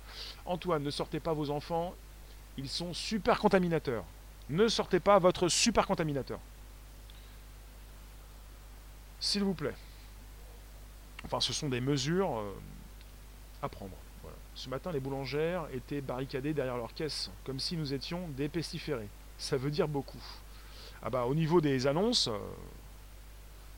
Antoine, 0.44 0.82
ne 0.82 0.90
sortez 0.90 1.20
pas 1.20 1.32
vos 1.32 1.50
enfants, 1.50 1.94
ils 2.56 2.68
sont 2.68 2.92
super 2.92 3.38
contaminateurs. 3.38 4.04
Ne 4.48 4.66
sortez 4.66 4.98
pas 4.98 5.18
votre 5.20 5.48
super 5.48 5.86
contaminateur. 5.86 6.40
S'il 9.20 9.44
vous 9.44 9.54
plaît. 9.54 9.74
Enfin, 11.24 11.40
ce 11.40 11.52
sont 11.52 11.68
des 11.68 11.80
mesures 11.80 12.38
euh, 12.38 12.52
à 13.62 13.68
prendre. 13.68 13.94
Ce 14.54 14.68
matin, 14.68 14.92
les 14.92 15.00
boulangères 15.00 15.66
étaient 15.72 16.00
barricadées 16.00 16.52
derrière 16.52 16.76
leurs 16.76 16.92
caisses, 16.92 17.30
comme 17.44 17.60
si 17.60 17.76
nous 17.76 17.94
étions 17.94 18.28
des 18.36 18.48
pestiférés. 18.48 19.08
Ça 19.38 19.56
veut 19.56 19.70
dire 19.70 19.88
beaucoup. 19.88 20.22
Ah 21.02 21.08
bah, 21.08 21.24
au 21.24 21.34
niveau 21.34 21.60
des 21.60 21.86
annonces, 21.86 22.28
euh, 22.28 22.38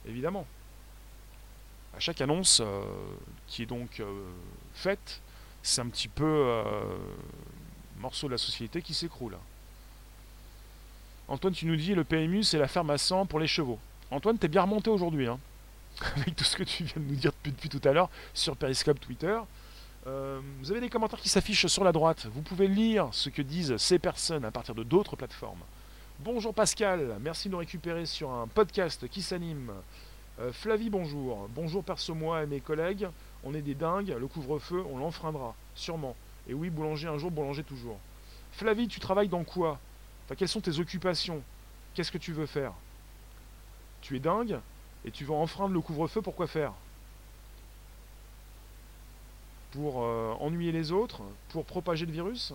évidemment. 0.06 0.46
À 1.94 2.00
chaque 2.00 2.20
annonce 2.20 2.60
euh, 2.64 2.84
qui 3.46 3.62
est 3.62 3.66
donc 3.66 4.02
faite, 4.74 5.20
c'est 5.62 5.82
un 5.82 5.88
petit 5.88 6.08
peu 6.08 6.64
morceau 7.98 8.26
de 8.26 8.32
la 8.32 8.38
société 8.38 8.82
qui 8.82 8.94
s'écroule. 8.94 9.36
Antoine, 11.28 11.54
tu 11.54 11.66
nous 11.66 11.76
dis 11.76 11.94
le 11.94 12.04
PMU, 12.04 12.42
c'est 12.42 12.58
la 12.58 12.68
ferme 12.68 12.90
à 12.90 12.98
sang 12.98 13.26
pour 13.26 13.38
les 13.38 13.46
chevaux. 13.46 13.78
Antoine, 14.10 14.36
t'es 14.36 14.48
bien 14.48 14.62
remonté 14.62 14.90
aujourd'hui, 14.90 15.28
hein, 15.28 15.38
avec 16.16 16.36
tout 16.36 16.44
ce 16.44 16.56
que 16.56 16.64
tu 16.64 16.84
viens 16.84 17.02
de 17.02 17.08
nous 17.08 17.16
dire 17.16 17.31
depuis 17.50 17.68
tout 17.68 17.80
à 17.84 17.92
l'heure 17.92 18.10
sur 18.34 18.56
Periscope 18.56 19.00
Twitter. 19.00 19.38
Euh, 20.06 20.40
vous 20.60 20.70
avez 20.70 20.80
des 20.80 20.88
commentaires 20.88 21.20
qui 21.20 21.28
s'affichent 21.28 21.66
sur 21.66 21.84
la 21.84 21.92
droite. 21.92 22.26
Vous 22.34 22.42
pouvez 22.42 22.68
lire 22.68 23.08
ce 23.12 23.28
que 23.28 23.42
disent 23.42 23.76
ces 23.76 23.98
personnes 23.98 24.44
à 24.44 24.50
partir 24.50 24.74
de 24.74 24.82
d'autres 24.82 25.16
plateformes. 25.16 25.60
Bonjour 26.20 26.54
Pascal, 26.54 27.16
merci 27.20 27.48
de 27.48 27.52
nous 27.52 27.58
récupérer 27.58 28.06
sur 28.06 28.30
un 28.30 28.46
podcast 28.46 29.08
qui 29.08 29.22
s'anime. 29.22 29.72
Euh, 30.40 30.52
Flavie, 30.52 30.90
bonjour. 30.90 31.48
Bonjour 31.54 31.84
perso 31.84 32.14
moi 32.14 32.42
et 32.42 32.46
mes 32.46 32.60
collègues. 32.60 33.08
On 33.44 33.54
est 33.54 33.62
des 33.62 33.74
dingues, 33.74 34.14
le 34.18 34.26
couvre-feu, 34.26 34.84
on 34.90 34.98
l'enfreindra, 34.98 35.54
sûrement. 35.74 36.16
Et 36.48 36.54
oui, 36.54 36.70
boulanger 36.70 37.08
un 37.08 37.18
jour, 37.18 37.30
boulanger 37.30 37.62
toujours. 37.62 37.98
Flavie, 38.52 38.88
tu 38.88 39.00
travailles 39.00 39.28
dans 39.28 39.44
quoi? 39.44 39.78
Quelles 40.36 40.48
sont 40.48 40.60
tes 40.60 40.78
occupations? 40.78 41.42
Qu'est-ce 41.94 42.10
que 42.12 42.18
tu 42.18 42.32
veux 42.32 42.46
faire? 42.46 42.72
Tu 44.00 44.16
es 44.16 44.20
dingue 44.20 44.58
et 45.04 45.10
tu 45.10 45.24
vas 45.24 45.34
enfreindre 45.34 45.74
le 45.74 45.80
couvre-feu, 45.80 46.22
pourquoi 46.22 46.46
faire? 46.46 46.72
Pour 49.72 50.04
euh, 50.04 50.34
ennuyer 50.38 50.70
les 50.70 50.92
autres, 50.92 51.22
pour 51.48 51.64
propager 51.64 52.06
le 52.06 52.12
virus. 52.12 52.52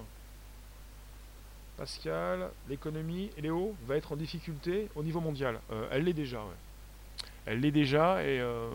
Pascal, 1.77 2.49
l'économie, 2.69 3.29
Léo, 3.37 3.75
va 3.85 3.97
être 3.97 4.13
en 4.13 4.15
difficulté 4.15 4.89
au 4.95 5.03
niveau 5.03 5.19
mondial. 5.19 5.59
Euh, 5.71 5.87
elle 5.91 6.05
l'est 6.05 6.13
déjà, 6.13 6.39
ouais. 6.39 7.25
Elle 7.45 7.59
l'est 7.59 7.71
déjà 7.71 8.23
et 8.23 8.39
euh, 8.39 8.69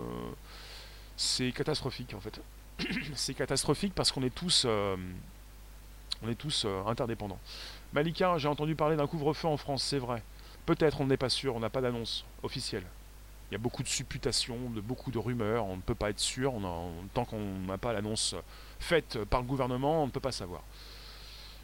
c'est 1.16 1.52
catastrophique 1.52 2.14
en 2.14 2.20
fait. 2.20 2.40
c'est 3.14 3.34
catastrophique 3.34 3.94
parce 3.94 4.12
qu'on 4.12 4.22
est 4.22 4.34
tous, 4.34 4.64
on 4.64 6.28
est 6.28 6.34
tous 6.34 6.66
interdépendants. 6.86 7.38
Malika, 7.92 8.38
j'ai 8.38 8.48
entendu 8.48 8.74
parler 8.74 8.96
d'un 8.96 9.06
couvre-feu 9.06 9.48
en 9.48 9.56
France, 9.56 9.82
c'est 9.82 9.98
vrai. 9.98 10.22
Peut-être, 10.64 11.00
on 11.00 11.06
n'est 11.06 11.16
pas 11.16 11.28
sûr, 11.28 11.54
on 11.54 11.60
n'a 11.60 11.70
pas 11.70 11.80
d'annonce 11.80 12.24
officielle. 12.42 12.84
Il 13.52 13.56
y 13.56 13.56
a 13.56 13.58
beaucoup 13.58 13.82
de 13.82 13.88
supputations, 13.88 14.70
de 14.70 14.80
beaucoup 14.80 15.10
de 15.10 15.18
rumeurs, 15.18 15.66
on 15.66 15.76
ne 15.76 15.82
peut 15.82 15.94
pas 15.94 16.08
être 16.08 16.18
sûr. 16.18 16.54
tant 17.12 17.26
qu'on 17.26 17.58
n'a 17.66 17.76
pas 17.76 17.92
l'annonce 17.92 18.34
faite 18.80 19.22
par 19.24 19.42
le 19.42 19.46
gouvernement, 19.46 20.02
on 20.02 20.06
ne 20.06 20.10
peut 20.10 20.20
pas 20.20 20.32
savoir. 20.32 20.62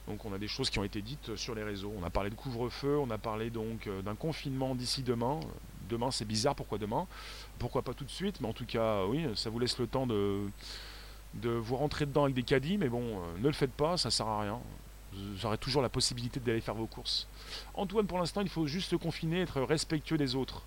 Donc 0.07 0.23
on 0.27 0.35
a 0.35 0.39
des 0.39 0.49
choses 0.49 0.69
qui 0.69 0.79
ont 0.79 0.85
été 0.85 1.01
dites 1.01 1.35
sur 1.37 1.55
les 1.55 1.63
réseaux. 1.63 1.91
On 1.99 2.05
a 2.05 2.11
parlé 2.11 2.29
de 2.29 2.35
couvre-feu, 2.35 2.99
on 2.99 3.09
a 3.09 3.17
parlé 3.17 3.49
donc 3.49 3.87
euh, 3.87 4.03
d'un 4.03 4.17
confinement 4.17 4.75
d'ici 4.75 5.03
demain. 5.03 5.41
Demain 5.89 6.11
c'est 6.11 6.27
bizarre, 6.27 6.55
pourquoi 6.55 6.77
demain? 6.77 7.07
Pourquoi 7.59 7.81
pas 7.81 7.95
tout 7.95 8.05
de 8.05 8.11
suite? 8.11 8.43
Mais 8.43 8.49
en 8.49 8.53
tout 8.53 8.67
cas, 8.67 9.07
oui, 9.07 9.27
ça 9.35 9.49
vous 9.49 9.59
laisse 9.59 9.79
le 9.79 9.87
temps 9.87 10.07
de, 10.07 10.51
vous 11.43 11.77
rentrer 11.77 12.05
dedans 12.05 12.25
avec 12.25 12.35
des 12.35 12.43
caddies, 12.43 12.77
mais 12.77 12.91
bon, 12.91 13.01
euh, 13.01 13.39
ne 13.39 13.47
le 13.47 13.55
faites 13.55 13.73
pas, 13.73 13.97
ça 13.97 14.11
sert 14.11 14.27
à 14.27 14.43
rien. 14.43 14.61
Vous 15.15 15.47
aurez 15.47 15.57
toujours 15.57 15.81
la 15.81 15.89
possibilité 15.89 16.39
d'aller 16.39 16.61
faire 16.61 16.75
vos 16.75 16.87
courses. 16.87 17.27
Antoine, 17.73 18.07
pour 18.07 18.19
l'instant, 18.19 18.43
il 18.43 18.51
faut 18.51 18.67
juste 18.67 18.91
se 18.91 18.97
confiner, 18.97 19.41
être 19.41 19.63
respectueux 19.63 20.19
des 20.19 20.35
autres. 20.35 20.67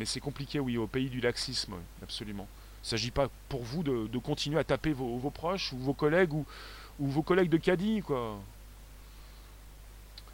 Mais 0.00 0.06
c'est 0.06 0.18
compliqué, 0.18 0.58
oui, 0.58 0.78
au 0.78 0.86
pays 0.86 1.10
du 1.10 1.20
laxisme, 1.20 1.74
absolument. 2.02 2.48
Il 2.82 2.86
ne 2.86 2.88
s'agit 2.88 3.10
pas 3.10 3.28
pour 3.50 3.62
vous 3.62 3.82
de, 3.82 4.18
continuer 4.18 4.58
à 4.58 4.64
taper 4.64 4.94
vos, 4.94 5.18
proches 5.28 5.74
ou 5.74 5.76
vos 5.76 5.92
collègues 5.92 6.32
ou, 6.32 6.46
vos 6.98 7.20
collègues 7.20 7.50
de 7.50 7.58
caddie, 7.58 8.00
quoi. 8.00 8.40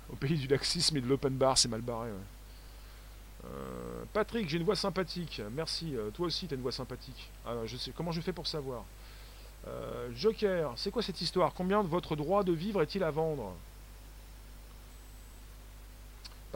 Au 0.09 0.15
pays 0.15 0.39
du 0.39 0.47
laxisme 0.47 0.99
et 0.99 1.01
de 1.01 1.09
l'open 1.09 1.35
bar, 1.35 1.59
c'est 1.59 1.67
mal 1.67 1.81
barré. 1.81 2.11
Euh, 2.11 4.05
Patrick, 4.13 4.49
j'ai 4.49 4.59
une 4.59 4.63
voix 4.63 4.77
sympathique. 4.77 5.43
Merci. 5.51 5.97
Euh, 5.97 6.11
toi 6.11 6.27
aussi, 6.27 6.47
tu 6.47 6.55
as 6.55 6.57
une 6.57 6.63
voix 6.63 6.71
sympathique. 6.71 7.29
Ah, 7.45 7.55
je 7.65 7.77
sais. 7.77 7.91
Comment 7.91 8.13
je 8.13 8.21
fais 8.21 8.33
pour 8.33 8.47
savoir? 8.47 8.85
Euh, 9.67 10.11
Joker, 10.15 10.75
c'est 10.77 10.93
quoi 10.93 11.03
cette 11.03 11.21
histoire? 11.21 11.53
Combien 11.55 11.83
de 11.83 11.89
votre 11.89 12.15
droit 12.15 12.45
de 12.45 12.53
vivre 12.53 12.83
est-il 12.83 13.03
à 13.03 13.11
vendre? 13.11 13.53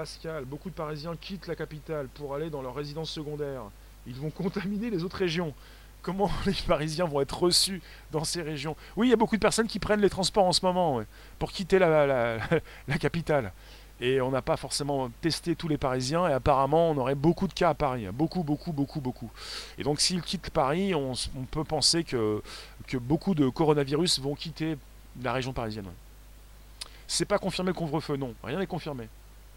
Pascal, 0.01 0.47
beaucoup 0.47 0.71
de 0.71 0.75
Parisiens 0.75 1.15
quittent 1.15 1.47
la 1.47 1.55
capitale 1.55 2.09
pour 2.09 2.35
aller 2.35 2.49
dans 2.49 2.63
leur 2.63 2.75
résidence 2.75 3.11
secondaire. 3.11 3.65
Ils 4.07 4.15
vont 4.15 4.31
contaminer 4.45 4.89
les 4.89 5.05
autres 5.05 5.19
régions. 5.19 5.53
comment 6.01 6.31
les 6.47 6.55
Parisiens 6.67 7.05
vont 7.05 7.21
être 7.21 7.39
reçus 7.39 7.83
dans 8.11 8.25
ces 8.25 8.41
régions? 8.41 8.75
Oui, 8.97 9.09
il 9.09 9.11
y 9.11 9.13
a 9.13 9.17
beaucoup 9.17 9.37
de 9.37 9.43
personnes 9.43 9.67
qui 9.67 9.79
prennent 9.79 10.01
les 10.01 10.09
transports 10.09 10.47
en 10.47 10.55
ce 10.55 10.65
moment 10.65 11.03
pour 11.39 11.53
quitter 11.53 11.79
la, 11.79 12.39
capitale. 12.99 13.53
Et 14.01 14.23
on 14.23 14.31
n'a 14.31 14.41
pas 14.41 14.57
forcément 14.57 15.11
testé 15.21 15.55
tous 15.55 15.69
les 15.69 15.77
Parisiens, 15.77 16.27
et 16.27 16.33
apparemment 16.33 16.93
on 16.93 16.97
aurait 16.97 17.15
beaucoup 17.15 17.47
de 17.47 17.53
cas 17.53 17.69
à 17.69 17.75
Paris. 17.75 18.07
Beaucoup, 18.11 18.43
beaucoup, 18.43 18.73
beaucoup, 18.73 19.03
beaucoup. 19.03 19.31
Et 19.77 19.83
donc 19.83 20.01
s'ils 20.01 20.23
quittent 20.23 20.49
Paris, 20.49 20.95
on, 20.95 21.13
peut 21.51 21.65
penser 21.65 22.05
que, 22.05 22.43
que 22.87 22.97
beaucoup 22.97 23.35
de 23.35 23.51
coronavirus 23.51 24.21
vont 24.21 24.35
quitter 24.35 24.79
la 25.23 25.35
région 25.35 25.53
parisienne. 25.53 25.91
C'est 27.07 27.27
pas 27.27 27.39
confirmé 27.39 27.69
le 27.69 27.75
couvre-feu, 27.75 28.17
non. 28.17 28.35
Rien 28.43 28.59
n'est 28.59 28.67
confirmé. 28.67 29.07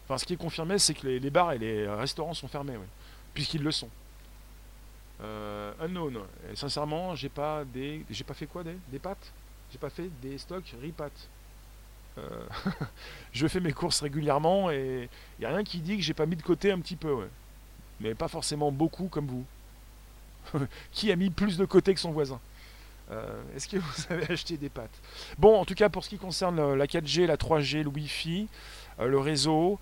Enfin, 0.04 0.18
ce 0.18 0.24
qui 0.24 0.34
est 0.34 0.38
confirmé, 0.38 0.78
c'est 0.78 0.94
que 0.94 1.06
les, 1.06 1.30
bars 1.30 1.52
et 1.52 1.58
les 1.58 1.88
restaurants 1.88 2.34
sont 2.34 2.48
fermés, 2.48 2.74
puisqu'ils 3.32 3.62
le 3.62 3.70
sont. 3.70 3.88
Euh, 5.22 5.72
unknown. 5.80 6.18
Sincèrement, 6.54 7.14
j'ai 7.14 7.28
pas 7.28 7.64
des, 7.64 8.04
j'ai 8.10 8.24
pas 8.24 8.34
fait 8.34 8.46
quoi 8.46 8.62
des, 8.62 8.76
des 8.88 8.98
pâtes? 8.98 9.32
J'ai 9.72 9.78
pas 9.78 9.90
fait 9.90 10.10
des 10.20 10.36
stocks 10.38 10.74
riz 10.80 10.92
pâtes. 10.92 11.28
Euh, 12.18 12.46
je 13.32 13.46
fais 13.46 13.60
mes 13.60 13.72
courses 13.72 14.00
régulièrement 14.00 14.70
et 14.70 15.08
il 15.38 15.42
y 15.42 15.46
a 15.46 15.48
rien 15.48 15.64
qui 15.64 15.80
dit 15.80 15.96
que 15.96 16.02
j'ai 16.02 16.14
pas 16.14 16.26
mis 16.26 16.36
de 16.36 16.42
côté 16.42 16.70
un 16.70 16.78
petit 16.78 16.96
peu, 16.96 17.26
mais 18.00 18.14
pas 18.14 18.28
forcément 18.28 18.70
beaucoup 18.70 19.08
comme 19.08 19.26
vous. 19.26 19.44
qui 20.92 21.10
a 21.10 21.16
mis 21.16 21.30
plus 21.30 21.56
de 21.56 21.64
côté 21.64 21.94
que 21.94 22.00
son 22.00 22.12
voisin? 22.12 22.38
Euh, 23.10 23.42
Est-ce 23.56 23.68
que 23.68 23.76
vous 23.76 24.02
avez 24.10 24.32
acheté 24.32 24.56
des 24.56 24.68
pâtes? 24.68 25.00
Bon, 25.38 25.58
en 25.58 25.64
tout 25.64 25.74
cas, 25.74 25.88
pour 25.88 26.04
ce 26.04 26.10
qui 26.10 26.18
concerne 26.18 26.74
la 26.74 26.86
4G, 26.86 27.26
la 27.26 27.36
3G, 27.36 27.82
le 27.82 27.88
Wi-Fi, 27.88 28.48
le 28.98 29.18
réseau, 29.18 29.78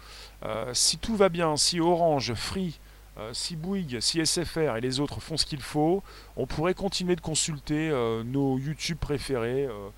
si 0.73 0.99
tout 0.99 1.17
va 1.17 1.29
bien, 1.29 1.57
si 1.57 1.81
Orange, 1.81 2.35
Free 2.35 2.79
euh, 3.19 3.35
si 3.35 3.57
Bouygues, 3.57 4.01
si 4.01 4.25
SFR 4.25 4.77
et 4.77 4.81
les 4.81 4.99
autres 4.99 5.21
font 5.21 5.37
ce 5.37 5.45
qu'il 5.45 5.61
faut, 5.61 6.03
on 6.37 6.47
pourrait 6.47 6.73
continuer 6.73 7.15
de 7.15 7.21
consulter 7.21 7.91
euh, 7.91 8.23
nos 8.25 8.59
YouTube 8.59 8.97
préférés. 8.99 9.67
Euh. 9.67 9.91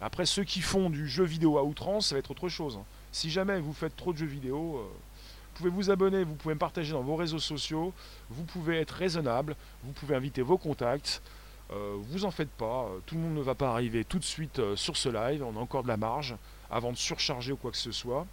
Après, 0.00 0.26
ceux 0.26 0.42
qui 0.42 0.60
font 0.60 0.90
du 0.90 1.08
jeu 1.08 1.22
vidéo 1.22 1.58
à 1.58 1.64
outrance, 1.64 2.08
ça 2.08 2.16
va 2.16 2.18
être 2.18 2.32
autre 2.32 2.48
chose. 2.48 2.80
Si 3.12 3.30
jamais 3.30 3.60
vous 3.60 3.72
faites 3.72 3.96
trop 3.96 4.12
de 4.12 4.18
jeux 4.18 4.26
vidéo, 4.26 4.82
vous 4.82 5.58
pouvez 5.58 5.70
vous 5.70 5.90
abonner, 5.90 6.24
vous 6.24 6.34
pouvez 6.34 6.54
me 6.54 6.58
partager 6.58 6.92
dans 6.92 7.02
vos 7.02 7.16
réseaux 7.16 7.38
sociaux, 7.38 7.94
vous 8.28 8.42
pouvez 8.42 8.78
être 8.78 8.90
raisonnable, 8.90 9.54
vous 9.84 9.92
pouvez 9.92 10.16
inviter 10.16 10.42
vos 10.42 10.58
contacts. 10.58 11.22
vous 11.70 12.26
en 12.26 12.30
faites 12.30 12.50
pas, 12.50 12.90
tout 13.06 13.14
le 13.14 13.22
monde 13.22 13.36
ne 13.36 13.40
va 13.40 13.54
pas 13.54 13.70
arriver 13.70 14.04
tout 14.04 14.18
de 14.18 14.24
suite 14.24 14.60
sur 14.74 14.98
ce 14.98 15.08
live, 15.08 15.42
on 15.42 15.56
a 15.56 15.60
encore 15.60 15.82
de 15.82 15.88
la 15.88 15.96
marge 15.96 16.34
avant 16.70 16.92
de 16.92 16.98
surcharger 16.98 17.52
ou 17.52 17.56
quoi 17.56 17.70
que 17.70 17.78
ce 17.78 17.92
soit 17.92 18.26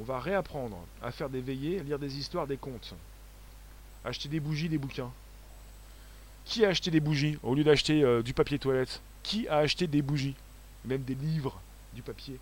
on 0.00 0.02
va 0.02 0.18
réapprendre 0.20 0.78
à 1.02 1.12
faire 1.12 1.28
des 1.28 1.40
veillées, 1.40 1.80
lire 1.80 1.98
des 1.98 2.18
histoires, 2.18 2.46
des 2.46 2.56
contes. 2.56 2.94
Acheter 4.04 4.28
des 4.28 4.40
bougies, 4.40 4.68
des 4.68 4.78
bouquins. 4.78 5.10
Qui 6.44 6.64
a 6.64 6.68
acheté 6.68 6.90
des 6.90 7.00
bougies 7.00 7.38
au 7.42 7.54
lieu 7.54 7.64
d'acheter 7.64 8.02
euh, 8.02 8.22
du 8.22 8.34
papier 8.34 8.58
toilette? 8.58 9.00
Qui 9.22 9.48
a 9.48 9.58
acheté 9.58 9.86
des 9.86 10.02
bougies? 10.02 10.34
Même 10.84 11.02
des 11.02 11.14
livres, 11.14 11.60
du 11.94 12.02
papier. 12.02 12.38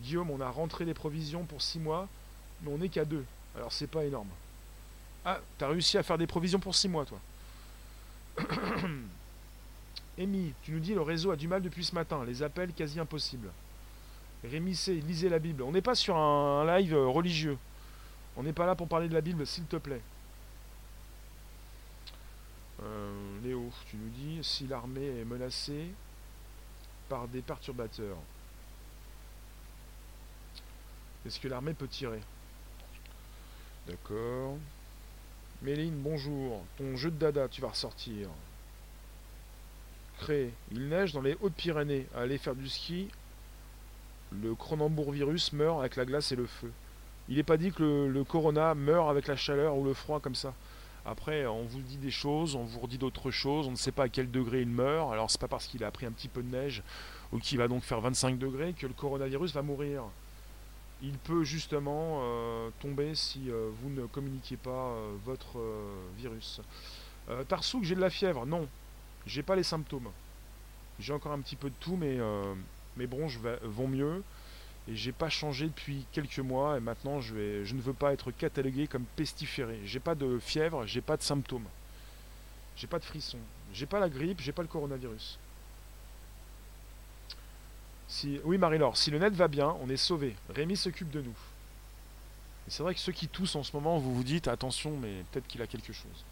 Guillaume, 0.00 0.30
on 0.30 0.40
a 0.40 0.48
rentré 0.48 0.84
les 0.84 0.94
provisions 0.94 1.44
pour 1.44 1.60
6 1.60 1.80
mois, 1.80 2.08
mais 2.62 2.70
on 2.72 2.78
n'est 2.78 2.88
qu'à 2.88 3.04
2. 3.04 3.24
Alors 3.56 3.72
c'est 3.72 3.88
pas 3.88 4.04
énorme. 4.04 4.28
Ah, 5.24 5.40
t'as 5.58 5.68
réussi 5.68 5.98
à 5.98 6.02
faire 6.02 6.16
des 6.16 6.26
provisions 6.26 6.60
pour 6.60 6.74
6 6.74 6.88
mois, 6.88 7.04
toi. 7.04 7.20
Amy, 10.18 10.54
tu 10.62 10.72
nous 10.72 10.80
dis 10.80 10.94
le 10.94 11.02
réseau 11.02 11.30
a 11.30 11.36
du 11.36 11.48
mal 11.48 11.60
depuis 11.62 11.84
ce 11.84 11.94
matin, 11.94 12.24
les 12.24 12.42
appels 12.42 12.72
quasi 12.72 12.98
impossibles. 13.00 13.50
Rémissez, 14.44 14.94
lisez 14.94 15.28
la 15.28 15.38
Bible. 15.38 15.62
On 15.62 15.72
n'est 15.72 15.82
pas 15.82 15.94
sur 15.94 16.16
un, 16.16 16.64
live 16.78 16.94
euh, 16.94 17.06
religieux. 17.06 17.58
On 18.36 18.42
n'est 18.42 18.52
pas 18.52 18.66
là 18.66 18.74
pour 18.74 18.88
parler 18.88 19.08
de 19.08 19.14
la 19.14 19.20
Bible, 19.20 19.46
s'il 19.46 19.64
te 19.64 19.76
plaît. 19.76 20.00
Euh, 22.82 23.40
Léo, 23.44 23.70
tu 23.90 23.96
nous 23.96 24.08
dis 24.08 24.38
si 24.42 24.66
l'armée 24.66 25.20
est 25.20 25.24
menacée 25.24 25.88
par 27.08 27.28
des 27.28 27.42
perturbateurs. 27.42 28.16
Est-ce 31.26 31.38
que 31.38 31.48
l'armée 31.48 31.74
peut 31.74 31.88
tirer? 31.88 32.20
D'accord. 33.86 34.56
Méline, 35.60 36.00
bonjour. 36.00 36.64
Ton 36.78 36.96
jeu 36.96 37.10
de 37.10 37.18
dada, 37.18 37.46
tu 37.48 37.60
vas 37.60 37.68
ressortir. 37.68 38.28
Créé. 40.18 40.50
Il 40.70 40.88
neige 40.88 41.12
dans 41.12 41.20
les 41.20 41.36
Hautes-Pyrénées. 41.42 42.06
Aller 42.14 42.38
faire 42.38 42.54
du 42.54 42.68
ski 42.68 43.08
le 44.32 44.54
Cronenbourg 44.54 45.12
virus 45.12 45.52
meurt 45.52 45.80
avec 45.80 45.96
la 45.96 46.04
glace 46.04 46.32
et 46.32 46.36
le 46.36 46.46
feu. 46.46 46.70
Il 47.28 47.36
n'est 47.36 47.42
pas 47.42 47.56
dit 47.56 47.72
que 47.72 48.06
le, 48.06 48.24
corona 48.24 48.74
meurt 48.74 49.08
avec 49.08 49.26
la 49.26 49.36
chaleur 49.36 49.76
ou 49.76 49.84
le 49.84 49.94
froid 49.94 50.20
comme 50.20 50.34
ça. 50.34 50.54
Après, 51.06 51.46
on 51.46 51.62
vous 51.62 51.80
dit 51.80 51.96
des 51.96 52.10
choses, 52.10 52.54
on 52.54 52.64
vous 52.64 52.80
redit 52.80 52.98
d'autres 52.98 53.30
choses, 53.30 53.66
on 53.66 53.72
ne 53.72 53.76
sait 53.76 53.92
pas 53.92 54.04
à 54.04 54.08
quel 54.08 54.30
degré 54.30 54.62
il 54.62 54.68
meurt. 54.68 55.12
Alors, 55.12 55.30
c'est 55.30 55.40
pas 55.40 55.48
parce 55.48 55.66
qu'il 55.66 55.82
a 55.84 55.90
pris 55.90 56.06
un 56.06 56.12
petit 56.12 56.28
peu 56.28 56.42
de 56.42 56.50
neige 56.50 56.82
ou 57.32 57.38
qu'il 57.38 57.58
va 57.58 57.68
donc 57.68 57.82
faire 57.84 58.00
25 58.00 58.38
degrés 58.38 58.74
que 58.74 58.86
le 58.86 58.92
coronavirus 58.92 59.54
va 59.54 59.62
mourir. 59.62 60.04
Il 61.02 61.16
peut 61.18 61.44
justement 61.44 62.20
euh, 62.22 62.70
tomber 62.80 63.14
si 63.14 63.48
euh, 63.48 63.70
vous 63.80 63.88
ne 63.88 64.06
communiquez 64.06 64.56
pas 64.56 64.70
euh, 64.70 65.12
votre 65.24 65.58
virus. 66.18 66.60
Tarsouk, 67.48 67.84
j'ai 67.84 67.94
de 67.94 68.00
la 68.00 68.10
fièvre. 68.10 68.44
Non, 68.44 68.66
j'ai 69.24 69.44
pas 69.44 69.54
les 69.54 69.62
symptômes. 69.62 70.10
J'ai 70.98 71.12
encore 71.12 71.32
un 71.32 71.40
petit 71.40 71.54
peu 71.54 71.70
de 71.70 71.74
tout, 71.78 71.96
mais 71.96 72.18
mes 73.00 73.06
bronches 73.06 73.38
vont 73.62 73.88
mieux 73.88 74.22
et 74.88 74.94
j'ai 74.94 75.12
pas 75.12 75.30
changé 75.30 75.66
depuis 75.66 76.04
quelques 76.12 76.38
mois 76.38 76.76
et 76.76 76.80
maintenant 76.80 77.20
je, 77.20 77.34
vais, 77.34 77.64
je 77.64 77.74
ne 77.74 77.80
veux 77.80 77.94
pas 77.94 78.12
être 78.12 78.30
catalogué 78.30 78.86
comme 78.86 79.04
pestiféré. 79.16 79.78
J'ai 79.84 80.00
pas 80.00 80.14
de 80.14 80.38
fièvre, 80.38 80.86
j'ai 80.86 81.00
pas 81.00 81.16
de 81.16 81.22
symptômes. 81.22 81.66
J'ai 82.76 82.86
pas 82.86 82.98
de 82.98 83.04
frissons. 83.04 83.38
J'ai 83.72 83.86
pas 83.86 84.00
la 84.00 84.08
grippe, 84.08 84.40
j'ai 84.40 84.52
pas 84.52 84.62
le 84.62 84.68
coronavirus. 84.68 85.38
Si, 88.08 88.40
oui 88.44 88.58
Marie-Laure, 88.58 88.96
si 88.96 89.10
le 89.10 89.18
net 89.18 89.32
va 89.32 89.48
bien, 89.48 89.76
on 89.80 89.88
est 89.88 89.96
sauvé. 89.96 90.36
Rémi 90.54 90.76
s'occupe 90.76 91.10
de 91.10 91.22
nous. 91.22 91.36
Et 92.66 92.70
c'est 92.70 92.82
vrai 92.82 92.94
que 92.94 93.00
ceux 93.00 93.12
qui 93.12 93.28
toussent 93.28 93.56
en 93.56 93.62
ce 93.62 93.74
moment, 93.74 93.98
vous 93.98 94.14
vous 94.14 94.24
dites 94.24 94.48
attention, 94.48 94.96
mais 94.98 95.24
peut-être 95.30 95.46
qu'il 95.46 95.62
a 95.62 95.66
quelque 95.66 95.92
chose. 95.92 96.24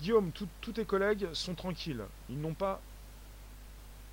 Guillaume, 0.00 0.30
tous 0.32 0.72
tes 0.72 0.84
collègues 0.84 1.26
sont 1.32 1.54
tranquilles. 1.54 2.04
Ils 2.28 2.40
n'ont 2.40 2.54
pas 2.54 2.80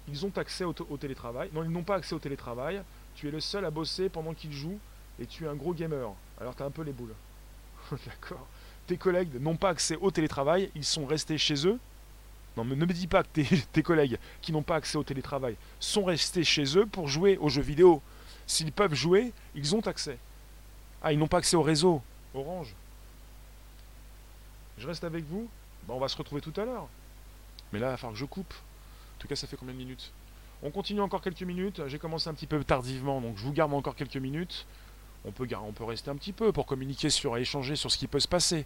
ils 0.08 0.26
ont 0.26 0.32
accès 0.36 0.64
au, 0.64 0.74
télétravail. 0.74 1.50
Non, 1.54 1.64
ils 1.64 1.70
n'ont 1.70 1.84
pas 1.84 1.96
accès 1.96 2.14
au 2.14 2.20
télétravail. 2.20 2.82
Tu 3.16 3.28
es 3.28 3.32
le 3.32 3.40
seul 3.40 3.66
à 3.66 3.72
bosser 3.72 4.10
pendant 4.10 4.34
qu'ils 4.34 4.54
jouent 4.54 4.80
et 5.20 5.26
tu 5.26 5.46
es 5.46 5.48
un 5.48 5.56
gros 5.56 5.74
gamer. 5.74 6.12
Alors 6.40 6.56
tu 6.56 6.64
as 6.64 6.66
un 6.66 6.72
peu 6.72 6.84
les 6.84 6.92
boules. 6.92 7.14
D'accord. 8.06 8.46
Tes 8.88 8.98
collègues 8.98 9.40
n'ont 9.40 9.56
pas 9.56 9.70
accès 9.70 9.96
au 9.96 10.12
télétravail, 10.12 10.70
ils 10.76 10.84
sont 10.84 11.06
restés 11.06 11.38
chez 11.38 11.68
eux. 11.68 11.80
Non, 12.58 12.64
mais 12.64 12.76
ne 12.76 12.86
me 12.86 12.94
dis 12.94 13.08
pas 13.08 13.24
que 13.24 13.42
tes, 13.72 13.84
collègues 13.84 14.18
qui 14.42 14.52
n'ont 14.52 14.62
pas 14.62 14.76
accès 14.76 14.98
au 14.98 15.04
télétravail 15.04 15.56
sont 15.80 16.04
restés 16.04 16.44
chez 16.44 16.78
eux 16.78 16.86
pour 16.86 17.08
jouer 17.08 17.38
aux 17.38 17.50
jeux 17.50 17.62
vidéo. 17.62 18.02
S'ils 18.46 18.72
peuvent 18.72 18.94
jouer, 18.94 19.32
ils 19.56 19.76
ont 19.76 19.88
accès. 19.88 20.18
Ah, 21.02 21.14
ils 21.14 21.20
n'ont 21.20 21.28
pas 21.28 21.38
accès 21.38 21.56
au 21.56 21.62
réseau. 21.62 22.02
Orange. 22.34 22.76
Je 24.78 24.88
reste 24.88 25.04
avec 25.04 25.24
vous 25.26 25.48
On 25.88 26.00
va 26.00 26.08
se 26.08 26.18
retrouver 26.18 26.42
tout 26.42 26.54
à 26.60 26.66
l'heure. 26.66 26.88
Mais 27.72 27.80
là, 27.80 27.88
il 27.88 27.92
va 27.92 27.98
falloir 27.98 28.14
que 28.14 28.20
je 28.20 28.26
coupe 28.26 28.54
tout 29.24 29.30
cas, 29.30 29.38
ça 29.38 29.48
fait 29.48 29.56
combien 29.56 29.74
de 29.74 29.80
minutes? 29.80 30.12
On 30.64 30.70
continue 30.70 31.00
encore 31.00 31.22
quelques 31.22 31.44
minutes. 31.44 31.82
J'ai 31.88 31.98
commencé 31.98 32.28
un 32.30 32.34
petit 32.34 32.46
peu 32.46 32.62
tardivement, 32.62 33.22
donc 33.22 33.38
je 33.38 33.44
vous 33.44 33.54
garde 33.54 33.74
encore 33.74 33.96
quelques 33.96 34.18
minutes. 34.18 34.66
On 35.24 35.32
peut, 35.32 35.48
rester 35.86 36.12
un 36.12 36.18
petit 36.18 36.34
peu 36.34 36.52
pour 36.52 36.66
communiquer 36.66 37.10
sur, 37.10 37.38
échanger 37.38 37.78
sur 37.78 37.90
ce 37.90 37.98
qui 37.98 38.08
peut 38.08 38.20
se 38.20 38.28
passer. 38.28 38.66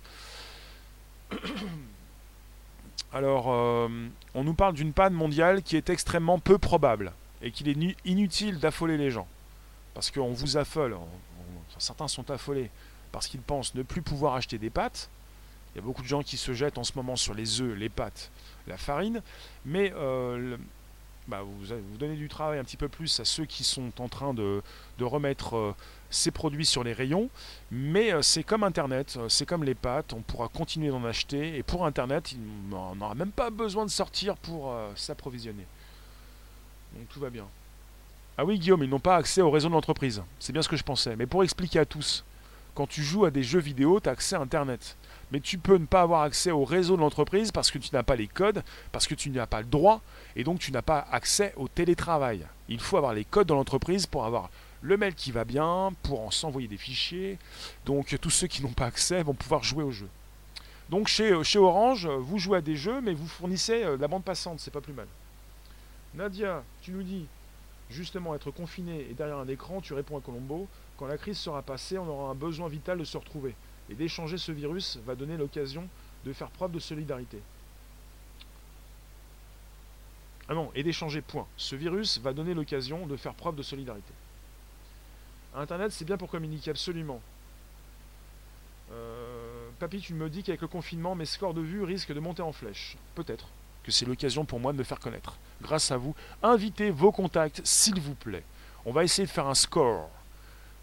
Alors, 3.13 3.53
euh, 3.53 3.87
on 4.33 4.43
nous 4.43 4.55
parle 4.55 4.73
d'une 4.73 4.93
panne 4.93 5.13
mondiale 5.13 5.61
qui 5.61 5.77
est 5.77 5.91
extrêmement 5.91 6.39
peu 6.39 6.57
probable 6.57 7.13
et 7.43 7.51
qu'il 7.51 7.69
est 7.69 7.95
inutile 8.03 8.57
d'affoler 8.57 8.97
les 8.97 9.11
gens. 9.11 9.27
Parce 9.93 10.09
qu'on 10.09 10.33
vous 10.33 10.57
affole, 10.57 10.97
certains 11.77 12.07
sont 12.07 12.31
affolés 12.31 12.71
parce 13.11 13.27
qu'ils 13.27 13.41
pensent 13.41 13.75
ne 13.75 13.83
plus 13.83 14.01
pouvoir 14.01 14.33
acheter 14.33 14.57
des 14.57 14.71
pâtes. 14.71 15.11
Il 15.77 15.81
y 15.81 15.83
a 15.83 15.85
beaucoup 15.85 16.01
de 16.01 16.07
gens 16.07 16.23
qui 16.23 16.37
se 16.37 16.53
jettent 16.55 16.79
en 16.79 16.83
ce 16.83 16.93
moment 16.95 17.15
sur 17.15 17.35
les 17.35 17.61
œufs, 17.61 17.77
les 17.77 17.87
pâtes, 17.87 18.31
la 18.65 18.77
farine, 18.77 19.21
mais 19.63 19.93
euh, 19.95 20.57
bah, 21.27 21.43
vous, 21.43 21.97
donnez 21.99 22.15
du 22.15 22.27
travail 22.27 22.57
un 22.57 22.63
petit 22.63 22.77
peu 22.77 22.89
plus 22.89 23.19
à 23.19 23.25
ceux 23.25 23.45
qui 23.45 23.63
sont 23.63 23.91
en 24.01 24.07
train 24.07 24.33
de, 24.33 24.63
remettre 24.99 25.55
euh, 25.55 25.75
ces 26.09 26.31
produits 26.31 26.65
sur 26.65 26.83
les 26.83 26.93
rayons, 26.93 27.29
mais 27.69 28.11
euh, 28.11 28.23
c'est 28.23 28.41
comme 28.41 28.63
Internet, 28.63 29.19
c'est 29.29 29.45
comme 29.45 29.63
les 29.63 29.75
pâtes, 29.75 30.13
on 30.13 30.21
pourra 30.21 30.47
continuer 30.47 30.89
d'en 30.89 31.05
acheter, 31.05 31.55
et 31.55 31.61
pour 31.61 31.85
Internet, 31.85 32.33
on 32.71 32.95
n'aura 32.95 33.13
même 33.13 33.31
pas 33.31 33.51
besoin 33.51 33.85
de 33.85 33.91
sortir 33.91 34.35
pour 34.35 34.75
s'approvisionner. 34.95 35.67
Donc 36.95 37.07
tout 37.09 37.19
va 37.19 37.29
bien. 37.29 37.45
Ah 38.35 38.45
oui 38.45 38.57
Guillaume, 38.57 38.83
ils 38.83 38.89
n'ont 38.89 38.99
pas 38.99 39.17
accès 39.17 39.43
au 39.43 39.51
réseau 39.51 39.67
de 39.67 39.73
l'entreprise, 39.73 40.23
c'est 40.39 40.53
bien 40.53 40.63
ce 40.63 40.69
que 40.69 40.75
je 40.75 40.83
pensais, 40.83 41.15
mais 41.15 41.27
pour 41.27 41.43
expliquer 41.43 41.77
à 41.77 41.85
tous, 41.85 42.25
quand 42.73 42.87
tu 42.87 43.03
joues 43.03 43.25
à 43.25 43.31
des 43.31 43.43
jeux 43.43 43.59
vidéo, 43.59 43.99
tu 43.99 44.09
as 44.09 44.13
accès 44.13 44.35
à 44.35 44.39
Internet 44.39 44.97
mais 45.31 45.39
tu 45.39 45.57
peux 45.57 45.77
ne 45.77 45.85
pas 45.85 46.01
avoir 46.01 46.21
accès 46.21 46.51
au 46.51 46.63
réseau 46.63 46.95
de 46.95 47.01
l'entreprise 47.01 47.51
parce 47.51 47.71
que 47.71 47.77
tu 47.77 47.89
n'as 47.93 48.03
pas 48.03 48.15
les 48.15 48.27
codes, 48.27 48.63
parce 48.91 49.07
que 49.07 49.15
tu 49.15 49.29
n'as 49.29 49.45
pas 49.45 49.61
le 49.61 49.67
droit, 49.67 50.01
et 50.35 50.43
donc 50.43 50.59
tu 50.59 50.71
n'as 50.71 50.81
pas 50.81 51.05
accès 51.11 51.53
au 51.57 51.67
télétravail. 51.67 52.45
Il 52.69 52.79
faut 52.79 52.97
avoir 52.97 53.13
les 53.13 53.25
codes 53.25 53.47
dans 53.47 53.55
l'entreprise 53.55 54.05
pour 54.05 54.25
avoir 54.25 54.49
le 54.81 54.97
mail 54.97 55.15
qui 55.15 55.31
va 55.31 55.43
bien, 55.43 55.91
pour 56.03 56.21
en 56.21 56.31
s'envoyer 56.31 56.67
des 56.67 56.77
fichiers. 56.77 57.37
Donc 57.85 58.15
tous 58.21 58.29
ceux 58.29 58.47
qui 58.47 58.61
n'ont 58.63 58.71
pas 58.71 58.85
accès 58.85 59.23
vont 59.23 59.33
pouvoir 59.33 59.63
jouer 59.63 59.83
au 59.83 59.91
jeu. 59.91 60.07
Donc 60.89 61.07
chez, 61.07 61.43
chez 61.43 61.59
Orange, 61.59 62.07
vous 62.07 62.39
jouez 62.39 62.59
à 62.59 62.61
des 62.61 62.77
jeux, 62.77 63.01
mais 63.01 63.13
vous 63.13 63.27
fournissez 63.27 63.83
de 63.83 63.97
la 63.99 64.07
bande 64.07 64.23
passante, 64.23 64.59
c'est 64.59 64.71
pas 64.71 64.81
plus 64.81 64.93
mal. 64.93 65.07
Nadia, 66.13 66.63
tu 66.81 66.91
nous 66.91 67.03
dis, 67.03 67.25
justement, 67.89 68.33
être 68.33 68.51
confiné 68.51 69.05
et 69.09 69.13
derrière 69.13 69.37
un 69.37 69.47
écran, 69.47 69.81
tu 69.81 69.93
réponds 69.93 70.17
à 70.17 70.21
Colombo, 70.21 70.67
quand 70.97 71.07
la 71.07 71.17
crise 71.17 71.37
sera 71.37 71.61
passée, 71.61 71.97
on 71.97 72.07
aura 72.07 72.31
un 72.31 72.35
besoin 72.35 72.69
vital 72.69 72.97
de 72.97 73.03
se 73.03 73.17
retrouver. 73.17 73.53
Et 73.89 73.95
d'échanger 73.95 74.37
ce 74.37 74.51
virus 74.51 74.97
va 75.05 75.15
donner 75.15 75.37
l'occasion 75.37 75.87
de 76.25 76.33
faire 76.33 76.49
preuve 76.49 76.71
de 76.71 76.79
solidarité. 76.79 77.41
Ah 80.49 80.53
non, 80.53 80.71
et 80.75 80.83
d'échanger, 80.83 81.21
point. 81.21 81.47
Ce 81.57 81.75
virus 81.75 82.19
va 82.19 82.33
donner 82.33 82.53
l'occasion 82.53 83.05
de 83.05 83.17
faire 83.17 83.33
preuve 83.33 83.55
de 83.55 83.63
solidarité. 83.63 84.13
Internet, 85.55 85.91
c'est 85.91 86.05
bien 86.05 86.17
pour 86.17 86.29
communiquer, 86.29 86.71
absolument. 86.71 87.21
Euh, 88.91 89.69
papy, 89.79 89.99
tu 89.99 90.13
me 90.13 90.29
dis 90.29 90.43
qu'avec 90.43 90.61
le 90.61 90.67
confinement, 90.67 91.15
mes 91.15 91.25
scores 91.25 91.53
de 91.53 91.61
vue 91.61 91.83
risquent 91.83 92.13
de 92.13 92.19
monter 92.19 92.41
en 92.41 92.53
flèche. 92.53 92.95
Peut-être 93.15 93.47
que 93.83 93.91
c'est 93.91 94.05
l'occasion 94.05 94.45
pour 94.45 94.59
moi 94.59 94.71
de 94.71 94.77
me 94.77 94.83
faire 94.83 94.99
connaître. 94.99 95.37
Grâce 95.61 95.91
à 95.91 95.97
vous, 95.97 96.15
invitez 96.43 96.91
vos 96.91 97.11
contacts, 97.11 97.61
s'il 97.65 97.99
vous 97.99 98.15
plaît. 98.15 98.43
On 98.85 98.91
va 98.91 99.03
essayer 99.03 99.25
de 99.25 99.31
faire 99.31 99.47
un 99.47 99.55
score. 99.55 100.09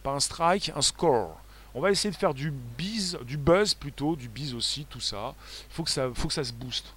Pas 0.03 0.13
un 0.13 0.21
strike, 0.21 0.73
un 0.75 0.83
score. 0.83 1.41
On 1.75 1.81
va 1.81 1.91
essayer 1.91 2.11
de 2.11 2.17
faire 2.17 2.35
du 2.35 2.53
du 2.53 3.37
buzz 3.37 3.75
plutôt, 3.75 4.15
du 4.15 4.29
buzz 4.29 4.55
aussi, 4.55 4.85
tout 4.85 5.01
ça. 5.01 5.35
Il 5.71 5.75
faut, 5.75 5.83
que 5.83 5.91
ça, 5.91 6.09
faut 6.15 6.29
que 6.29 6.35
ça 6.35 6.45
se 6.45 6.53
booste. 6.53 6.95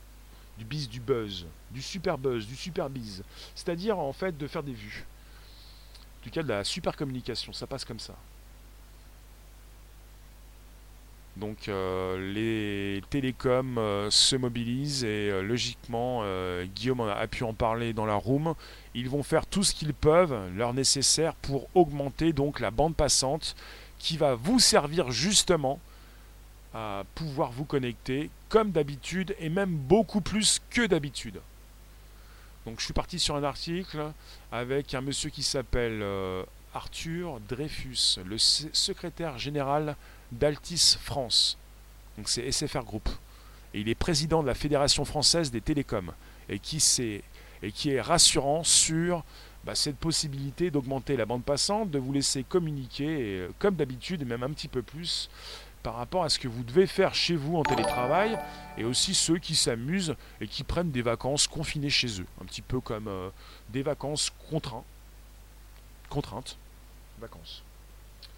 Du 0.58 0.66
buzz, 0.66 0.88
du 0.88 1.00
buzz, 1.00 1.46
du 1.72 1.82
super 1.82 2.18
buzz, 2.18 2.46
du 2.46 2.56
super 2.56 2.90
buzz. 2.90 3.24
C'est-à-dire 3.56 3.98
en 3.98 4.14
fait 4.14 4.38
de 4.38 4.48
faire 4.48 4.64
des 4.64 4.74
vues. 4.74 5.06
Du 6.24 6.30
cas 6.30 6.44
de 6.44 6.50
la 6.50 6.64
super 6.64 6.96
communication, 6.96 7.54
ça 7.54 7.66
passe 7.66 7.86
comme 7.86 8.00
ça. 8.00 8.16
Donc 11.38 11.70
euh, 11.70 12.34
les 12.34 13.02
télécoms 13.10 13.78
euh, 13.78 14.10
se 14.10 14.36
mobilisent 14.36 15.04
et 15.04 15.30
euh, 15.30 15.42
logiquement, 15.42 16.24
Guillaume 16.76 17.02
a 17.02 17.28
pu 17.28 17.44
en 17.44 17.54
parler 17.54 17.94
dans 17.94 18.06
la 18.06 18.16
room, 18.16 18.56
ils 18.96 19.10
vont 19.10 19.24
faire 19.24 19.46
tout 19.46 19.64
ce 19.64 19.74
qu'ils 19.74 19.94
peuvent, 19.94 20.36
leur 20.56 20.74
nécessaire 20.74 21.36
pour 21.36 21.68
augmenter 21.76 22.34
donc 22.34 22.60
la 22.60 22.72
bande 22.72 22.96
passante 22.96 23.56
qui 24.00 24.18
va 24.18 24.36
vous 24.36 24.60
servir 24.60 25.12
justement 25.12 25.80
à 26.74 27.04
pouvoir 27.16 27.52
vous 27.52 27.66
connecter 27.66 28.30
comme 28.50 28.72
d'habitude 28.72 29.36
et 29.40 29.50
même 29.50 29.76
beaucoup 29.76 30.22
plus 30.22 30.62
que 30.70 30.86
d'habitude. 30.86 31.40
Donc 32.66 32.80
je 32.80 32.86
suis 32.86 32.94
parti 32.94 33.20
sur 33.20 33.36
un 33.36 33.44
article 33.44 34.12
avec 34.52 34.94
un 34.94 35.02
monsieur 35.02 35.30
qui 35.30 35.44
s'appelle 35.44 36.02
euh, 36.02 36.44
Arthur 36.74 37.40
Dreyfus, 37.48 38.20
le 38.26 38.38
secrétaire 38.38 39.38
général 39.38 39.96
d'Altis 40.32 40.98
France. 41.02 41.58
Donc 42.18 42.30
c'est 42.30 42.52
SFR 42.52 42.84
Group. 42.84 43.10
Et 43.74 43.82
il 43.82 43.90
est 43.90 43.96
président 43.96 44.42
de 44.42 44.48
la 44.48 44.54
Fédération 44.54 45.06
française 45.06 45.52
des 45.52 45.62
télécoms 45.62 46.12
et 46.50 46.60
qui, 46.60 46.78
est, 46.78 47.24
et 47.64 47.72
qui 47.72 47.92
est 47.92 48.02
rassurant 48.02 48.64
sur 48.64 49.24
bah, 49.68 49.76
cette 49.76 49.98
possibilité 49.98 50.72
d'augmenter 50.72 51.18
la 51.18 51.26
bande 51.26 51.44
passante, 51.44 51.92
de 51.92 52.00
vous 52.00 52.14
laisser 52.14 52.46
communiquer, 52.46 53.18
euh, 53.20 53.50
comme 53.60 53.76
d'habitude, 53.76 54.22
et 54.22 54.26
même 54.26 54.44
un 54.44 54.52
petit 54.52 54.70
peu 54.70 54.82
plus, 54.82 55.30
par 55.84 55.96
rapport 55.96 56.24
à 56.24 56.30
ce 56.30 56.40
que 56.40 56.48
vous 56.48 56.64
devez 56.64 56.88
faire 56.88 57.14
chez 57.14 57.36
vous 57.36 57.58
en 57.58 57.64
télétravail, 57.64 58.40
et 58.78 58.86
aussi 58.86 59.14
ceux 59.14 59.40
qui 59.40 59.56
s'amusent 59.56 60.16
et 60.40 60.48
qui 60.48 60.64
prennent 60.64 60.92
des 60.92 61.02
vacances 61.02 61.48
confinées 61.48 61.90
chez 61.90 62.22
eux, 62.22 62.26
un 62.42 62.46
petit 62.46 62.62
peu 62.62 62.80
comme 62.80 63.10
euh, 63.10 63.30
des 63.68 63.84
vacances 63.84 64.32
contraintes. 64.50 64.86
Contraintes. 66.10 66.58
Vacances. 67.20 67.62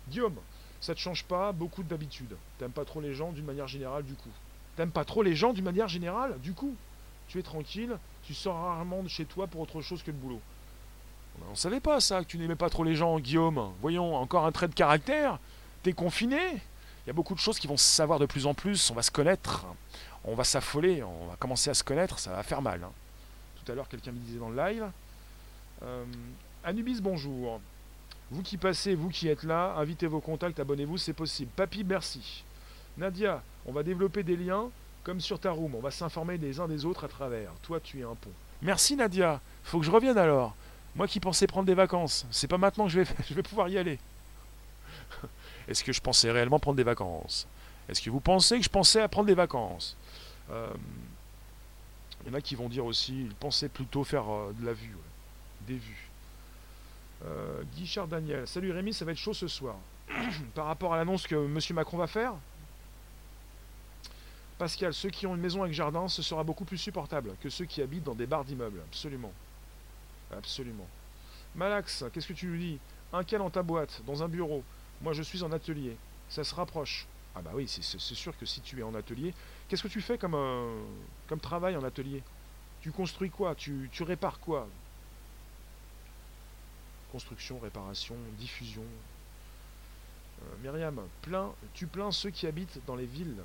Guillaume, 0.09 0.37
ça 0.81 0.95
te 0.95 0.99
change 0.99 1.23
pas 1.25 1.51
beaucoup 1.51 1.83
d'habitude? 1.83 2.35
T'aimes 2.57 2.71
pas 2.71 2.85
trop 2.85 3.01
les 3.01 3.13
gens 3.13 3.31
d'une 3.31 3.45
manière 3.45 3.67
générale 3.67 4.03
du 4.03 4.15
coup? 4.15 4.31
T'aimes 4.75 4.89
pas 4.89 5.05
trop 5.05 5.21
les 5.21 5.35
gens 5.35 5.53
d'une 5.53 5.65
manière 5.65 5.89
générale 5.89 6.39
du 6.41 6.53
coup? 6.53 6.75
Tu 7.27 7.37
es 7.37 7.43
tranquille, 7.43 7.95
tu 8.23 8.33
sors 8.33 8.55
rarement 8.55 9.03
de 9.03 9.09
chez 9.09 9.25
toi 9.25 9.45
pour 9.45 9.61
autre 9.61 9.81
chose 9.81 10.01
que 10.01 10.09
le 10.09 10.17
boulot. 10.17 10.41
On 11.51 11.55
savait 11.55 11.79
pas 11.79 11.99
ça, 11.99 12.21
que 12.21 12.25
tu 12.25 12.37
n'aimais 12.37 12.55
pas 12.55 12.69
trop 12.69 12.83
les 12.83 12.95
gens, 12.95 13.19
Guillaume. 13.19 13.73
Voyons, 13.81 14.15
encore 14.15 14.45
un 14.45 14.51
trait 14.51 14.67
de 14.67 14.73
caractère. 14.73 15.39
T'es 15.83 15.93
confiné. 15.93 16.37
Il 16.37 17.07
y 17.07 17.09
a 17.09 17.13
beaucoup 17.13 17.33
de 17.33 17.39
choses 17.39 17.59
qui 17.59 17.67
vont 17.67 17.77
se 17.77 17.85
savoir 17.85 18.19
de 18.19 18.25
plus 18.25 18.45
en 18.45 18.53
plus. 18.53 18.91
On 18.91 18.93
va 18.93 19.01
se 19.01 19.11
connaître. 19.11 19.65
On 20.23 20.35
va 20.35 20.43
s'affoler. 20.43 21.01
On 21.03 21.27
va 21.27 21.35
commencer 21.37 21.69
à 21.69 21.73
se 21.73 21.83
connaître. 21.83 22.19
Ça 22.19 22.31
va 22.31 22.43
faire 22.43 22.61
mal. 22.61 22.83
Hein. 22.83 22.91
Tout 23.63 23.71
à 23.71 23.75
l'heure, 23.75 23.87
quelqu'un 23.87 24.11
me 24.11 24.19
disait 24.19 24.39
dans 24.39 24.49
le 24.49 24.57
live. 24.57 24.85
Euh, 25.83 26.05
Anubis, 26.63 27.01
bonjour. 27.01 27.61
Vous 28.31 28.43
qui 28.43 28.57
passez, 28.57 28.93
vous 28.93 29.09
qui 29.09 29.27
êtes 29.27 29.43
là, 29.43 29.73
invitez 29.77 30.05
vos 30.05 30.19
contacts, 30.19 30.59
abonnez-vous, 30.59 30.97
c'est 30.97 31.13
possible. 31.13 31.49
Papy, 31.55 31.83
merci. 31.83 32.43
Nadia, 32.97 33.41
on 33.65 33.71
va 33.71 33.81
développer 33.81 34.21
des 34.21 34.35
liens 34.35 34.69
comme 35.03 35.19
sur 35.19 35.39
ta 35.39 35.51
room. 35.51 35.73
On 35.73 35.79
va 35.79 35.89
s'informer 35.89 36.37
des 36.37 36.59
uns 36.59 36.67
des 36.67 36.85
autres 36.85 37.05
à 37.05 37.07
travers. 37.07 37.51
Toi, 37.63 37.79
tu 37.79 38.01
es 38.01 38.03
un 38.03 38.15
pont. 38.15 38.31
Merci 38.61 38.95
Nadia. 38.95 39.41
Faut 39.63 39.79
que 39.79 39.85
je 39.85 39.91
revienne 39.91 40.17
alors. 40.17 40.55
Moi 40.95 41.07
qui 41.07 41.19
pensais 41.19 41.47
prendre 41.47 41.65
des 41.65 41.73
vacances, 41.73 42.25
c'est 42.31 42.47
pas 42.47 42.57
maintenant 42.57 42.85
que 42.85 42.91
je 42.91 43.01
vais, 43.01 43.43
pouvoir 43.43 43.69
y 43.69 43.77
aller. 43.77 43.99
Est-ce 45.67 45.83
que 45.83 45.93
je 45.93 46.01
pensais 46.01 46.31
réellement 46.31 46.59
prendre 46.59 46.77
des 46.77 46.83
vacances? 46.83 47.47
Est-ce 47.87 48.01
que 48.01 48.09
vous 48.09 48.19
pensez 48.19 48.57
que 48.57 48.63
je 48.63 48.69
pensais 48.69 49.01
à 49.01 49.07
prendre 49.07 49.27
des 49.27 49.35
vacances? 49.35 49.95
Euh, 50.51 50.73
Il 52.23 52.31
y 52.31 52.31
en 52.31 52.37
a 52.37 52.41
qui 52.41 52.55
vont 52.55 52.69
dire 52.69 52.85
aussi, 52.85 53.21
ils 53.21 53.35
pensaient 53.35 53.69
plutôt 53.69 54.03
faire 54.03 54.29
euh, 54.29 54.53
de 54.59 54.65
la 54.65 54.73
vue, 54.73 54.95
des 55.67 55.77
vues. 55.77 56.09
Euh, 57.25 57.63
Guichard 57.75 58.07
Daniel, 58.07 58.47
salut 58.47 58.71
Rémi, 58.71 58.93
ça 58.93 59.05
va 59.05 59.11
être 59.11 59.17
chaud 59.17 59.33
ce 59.33 59.47
soir. 59.47 59.75
Par 60.55 60.65
rapport 60.65 60.93
à 60.93 60.97
l'annonce 60.97 61.27
que 61.27 61.35
M. 61.35 61.59
Macron 61.75 61.97
va 61.97 62.07
faire, 62.07 62.33
Pascal, 64.59 64.93
ceux 64.93 65.09
qui 65.09 65.25
ont 65.25 65.35
une 65.35 65.41
maison 65.41 65.63
avec 65.63 65.73
jardin, 65.73 66.09
ce 66.09 66.21
sera 66.21 66.43
beaucoup 66.43 66.65
plus 66.65 66.77
supportable 66.77 67.31
que 67.41 67.49
ceux 67.49 67.63
qui 67.63 67.81
habitent 67.81 68.03
dans 68.03 68.13
des 68.13 68.25
bars 68.25 68.43
d'immeubles, 68.43 68.81
absolument. 68.89 69.31
Absolument. 70.35 70.87
Malax, 71.55 72.05
qu'est-ce 72.13 72.27
que 72.27 72.33
tu 72.33 72.47
lui 72.47 72.59
dis? 72.59 72.79
Un 73.11 73.23
cas 73.23 73.37
dans 73.39 73.49
ta 73.49 73.63
boîte, 73.63 74.01
dans 74.05 74.21
un 74.21 74.27
bureau. 74.27 74.63
Moi, 75.01 75.13
je 75.13 75.23
suis 75.23 75.41
en 75.43 75.51
atelier. 75.51 75.97
Ça 76.29 76.43
se 76.43 76.53
rapproche. 76.53 77.07
Ah 77.35 77.41
bah 77.41 77.51
oui, 77.53 77.67
c'est 77.67 77.99
sûr 77.99 78.37
que 78.37 78.45
si 78.45 78.59
tu 78.61 78.79
es 78.79 78.83
en 78.83 78.93
atelier, 78.95 79.33
qu'est-ce 79.67 79.83
que 79.83 79.87
tu 79.87 80.01
fais 80.01 80.17
comme, 80.17 80.35
euh, 80.35 80.83
comme 81.27 81.39
travail 81.39 81.75
en 81.77 81.83
atelier? 81.83 82.23
Tu 82.81 82.91
construis 82.91 83.29
quoi? 83.29 83.55
Tu, 83.55 83.89
tu 83.91 84.03
répares 84.03 84.39
quoi? 84.39 84.67
Construction, 87.11 87.59
réparation, 87.59 88.15
diffusion. 88.37 88.83
Euh, 90.41 90.55
Myriam, 90.61 91.01
plein, 91.21 91.51
tu 91.73 91.87
plains 91.87 92.11
ceux 92.11 92.29
qui 92.29 92.45
habitent 92.47 92.79
dans 92.85 92.95
les 92.95 93.05
villes. 93.05 93.41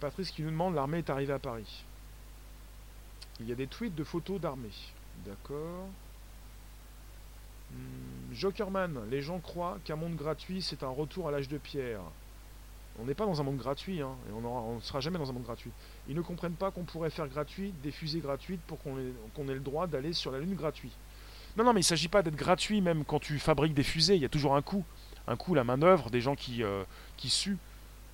Patrice 0.00 0.30
qui 0.30 0.42
nous 0.42 0.50
demande 0.50 0.74
l'armée 0.74 0.98
est 0.98 1.10
arrivée 1.10 1.32
à 1.32 1.38
Paris. 1.38 1.84
Il 3.40 3.48
y 3.48 3.52
a 3.52 3.54
des 3.54 3.66
tweets 3.66 3.94
de 3.94 4.04
photos 4.04 4.40
d'armée. 4.40 4.70
D'accord. 5.24 5.88
Hmm, 7.72 8.34
Jokerman, 8.34 9.08
les 9.10 9.22
gens 9.22 9.38
croient 9.40 9.78
qu'un 9.84 9.96
monde 9.96 10.16
gratuit, 10.16 10.62
c'est 10.62 10.82
un 10.82 10.88
retour 10.88 11.28
à 11.28 11.30
l'âge 11.30 11.48
de 11.48 11.58
pierre. 11.58 12.00
On 13.00 13.04
n'est 13.04 13.14
pas 13.14 13.26
dans 13.26 13.40
un 13.40 13.44
monde 13.44 13.58
gratuit, 13.58 14.00
hein, 14.00 14.16
et 14.28 14.32
on 14.32 14.74
ne 14.74 14.80
sera 14.80 14.98
jamais 14.98 15.18
dans 15.18 15.30
un 15.30 15.32
monde 15.32 15.44
gratuit. 15.44 15.70
Ils 16.08 16.16
ne 16.16 16.20
comprennent 16.20 16.54
pas 16.54 16.72
qu'on 16.72 16.82
pourrait 16.82 17.10
faire 17.10 17.28
gratuit 17.28 17.72
des 17.82 17.92
fusées 17.92 18.18
gratuites 18.18 18.60
pour 18.66 18.78
qu'on 18.82 18.98
ait, 18.98 19.54
le 19.54 19.60
droit 19.60 19.86
d'aller 19.86 20.12
sur 20.12 20.32
la 20.32 20.40
Lune 20.40 20.54
gratuit. 20.54 20.90
Non, 21.56 21.62
non, 21.62 21.72
mais 21.72 21.80
il 21.80 21.84
ne 21.84 21.88
s'agit 21.88 22.08
pas 22.08 22.22
d'être 22.22 22.36
gratuit 22.36 22.80
même 22.80 23.04
quand 23.04 23.20
tu 23.20 23.38
fabriques 23.38 23.74
des 23.74 23.84
fusées, 23.84 24.16
il 24.16 24.22
y 24.22 24.24
a 24.24 24.28
toujours 24.28 24.56
un 24.56 24.62
coût. 24.62 24.84
Un 25.28 25.36
coût, 25.36 25.54
la 25.54 25.62
main-d'œuvre, 25.62 26.10
des 26.10 26.20
gens 26.20 26.34
qui, 26.34 26.64
euh, 26.64 26.82
qui 27.16 27.28
suent 27.28 27.58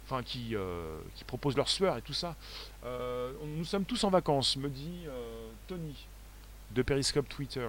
enfin 0.04 0.22
qui, 0.22 0.54
euh, 0.54 0.98
qui 1.14 1.24
proposent 1.24 1.56
leur 1.56 1.68
sueur 1.68 1.96
et 1.96 2.02
tout 2.02 2.12
ça. 2.12 2.36
Euh, 2.84 3.32
nous 3.56 3.64
sommes 3.64 3.84
tous 3.84 4.04
en 4.04 4.10
vacances, 4.10 4.56
me 4.56 4.68
dit 4.68 5.04
euh, 5.06 5.48
Tony 5.66 6.06
de 6.72 6.82
Periscope 6.82 7.28
Twitter. 7.28 7.68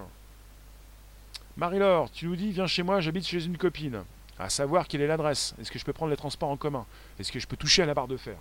Marie-Laure, 1.58 2.12
tu 2.12 2.28
nous 2.28 2.36
dis, 2.36 2.52
viens 2.52 2.68
chez 2.68 2.84
moi, 2.84 3.00
j'habite 3.00 3.26
chez 3.26 3.46
une 3.46 3.58
copine. 3.58 4.04
À 4.38 4.50
savoir 4.50 4.88
quelle 4.88 5.00
est 5.02 5.08
l'adresse. 5.08 5.56
Est-ce 5.62 5.72
que 5.72 5.80
je 5.80 5.86
peux 5.86 5.94
prendre 5.94 6.10
les 6.10 6.18
transports 6.18 6.50
en 6.50 6.58
commun? 6.58 6.86
Est-ce 7.18 7.32
que 7.32 7.40
je 7.40 7.48
peux 7.48 7.56
toucher 7.56 7.84
à 7.84 7.86
la 7.86 7.94
barre 7.94 8.10
de 8.10 8.18
fer? 8.18 8.36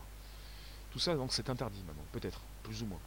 Tout 0.91 0.99
ça, 0.99 1.15
donc, 1.15 1.33
c'est 1.33 1.49
interdit 1.49 1.83
maintenant, 1.87 2.05
peut-être, 2.11 2.41
plus 2.65 2.83
ou 2.83 2.87
moins. 2.87 2.99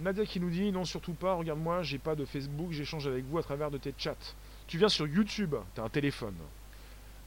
Nadia 0.00 0.24
qui 0.24 0.40
nous 0.40 0.50
dit, 0.50 0.72
non, 0.72 0.84
surtout 0.84 1.12
pas, 1.12 1.34
regarde-moi, 1.34 1.82
j'ai 1.82 1.98
pas 1.98 2.16
de 2.16 2.24
Facebook, 2.24 2.72
j'échange 2.72 3.06
avec 3.06 3.24
vous 3.26 3.38
à 3.38 3.42
travers 3.42 3.70
de 3.70 3.78
tes 3.78 3.94
chats. 3.96 4.34
Tu 4.66 4.78
viens 4.78 4.88
sur 4.88 5.06
YouTube, 5.06 5.54
t'as 5.74 5.84
un 5.84 5.88
téléphone. 5.88 6.34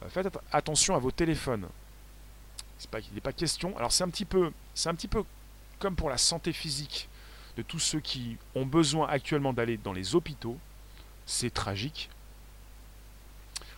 Euh, 0.02 0.08
faites 0.08 0.38
attention 0.52 0.94
à 0.94 0.98
vos 0.98 1.10
téléphones. 1.10 1.68
Pas, 2.90 2.98
il 2.98 3.14
n'est 3.14 3.20
pas 3.20 3.32
question. 3.32 3.76
Alors 3.78 3.92
c'est 3.92 4.02
un 4.02 4.08
petit 4.08 4.24
peu, 4.24 4.52
c'est 4.74 4.88
un 4.88 4.94
petit 4.94 5.06
peu 5.06 5.22
comme 5.78 5.94
pour 5.94 6.10
la 6.10 6.18
santé 6.18 6.52
physique 6.52 7.08
de 7.56 7.62
tous 7.62 7.78
ceux 7.78 8.00
qui 8.00 8.38
ont 8.54 8.66
besoin 8.66 9.08
actuellement 9.08 9.52
d'aller 9.52 9.76
dans 9.76 9.92
les 9.92 10.16
hôpitaux. 10.16 10.58
C'est 11.24 11.54
tragique. 11.54 12.10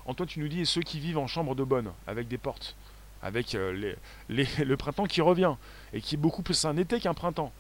Antoine, 0.06 0.28
tu 0.28 0.40
nous 0.40 0.48
dis, 0.48 0.60
et 0.60 0.64
ceux 0.64 0.82
qui 0.82 1.00
vivent 1.00 1.18
en 1.18 1.26
chambre 1.26 1.54
de 1.54 1.64
bonne, 1.64 1.92
avec 2.06 2.28
des 2.28 2.38
portes, 2.38 2.76
avec 3.22 3.54
euh, 3.54 3.94
les, 4.28 4.46
le 4.64 4.76
printemps 4.76 5.06
qui 5.06 5.20
revient, 5.20 5.54
et 5.92 6.00
qui 6.00 6.14
est 6.14 6.18
beaucoup 6.18 6.42
plus 6.42 6.64
un 6.64 6.76
été 6.76 7.00
qu'un 7.00 7.14
printemps. 7.14 7.52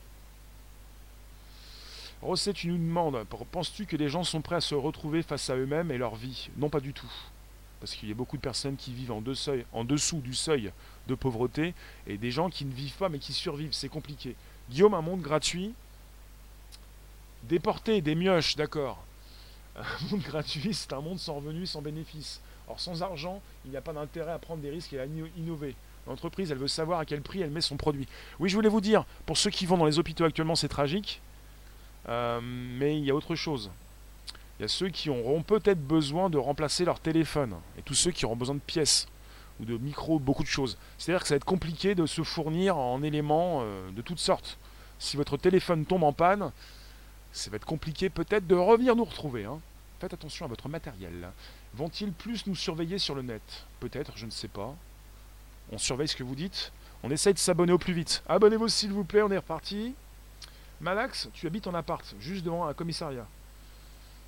Rosset, 2.22 2.54
tu 2.54 2.68
nous 2.68 2.78
demandes, 2.78 3.22
penses-tu 3.50 3.84
que 3.84 3.96
les 3.96 4.08
gens 4.08 4.24
sont 4.24 4.40
prêts 4.40 4.56
à 4.56 4.60
se 4.62 4.74
retrouver 4.74 5.22
face 5.22 5.50
à 5.50 5.56
eux-mêmes 5.56 5.90
et 5.90 5.98
leur 5.98 6.16
vie? 6.16 6.48
Non, 6.56 6.70
pas 6.70 6.80
du 6.80 6.94
tout. 6.94 7.12
Parce 7.84 7.96
qu'il 7.96 8.08
y 8.08 8.12
a 8.12 8.14
beaucoup 8.14 8.38
de 8.38 8.42
personnes 8.42 8.76
qui 8.76 8.94
vivent 8.94 9.12
en, 9.12 9.22
en 9.74 9.84
dessous 9.84 10.20
du 10.20 10.32
seuil 10.32 10.72
de 11.06 11.14
pauvreté, 11.14 11.74
et 12.06 12.16
des 12.16 12.30
gens 12.30 12.48
qui 12.48 12.64
ne 12.64 12.72
vivent 12.72 12.96
pas 12.96 13.10
mais 13.10 13.18
qui 13.18 13.34
survivent. 13.34 13.74
C'est 13.74 13.90
compliqué. 13.90 14.36
Guillaume, 14.70 14.94
un 14.94 15.02
monde 15.02 15.20
gratuit. 15.20 15.74
Déporter 17.42 18.00
des 18.00 18.14
mioches, 18.14 18.56
d'accord. 18.56 19.04
Un 19.76 20.08
monde 20.10 20.22
gratuit, 20.22 20.72
c'est 20.72 20.94
un 20.94 21.02
monde 21.02 21.18
sans 21.18 21.34
revenus, 21.34 21.72
sans 21.72 21.82
bénéfices. 21.82 22.40
Or, 22.68 22.80
sans 22.80 23.02
argent, 23.02 23.42
il 23.66 23.70
n'y 23.70 23.76
a 23.76 23.82
pas 23.82 23.92
d'intérêt 23.92 24.32
à 24.32 24.38
prendre 24.38 24.62
des 24.62 24.70
risques 24.70 24.94
et 24.94 25.00
à 25.00 25.04
innover. 25.04 25.74
L'entreprise, 26.06 26.50
elle 26.52 26.58
veut 26.58 26.68
savoir 26.68 27.00
à 27.00 27.04
quel 27.04 27.20
prix 27.20 27.42
elle 27.42 27.50
met 27.50 27.60
son 27.60 27.76
produit. 27.76 28.08
Oui, 28.38 28.48
je 28.48 28.54
voulais 28.54 28.70
vous 28.70 28.80
dire, 28.80 29.04
pour 29.26 29.36
ceux 29.36 29.50
qui 29.50 29.66
vont 29.66 29.76
dans 29.76 29.84
les 29.84 29.98
hôpitaux 29.98 30.24
actuellement, 30.24 30.54
c'est 30.54 30.68
tragique. 30.68 31.20
Euh, 32.08 32.40
mais 32.42 32.96
il 32.96 33.04
y 33.04 33.10
a 33.10 33.14
autre 33.14 33.34
chose. 33.34 33.70
Il 34.58 34.62
y 34.62 34.64
a 34.64 34.68
ceux 34.68 34.88
qui 34.88 35.10
auront 35.10 35.42
peut-être 35.42 35.84
besoin 35.84 36.30
de 36.30 36.38
remplacer 36.38 36.84
leur 36.84 37.00
téléphone. 37.00 37.56
Et 37.78 37.82
tous 37.82 37.94
ceux 37.94 38.12
qui 38.12 38.24
auront 38.24 38.36
besoin 38.36 38.54
de 38.54 38.60
pièces 38.60 39.08
ou 39.60 39.64
de 39.64 39.76
micros, 39.76 40.18
beaucoup 40.18 40.42
de 40.42 40.48
choses. 40.48 40.78
C'est-à-dire 40.98 41.22
que 41.22 41.28
ça 41.28 41.34
va 41.34 41.36
être 41.36 41.44
compliqué 41.44 41.94
de 41.94 42.06
se 42.06 42.22
fournir 42.22 42.76
en 42.76 43.02
éléments 43.02 43.60
euh, 43.62 43.90
de 43.90 44.02
toutes 44.02 44.18
sortes. 44.18 44.58
Si 44.98 45.16
votre 45.16 45.36
téléphone 45.36 45.84
tombe 45.84 46.04
en 46.04 46.12
panne, 46.12 46.52
ça 47.32 47.50
va 47.50 47.56
être 47.56 47.66
compliqué 47.66 48.10
peut-être 48.10 48.46
de 48.46 48.54
revenir 48.54 48.94
nous 48.94 49.04
retrouver. 49.04 49.44
Hein. 49.44 49.60
Faites 50.00 50.14
attention 50.14 50.44
à 50.44 50.48
votre 50.48 50.68
matériel. 50.68 51.30
Vont-ils 51.74 52.12
plus 52.12 52.46
nous 52.46 52.54
surveiller 52.54 52.98
sur 52.98 53.14
le 53.14 53.22
net? 53.22 53.42
Peut-être, 53.80 54.12
je 54.16 54.26
ne 54.26 54.30
sais 54.30 54.48
pas. 54.48 54.74
On 55.72 55.78
surveille 55.78 56.08
ce 56.08 56.16
que 56.16 56.22
vous 56.22 56.36
dites. 56.36 56.72
On 57.02 57.10
essaye 57.10 57.34
de 57.34 57.38
s'abonner 57.38 57.72
au 57.72 57.78
plus 57.78 57.92
vite. 57.92 58.22
Abonnez-vous 58.28 58.68
s'il 58.68 58.92
vous 58.92 59.04
plaît, 59.04 59.22
on 59.22 59.30
est 59.30 59.38
reparti. 59.38 59.94
Malax, 60.80 61.28
tu 61.32 61.46
habites 61.46 61.66
en 61.66 61.74
appart, 61.74 62.14
juste 62.20 62.44
devant 62.44 62.66
un 62.66 62.74
commissariat. 62.74 63.26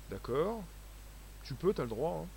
D'accord. 0.09 0.63
Tu 1.43 1.53
peux, 1.53 1.73
tu 1.73 1.81
as 1.81 1.83
le 1.83 1.89
droit. 1.89 2.23
Hein. 2.23 2.27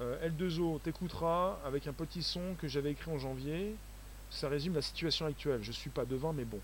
Euh, 0.00 0.28
L2O 0.28 0.80
t'écoutera 0.80 1.60
avec 1.64 1.86
un 1.86 1.92
petit 1.92 2.22
son 2.22 2.54
que 2.60 2.68
j'avais 2.68 2.92
écrit 2.92 3.10
en 3.10 3.18
janvier. 3.18 3.74
Ça 4.30 4.48
résume 4.48 4.74
la 4.74 4.82
situation 4.82 5.26
actuelle. 5.26 5.62
Je 5.62 5.72
suis 5.72 5.90
pas 5.90 6.04
devant, 6.04 6.32
mais 6.32 6.44
bon. 6.44 6.60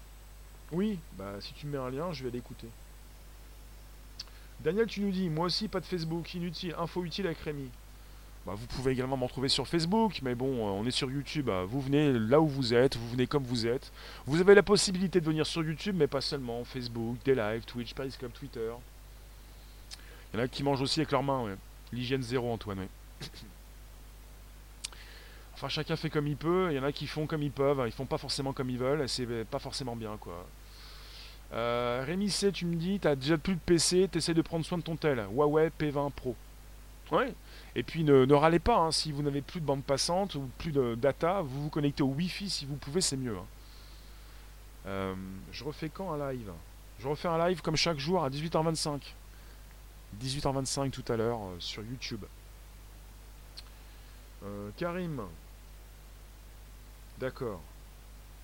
Oui, 0.72 0.98
bah 1.16 1.34
si 1.40 1.52
tu 1.54 1.66
mets 1.66 1.78
un 1.78 1.90
lien, 1.90 2.12
je 2.12 2.24
vais 2.24 2.30
l'écouter. 2.30 2.68
Daniel, 4.60 4.86
tu 4.86 5.00
nous 5.00 5.10
dis, 5.10 5.28
moi 5.28 5.46
aussi 5.46 5.68
pas 5.68 5.80
de 5.80 5.86
Facebook, 5.86 6.34
inutile, 6.34 6.74
info 6.78 7.04
utile 7.04 7.26
avec 7.26 7.38
Rémi. 7.38 7.70
Bah, 8.44 8.54
vous 8.56 8.66
pouvez 8.66 8.92
également 8.92 9.16
m'en 9.16 9.28
trouver 9.28 9.48
sur 9.48 9.68
Facebook, 9.68 10.20
mais 10.22 10.34
bon, 10.34 10.66
euh, 10.66 10.70
on 10.70 10.86
est 10.86 10.90
sur 10.90 11.10
YouTube. 11.10 11.46
Bah, 11.46 11.64
vous 11.64 11.80
venez 11.80 12.12
là 12.12 12.40
où 12.40 12.48
vous 12.48 12.74
êtes, 12.74 12.96
vous 12.96 13.08
venez 13.10 13.26
comme 13.26 13.44
vous 13.44 13.66
êtes. 13.66 13.92
Vous 14.26 14.40
avez 14.40 14.54
la 14.54 14.62
possibilité 14.62 15.20
de 15.20 15.26
venir 15.26 15.46
sur 15.46 15.62
YouTube, 15.62 15.96
mais 15.98 16.06
pas 16.06 16.20
seulement. 16.20 16.64
Facebook, 16.64 17.18
des 17.24 17.34
lives, 17.34 17.64
Twitch, 17.64 17.94
Periscope, 17.94 18.32
Twitter. 18.32 18.72
Il 20.32 20.38
y 20.38 20.40
en 20.40 20.44
a 20.44 20.48
qui 20.48 20.62
mangent 20.62 20.82
aussi 20.82 21.00
avec 21.00 21.10
leurs 21.12 21.22
mains, 21.22 21.42
ouais. 21.42 21.56
L'hygiène 21.92 22.22
zéro, 22.22 22.52
Antoine, 22.52 22.86
Enfin, 25.54 25.68
chacun 25.68 25.96
fait 25.96 26.10
comme 26.10 26.28
il 26.28 26.36
peut. 26.36 26.68
Il 26.70 26.76
y 26.76 26.78
en 26.78 26.84
a 26.84 26.92
qui 26.92 27.08
font 27.08 27.26
comme 27.26 27.42
ils 27.42 27.50
peuvent. 27.50 27.82
Ils 27.86 27.92
font 27.92 28.06
pas 28.06 28.18
forcément 28.18 28.52
comme 28.52 28.70
ils 28.70 28.78
veulent. 28.78 29.02
Et 29.02 29.08
c'est 29.08 29.26
pas 29.44 29.58
forcément 29.58 29.96
bien, 29.96 30.16
quoi. 30.18 30.46
Euh, 31.52 32.04
Rémi 32.06 32.30
C, 32.30 32.52
tu 32.52 32.66
me 32.66 32.76
dis, 32.76 33.00
t'as 33.00 33.16
déjà 33.16 33.38
plus 33.38 33.54
de 33.54 33.60
PC, 33.60 34.08
t'essaies 34.08 34.34
de 34.34 34.42
prendre 34.42 34.64
soin 34.64 34.78
de 34.78 34.82
ton 34.84 34.96
tel. 34.96 35.26
Huawei 35.32 35.70
P20 35.78 36.12
Pro. 36.12 36.36
Ouais. 37.10 37.34
Et 37.74 37.82
puis 37.82 38.04
ne, 38.04 38.32
râlez 38.34 38.58
pas, 38.58 38.76
hein. 38.76 38.92
si 38.92 39.12
vous 39.12 39.22
n'avez 39.22 39.40
plus 39.40 39.60
de 39.60 39.66
bande 39.66 39.82
passante 39.82 40.34
ou 40.34 40.48
plus 40.58 40.72
de 40.72 40.94
data, 40.94 41.40
vous 41.40 41.64
vous 41.64 41.70
connectez 41.70 42.02
au 42.02 42.08
Wi-Fi 42.08 42.50
si 42.50 42.66
vous 42.66 42.76
pouvez, 42.76 43.00
c'est 43.00 43.16
mieux. 43.16 43.36
Hein. 43.36 43.46
Euh, 44.86 45.14
je 45.52 45.64
refais 45.64 45.88
quand 45.88 46.12
un 46.12 46.32
live? 46.32 46.50
Je 47.00 47.08
refais 47.08 47.28
un 47.28 47.48
live 47.48 47.62
comme 47.62 47.76
chaque 47.76 47.98
jour 47.98 48.24
à 48.24 48.30
18h25. 48.30 49.00
18h25 50.20 50.90
tout 50.90 51.04
à 51.12 51.16
l'heure 51.16 51.40
euh, 51.40 51.56
sur 51.58 51.82
YouTube. 51.82 52.24
Euh, 54.44 54.70
Karim. 54.76 55.22
D'accord. 57.18 57.60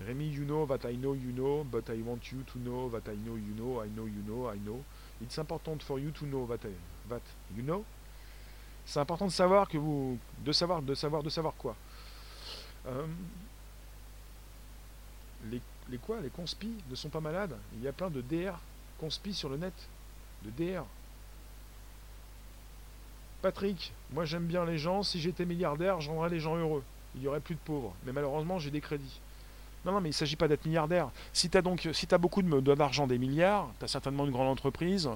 Rémi, 0.05 0.27
you 0.27 0.43
know 0.43 0.65
that 0.65 0.89
I 0.89 0.97
know 0.97 1.15
you 1.15 1.31
know, 1.31 1.63
but 1.63 1.89
I 1.89 2.01
want 2.01 2.31
you 2.31 2.43
to 2.51 2.59
know 2.59 2.89
that 2.89 3.09
I 3.09 3.15
know 3.15 3.37
you 3.37 3.53
know, 3.55 3.81
I 3.81 3.87
know 3.87 4.05
you 4.05 4.21
know, 4.27 4.49
I 4.49 4.57
know. 4.57 4.83
It's 5.21 5.37
important 5.37 5.81
for 5.83 5.99
you 5.99 6.11
to 6.11 6.25
know 6.25 6.45
that, 6.47 6.67
I, 6.67 6.73
that 7.09 7.21
you 7.55 7.63
know. 7.63 7.85
C'est 8.85 8.99
important 8.99 9.27
de 9.27 9.31
savoir 9.31 9.69
que 9.69 9.77
vous. 9.77 10.17
De 10.43 10.51
savoir, 10.51 10.81
de 10.81 10.93
savoir, 10.93 11.23
de 11.23 11.29
savoir 11.29 11.53
quoi. 11.55 11.75
Euh, 12.87 13.07
les, 15.49 15.61
les 15.89 15.97
quoi? 15.97 16.19
Les 16.19 16.29
conspis 16.29 16.75
ne 16.89 16.95
sont 16.95 17.09
pas 17.09 17.21
malades? 17.21 17.57
Il 17.75 17.81
y 17.81 17.87
a 17.87 17.93
plein 17.93 18.09
de 18.09 18.21
DR 18.21 18.59
conspis 18.99 19.33
sur 19.33 19.49
le 19.49 19.57
net. 19.57 19.73
De 20.43 20.51
DR. 20.51 20.83
Patrick, 23.45 23.93
moi 24.11 24.25
j'aime 24.25 24.47
bien 24.47 24.65
les 24.65 24.79
gens. 24.79 25.03
Si 25.03 25.21
j'étais 25.21 25.45
milliardaire, 25.45 26.01
je 26.01 26.09
rendrais 26.09 26.29
les 26.29 26.39
gens 26.39 26.55
heureux. 26.55 26.81
Il 27.13 27.21
y 27.21 27.27
aurait 27.27 27.39
plus 27.39 27.53
de 27.53 27.59
pauvres. 27.59 27.93
Mais 28.03 28.11
malheureusement, 28.11 28.57
j'ai 28.57 28.71
des 28.71 28.81
crédits. 28.81 29.21
Non, 29.85 29.91
non, 29.91 30.01
mais 30.01 30.09
il 30.09 30.13
ne 30.13 30.15
s'agit 30.15 30.35
pas 30.35 30.47
d'être 30.47 30.65
milliardaire. 30.65 31.11
Si 31.31 31.47
tu 31.47 31.55
as 31.55 31.61
si 31.93 32.07
beaucoup 32.17 32.41
d'argent, 32.41 33.05
des 33.05 33.19
milliards, 33.19 33.69
tu 33.77 33.85
as 33.85 33.87
certainement 33.87 34.25
une 34.25 34.31
grande 34.31 34.47
entreprise 34.47 35.07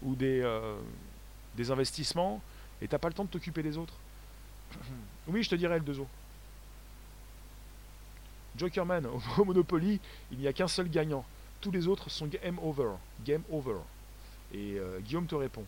ou 0.00 0.14
des, 0.14 0.40
euh, 0.40 0.78
des 1.54 1.70
investissements, 1.70 2.40
et 2.80 2.88
t'as 2.88 2.96
pas 2.96 3.08
le 3.08 3.14
temps 3.14 3.24
de 3.24 3.28
t'occuper 3.28 3.62
des 3.62 3.76
autres. 3.76 3.92
oui, 5.28 5.42
je 5.42 5.50
te 5.50 5.54
dirais 5.54 5.78
le 5.78 5.84
2 5.84 6.00
o 6.00 6.06
Jokerman, 8.56 9.04
au 9.36 9.44
Monopoly, 9.44 10.00
il 10.32 10.38
n'y 10.38 10.48
a 10.48 10.54
qu'un 10.54 10.66
seul 10.66 10.88
gagnant. 10.88 11.26
Tous 11.60 11.70
les 11.70 11.88
autres 11.88 12.08
sont 12.10 12.26
game 12.26 12.58
over. 12.62 12.92
Game 13.22 13.42
over. 13.50 13.80
Et 14.54 14.78
euh, 14.78 14.98
Guillaume 15.00 15.26
te 15.26 15.34
répond. 15.34 15.66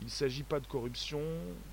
Il 0.00 0.06
ne 0.06 0.10
s'agit 0.10 0.42
pas 0.42 0.60
de 0.60 0.66
corruption. 0.66 1.20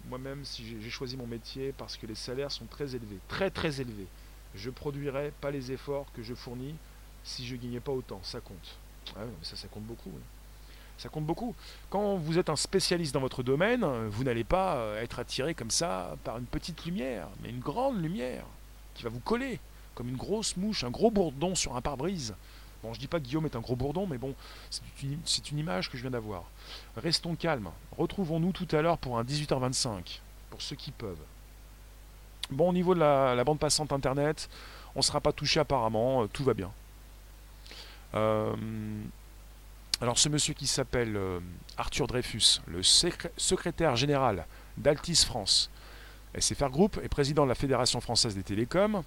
Moi-même, 0.10 0.44
si 0.44 0.80
j'ai 0.82 0.90
choisi 0.90 1.18
mon 1.18 1.28
métier 1.28 1.74
parce 1.78 1.98
que 1.98 2.06
les 2.06 2.16
salaires 2.16 2.52
sont 2.52 2.66
très 2.66 2.96
élevés, 2.96 3.20
très 3.28 3.50
très 3.50 3.82
élevés, 3.82 4.08
je 4.56 4.70
produirais 4.70 5.32
pas 5.42 5.52
les 5.52 5.72
efforts 5.72 6.08
que 6.14 6.24
je 6.24 6.34
fournis 6.34 6.76
si 7.24 7.46
je 7.46 7.56
gagnais 7.56 7.80
pas 7.80 7.92
autant. 7.92 8.20
Ça 8.24 8.42
compte. 8.42 8.78
Ah 9.16 9.22
ça, 9.42 9.56
ça 9.56 9.68
compte 9.68 9.84
beaucoup. 9.84 10.12
Ça 10.98 11.10
compte 11.10 11.26
beaucoup. 11.26 11.56
Quand 11.90 12.16
vous 12.16 12.40
êtes 12.40 12.50
un 12.50 12.56
spécialiste 12.56 13.14
dans 13.14 13.20
votre 13.20 13.44
domaine, 13.44 13.86
vous 14.08 14.24
n'allez 14.24 14.44
pas 14.44 14.78
euh, 14.78 15.02
être 15.02 15.20
attiré 15.20 15.54
comme 15.54 15.70
ça 15.70 16.18
par 16.24 16.38
une 16.40 16.46
petite 16.46 16.86
lumière, 16.86 17.30
mais 17.42 17.50
une 17.50 17.60
grande 17.60 18.02
lumière 18.02 18.46
qui 18.96 19.04
va 19.04 19.10
vous 19.10 19.20
coller, 19.20 19.60
comme 19.94 20.10
une 20.10 20.18
grosse 20.18 20.58
mouche, 20.58 20.84
un 20.84 20.90
gros 20.90 21.12
bourdon 21.12 21.54
sur 21.54 21.76
un 21.76 21.82
pare-brise. 21.82 22.34
Bon, 22.84 22.94
je 22.94 23.00
dis 23.00 23.08
pas 23.08 23.20
que 23.20 23.26
Guillaume 23.26 23.46
est 23.46 23.56
un 23.56 23.60
gros 23.60 23.76
bourdon, 23.76 24.06
mais 24.08 24.18
bon, 24.18 24.36
c'est 24.70 25.52
une, 25.52 25.60
image 25.60 25.90
que 25.90 25.98
je 25.98 26.04
viens 26.04 26.12
d'avoir. 26.12 26.44
Restons 26.96 27.36
calmes. 27.36 27.70
Retrouvons-nous 27.98 28.52
tout 28.52 28.68
à 28.76 28.82
l'heure 28.82 28.98
pour 28.98 29.18
un 29.18 29.24
18h25, 29.24 30.20
pour 30.50 30.62
ceux 30.62 30.76
qui 30.76 30.92
peuvent. 30.92 31.18
Bon, 32.52 32.70
au 32.70 32.74
niveau 32.74 32.94
de 32.94 33.00
la, 33.00 33.44
bande 33.44 33.60
passante 33.60 33.92
Internet, 33.92 34.50
on 34.96 35.00
ne 35.00 35.04
sera 35.04 35.22
pas 35.22 35.32
touché 35.32 35.60
apparemment, 35.60 36.24
euh, 36.24 36.28
tout 36.28 36.44
va 36.44 36.54
bien. 36.54 36.72
Euh, 38.14 38.56
alors 40.00 40.20
ce 40.20 40.30
monsieur 40.30 40.54
qui 40.54 40.68
s'appelle 40.68 41.18
euh, 41.18 41.40
Arthur 41.78 42.08
Dreyfus, 42.08 42.62
le 42.68 42.84
secrétaire 42.84 43.96
général 43.96 44.46
d'Altis 44.78 45.26
France, 45.26 45.70
SFR 46.40 46.70
Group 46.70 47.00
et 47.04 47.10
président 47.10 47.44
de 47.44 47.50
la 47.50 47.56
Fédération 47.56 48.00
française 48.00 48.36
des 48.36 48.44
télécoms, 48.44 49.04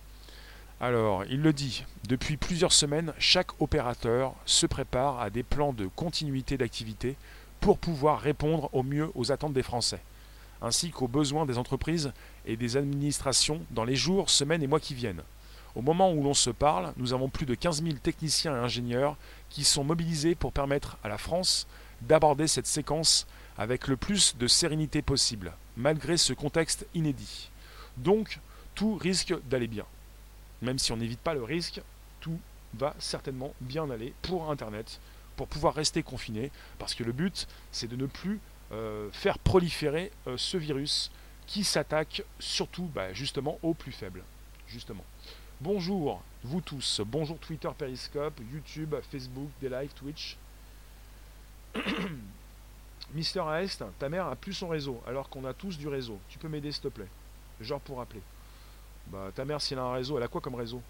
alors 0.80 1.24
il 1.26 1.42
le 1.42 1.52
dit, 1.52 1.84
depuis 2.08 2.38
plusieurs 2.38 2.72
semaines, 2.72 3.12
chaque 3.18 3.60
opérateur 3.60 4.34
se 4.46 4.66
prépare 4.66 5.20
à 5.20 5.28
des 5.28 5.42
plans 5.42 5.74
de 5.74 5.86
continuité 5.86 6.56
d'activité 6.56 7.16
pour 7.60 7.78
pouvoir 7.78 8.18
répondre 8.18 8.70
au 8.72 8.82
mieux 8.82 9.10
aux 9.14 9.30
attentes 9.30 9.52
des 9.52 9.62
Français, 9.62 10.00
ainsi 10.62 10.90
qu'aux 10.90 11.08
besoins 11.08 11.44
des 11.44 11.58
entreprises 11.58 12.12
et 12.46 12.56
des 12.56 12.78
administrations 12.78 13.60
dans 13.70 13.84
les 13.84 13.96
jours, 13.96 14.30
semaines 14.30 14.62
et 14.62 14.66
mois 14.66 14.80
qui 14.80 14.94
viennent. 14.94 15.22
Au 15.74 15.82
moment 15.82 16.12
où 16.12 16.22
l'on 16.22 16.34
se 16.34 16.50
parle, 16.50 16.94
nous 16.96 17.12
avons 17.12 17.28
plus 17.28 17.46
de 17.46 17.54
15 17.54 17.82
000 17.82 17.96
techniciens 18.02 18.56
et 18.56 18.64
ingénieurs 18.64 19.16
qui 19.50 19.64
sont 19.64 19.84
mobilisés 19.84 20.34
pour 20.34 20.52
permettre 20.52 20.96
à 21.04 21.08
la 21.08 21.18
France 21.18 21.66
d'aborder 22.00 22.48
cette 22.48 22.66
séquence 22.66 23.26
avec 23.58 23.86
le 23.86 23.98
plus 23.98 24.36
de 24.36 24.46
sérénité 24.46 25.02
possible, 25.02 25.52
malgré 25.76 26.16
ce 26.16 26.32
contexte 26.32 26.86
inédit. 26.94 27.50
Donc, 27.98 28.40
tout 28.74 28.94
risque 28.94 29.34
d'aller 29.48 29.68
bien. 29.68 29.84
Même 30.62 30.78
si 30.78 30.92
on 30.92 30.96
n'évite 30.96 31.20
pas 31.20 31.34
le 31.34 31.42
risque, 31.42 31.80
tout 32.20 32.38
va 32.74 32.94
certainement 32.98 33.54
bien 33.60 33.90
aller 33.90 34.14
pour 34.22 34.50
Internet, 34.50 35.00
pour 35.36 35.48
pouvoir 35.48 35.74
rester 35.74 36.02
confiné, 36.02 36.50
parce 36.78 36.94
que 36.94 37.02
le 37.02 37.12
but, 37.12 37.48
c'est 37.72 37.88
de 37.88 37.96
ne 37.96 38.06
plus 38.06 38.40
euh, 38.72 39.10
faire 39.12 39.38
proliférer 39.38 40.12
euh, 40.26 40.36
ce 40.36 40.56
virus 40.56 41.10
qui 41.46 41.64
s'attaque 41.64 42.22
surtout 42.38 42.88
bah, 42.94 43.12
justement 43.12 43.58
aux 43.62 43.74
plus 43.74 43.92
faibles. 43.92 44.22
Justement. 44.68 45.04
Bonjour, 45.60 46.22
vous 46.44 46.60
tous. 46.60 47.00
Bonjour 47.04 47.38
Twitter, 47.38 47.68
Periscope, 47.76 48.40
YouTube, 48.52 48.94
Facebook, 49.10 49.50
des 49.60 49.68
live, 49.68 49.90
Twitch. 49.94 50.36
Mister 53.12 53.42
Aest, 53.50 53.84
ta 53.98 54.08
mère 54.08 54.26
a 54.26 54.36
plus 54.36 54.52
son 54.52 54.68
réseau, 54.68 55.02
alors 55.06 55.28
qu'on 55.28 55.44
a 55.44 55.52
tous 55.52 55.76
du 55.76 55.88
réseau. 55.88 56.20
Tu 56.28 56.38
peux 56.38 56.48
m'aider 56.48 56.70
s'il 56.70 56.82
te 56.82 56.88
plaît? 56.88 57.08
Genre 57.60 57.80
pour 57.80 57.98
rappeler. 57.98 58.22
Bah 59.10 59.30
ta 59.34 59.44
mère, 59.44 59.60
si 59.60 59.74
elle 59.74 59.80
a 59.80 59.84
un 59.84 59.92
réseau, 59.92 60.16
elle 60.16 60.22
a 60.22 60.28
quoi 60.28 60.40
comme 60.40 60.54
réseau? 60.54 60.80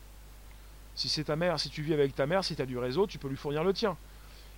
Si 0.94 1.08
c'est 1.08 1.24
ta 1.24 1.36
mère, 1.36 1.58
si 1.58 1.70
tu 1.70 1.82
vis 1.82 1.94
avec 1.94 2.14
ta 2.14 2.26
mère, 2.26 2.44
si 2.44 2.54
tu 2.54 2.62
as 2.62 2.66
du 2.66 2.76
réseau, 2.76 3.06
tu 3.06 3.18
peux 3.18 3.28
lui 3.28 3.36
fournir 3.36 3.64
le 3.64 3.72
tien. 3.72 3.96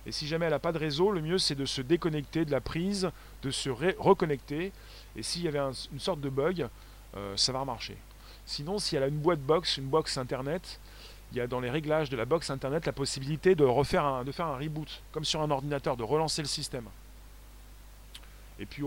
Et 0.05 0.11
si 0.11 0.27
jamais 0.27 0.45
elle 0.45 0.51
n'a 0.51 0.59
pas 0.59 0.73
de 0.73 0.77
réseau, 0.77 1.11
le 1.11 1.21
mieux 1.21 1.37
c'est 1.37 1.55
de 1.55 1.65
se 1.65 1.81
déconnecter 1.81 2.43
de 2.43 2.51
la 2.51 2.59
prise, 2.59 3.09
de 3.41 3.51
se 3.51 3.69
reconnecter. 3.69 4.73
Et 5.15 5.23
s'il 5.23 5.43
y 5.43 5.47
avait 5.47 5.59
une 5.59 5.99
sorte 5.99 6.19
de 6.19 6.29
bug, 6.29 6.67
euh, 7.15 7.37
ça 7.37 7.53
va 7.53 7.61
remarcher. 7.61 7.97
Sinon, 8.45 8.79
si 8.79 8.97
elle 8.97 9.03
a 9.03 9.07
une 9.07 9.19
boîte 9.19 9.39
box, 9.39 9.77
une 9.77 9.87
box 9.87 10.17
internet, 10.17 10.79
il 11.31 11.37
y 11.37 11.41
a 11.41 11.47
dans 11.47 11.61
les 11.61 11.69
réglages 11.69 12.09
de 12.09 12.17
la 12.17 12.25
box 12.25 12.49
internet 12.49 12.85
la 12.85 12.91
possibilité 12.91 13.55
de 13.55 13.63
refaire 13.63 14.03
un, 14.03 14.25
de 14.25 14.31
faire 14.33 14.47
un 14.47 14.57
reboot, 14.57 15.01
comme 15.13 15.23
sur 15.23 15.41
un 15.41 15.49
ordinateur, 15.49 15.95
de 15.95 16.03
relancer 16.03 16.41
le 16.41 16.47
système. 16.47 16.85
Et 18.59 18.65
puis 18.65 18.83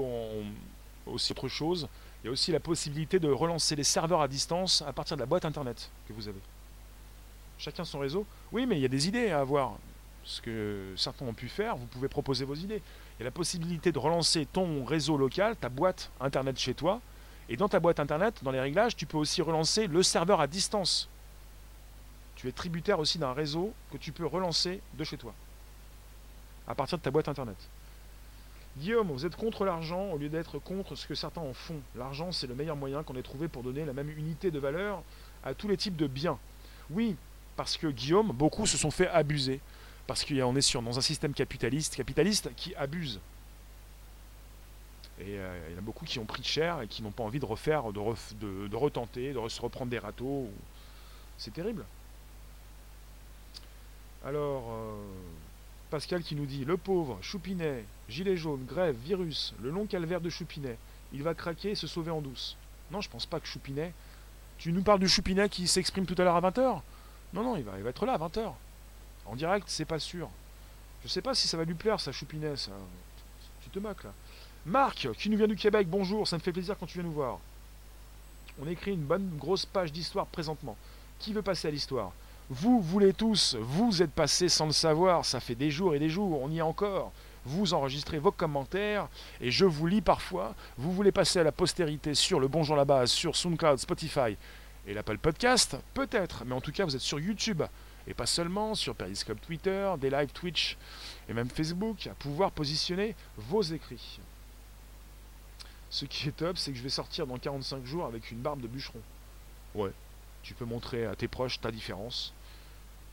aussi 1.06 1.32
autre 1.32 1.48
chose, 1.48 1.88
il 2.22 2.26
y 2.26 2.28
a 2.28 2.32
aussi 2.32 2.52
la 2.52 2.60
possibilité 2.60 3.18
de 3.18 3.30
relancer 3.30 3.76
les 3.76 3.84
serveurs 3.84 4.20
à 4.20 4.28
distance 4.28 4.82
à 4.86 4.92
partir 4.92 5.16
de 5.16 5.22
la 5.22 5.26
boîte 5.26 5.44
internet 5.44 5.90
que 6.08 6.12
vous 6.12 6.28
avez. 6.28 6.40
Chacun 7.58 7.84
son 7.84 7.98
réseau. 7.98 8.26
Oui, 8.52 8.66
mais 8.66 8.76
il 8.76 8.82
y 8.82 8.84
a 8.84 8.88
des 8.88 9.08
idées 9.08 9.30
à 9.30 9.40
avoir. 9.40 9.74
Ce 10.24 10.40
que 10.40 10.92
certains 10.96 11.24
ont 11.24 11.34
pu 11.34 11.48
faire, 11.48 11.76
vous 11.76 11.86
pouvez 11.86 12.08
proposer 12.08 12.44
vos 12.44 12.56
idées. 12.56 12.82
Il 13.16 13.20
y 13.20 13.22
a 13.22 13.26
la 13.26 13.30
possibilité 13.30 13.92
de 13.92 13.98
relancer 13.98 14.44
ton 14.44 14.84
réseau 14.84 15.16
local, 15.16 15.56
ta 15.56 15.68
boîte 15.68 16.10
internet 16.20 16.58
chez 16.58 16.74
toi. 16.74 17.00
Et 17.48 17.56
dans 17.56 17.68
ta 17.68 17.78
boîte 17.78 18.00
internet, 18.00 18.42
dans 18.42 18.50
les 18.50 18.60
réglages, 18.60 18.96
tu 18.96 19.06
peux 19.06 19.18
aussi 19.18 19.40
relancer 19.40 19.86
le 19.86 20.02
serveur 20.02 20.40
à 20.40 20.48
distance. 20.48 21.08
Tu 22.34 22.48
es 22.48 22.52
tributaire 22.52 22.98
aussi 22.98 23.18
d'un 23.18 23.32
réseau 23.32 23.72
que 23.92 23.98
tu 23.98 24.10
peux 24.10 24.26
relancer 24.26 24.80
de 24.94 25.04
chez 25.04 25.16
toi. 25.16 25.32
À 26.66 26.74
partir 26.74 26.98
de 26.98 27.02
ta 27.02 27.10
boîte 27.10 27.28
internet. 27.28 27.56
Guillaume, 28.78 29.10
vous 29.10 29.24
êtes 29.24 29.36
contre 29.36 29.64
l'argent 29.64 30.10
au 30.10 30.18
lieu 30.18 30.28
d'être 30.28 30.58
contre 30.58 30.96
ce 30.96 31.06
que 31.06 31.14
certains 31.14 31.40
en 31.40 31.54
font. 31.54 31.80
L'argent, 31.94 32.30
c'est 32.30 32.46
le 32.46 32.54
meilleur 32.54 32.76
moyen 32.76 33.02
qu'on 33.02 33.16
ait 33.16 33.22
trouvé 33.22 33.48
pour 33.48 33.62
donner 33.62 33.86
la 33.86 33.94
même 33.94 34.10
unité 34.10 34.50
de 34.50 34.58
valeur 34.58 35.02
à 35.44 35.54
tous 35.54 35.66
les 35.66 35.78
types 35.78 35.96
de 35.96 36.06
biens. 36.06 36.38
Oui, 36.90 37.16
parce 37.56 37.78
que 37.78 37.86
Guillaume, 37.86 38.32
beaucoup 38.32 38.66
se 38.66 38.76
sont 38.76 38.90
fait 38.90 39.08
abuser. 39.08 39.60
Parce 40.06 40.24
qu'on 40.24 40.54
est 40.54 40.60
sur, 40.60 40.82
dans 40.82 40.98
un 40.98 41.02
système 41.02 41.32
capitaliste, 41.32 41.96
capitaliste 41.96 42.50
qui 42.54 42.74
abuse. 42.74 43.18
Et 45.18 45.38
euh, 45.38 45.58
il 45.68 45.72
y 45.72 45.76
en 45.76 45.78
a 45.78 45.82
beaucoup 45.82 46.04
qui 46.04 46.18
ont 46.18 46.26
pris 46.26 46.44
cher 46.44 46.82
et 46.82 46.86
qui 46.86 47.02
n'ont 47.02 47.10
pas 47.10 47.24
envie 47.24 47.40
de 47.40 47.46
refaire, 47.46 47.90
de, 47.92 48.76
retenter, 48.76 49.32
de 49.32 49.48
se 49.48 49.62
reprendre 49.62 49.90
des 49.90 49.98
râteaux. 49.98 50.50
C'est 51.38 51.54
terrible. 51.54 51.84
Alors, 54.24 54.64
euh, 54.70 54.94
Pascal 55.90 56.22
qui 56.22 56.34
nous 56.34 56.46
dit 56.46 56.66
Le 56.66 56.76
pauvre, 56.76 57.18
Choupinet, 57.22 57.84
gilet 58.08 58.36
jaune, 58.36 58.64
grève, 58.64 58.96
virus, 58.96 59.54
le 59.62 59.70
long 59.70 59.86
calvaire 59.86 60.20
de 60.20 60.30
Choupinet, 60.30 60.78
il 61.12 61.22
va 61.22 61.34
craquer 61.34 61.70
et 61.70 61.74
se 61.74 61.86
sauver 61.86 62.10
en 62.10 62.20
douce. 62.20 62.56
Non, 62.90 63.00
je 63.00 63.10
pense 63.10 63.26
pas 63.26 63.40
que 63.40 63.46
Choupinet. 63.46 63.92
Tu 64.58 64.72
nous 64.72 64.82
parles 64.82 65.00
du 65.00 65.08
Choupinet 65.08 65.48
qui 65.48 65.66
s'exprime 65.66 66.06
tout 66.06 66.14
à 66.18 66.24
l'heure 66.24 66.36
à 66.36 66.50
20h 66.50 66.80
Non, 67.34 67.42
non, 67.42 67.56
il 67.56 67.64
va, 67.64 67.72
il 67.76 67.82
va 67.82 67.90
être 67.90 68.06
là 68.06 68.14
à 68.14 68.18
20h. 68.18 68.52
En 69.26 69.36
direct, 69.36 69.66
c'est 69.68 69.84
pas 69.84 69.98
sûr. 69.98 70.28
Je 71.02 71.08
sais 71.08 71.22
pas 71.22 71.34
si 71.34 71.48
ça 71.48 71.56
va 71.56 71.64
lui 71.64 71.74
plaire, 71.74 72.00
ça 72.00 72.12
Choupinet, 72.12 72.56
ça. 72.56 72.72
Tu 73.62 73.70
te 73.70 73.78
moques 73.78 74.04
là. 74.04 74.12
Marc, 74.64 75.08
qui 75.14 75.30
nous 75.30 75.38
vient 75.38 75.46
du 75.46 75.54
Québec, 75.54 75.88
bonjour, 75.88 76.26
ça 76.26 76.36
me 76.36 76.42
fait 76.42 76.52
plaisir 76.52 76.76
quand 76.78 76.86
tu 76.86 76.94
viens 76.94 77.04
nous 77.04 77.12
voir. 77.12 77.38
On 78.60 78.66
écrit 78.66 78.92
une 78.92 79.04
bonne 79.04 79.36
grosse 79.38 79.66
page 79.66 79.92
d'histoire 79.92 80.26
présentement. 80.26 80.76
Qui 81.18 81.32
veut 81.32 81.42
passer 81.42 81.68
à 81.68 81.70
l'histoire? 81.70 82.12
Vous 82.48 82.80
voulez 82.80 83.12
tous, 83.12 83.56
vous 83.60 84.02
êtes 84.02 84.12
passés 84.12 84.48
sans 84.48 84.66
le 84.66 84.72
savoir, 84.72 85.24
ça 85.24 85.40
fait 85.40 85.54
des 85.54 85.70
jours 85.70 85.94
et 85.94 85.98
des 85.98 86.08
jours, 86.08 86.40
on 86.42 86.50
y 86.50 86.58
est 86.58 86.62
encore. 86.62 87.12
Vous 87.46 87.74
enregistrez 87.74 88.18
vos 88.18 88.32
commentaires 88.32 89.08
et 89.40 89.52
je 89.52 89.64
vous 89.64 89.86
lis 89.86 90.00
parfois. 90.00 90.56
Vous 90.78 90.92
voulez 90.92 91.12
passer 91.12 91.38
à 91.38 91.44
la 91.44 91.52
postérité 91.52 92.12
sur 92.16 92.40
le 92.40 92.48
Bonjour 92.48 92.74
la 92.74 92.84
base, 92.84 93.12
sur 93.12 93.36
SoundCloud, 93.36 93.78
Spotify 93.78 94.36
et 94.84 94.94
l'Apple 94.94 95.18
Podcast 95.18 95.76
Peut-être, 95.94 96.44
mais 96.44 96.56
en 96.56 96.60
tout 96.60 96.72
cas 96.72 96.84
vous 96.84 96.96
êtes 96.96 97.02
sur 97.02 97.20
YouTube 97.20 97.62
et 98.08 98.14
pas 98.14 98.26
seulement 98.26 98.74
sur 98.74 98.96
Periscope 98.96 99.40
Twitter, 99.40 99.92
des 100.00 100.10
live 100.10 100.30
Twitch 100.32 100.76
et 101.28 101.34
même 101.34 101.48
Facebook 101.48 102.08
à 102.08 102.14
pouvoir 102.14 102.50
positionner 102.50 103.14
vos 103.36 103.62
écrits. 103.62 104.18
Ce 105.88 106.04
qui 106.04 106.28
est 106.28 106.32
top, 106.32 106.58
c'est 106.58 106.72
que 106.72 106.78
je 106.78 106.82
vais 106.82 106.88
sortir 106.88 107.28
dans 107.28 107.38
45 107.38 107.84
jours 107.86 108.06
avec 108.06 108.32
une 108.32 108.38
barbe 108.38 108.60
de 108.60 108.66
bûcheron. 108.66 109.00
Ouais, 109.76 109.92
tu 110.42 110.54
peux 110.54 110.64
montrer 110.64 111.06
à 111.06 111.14
tes 111.14 111.28
proches 111.28 111.60
ta 111.60 111.70
différence. 111.70 112.34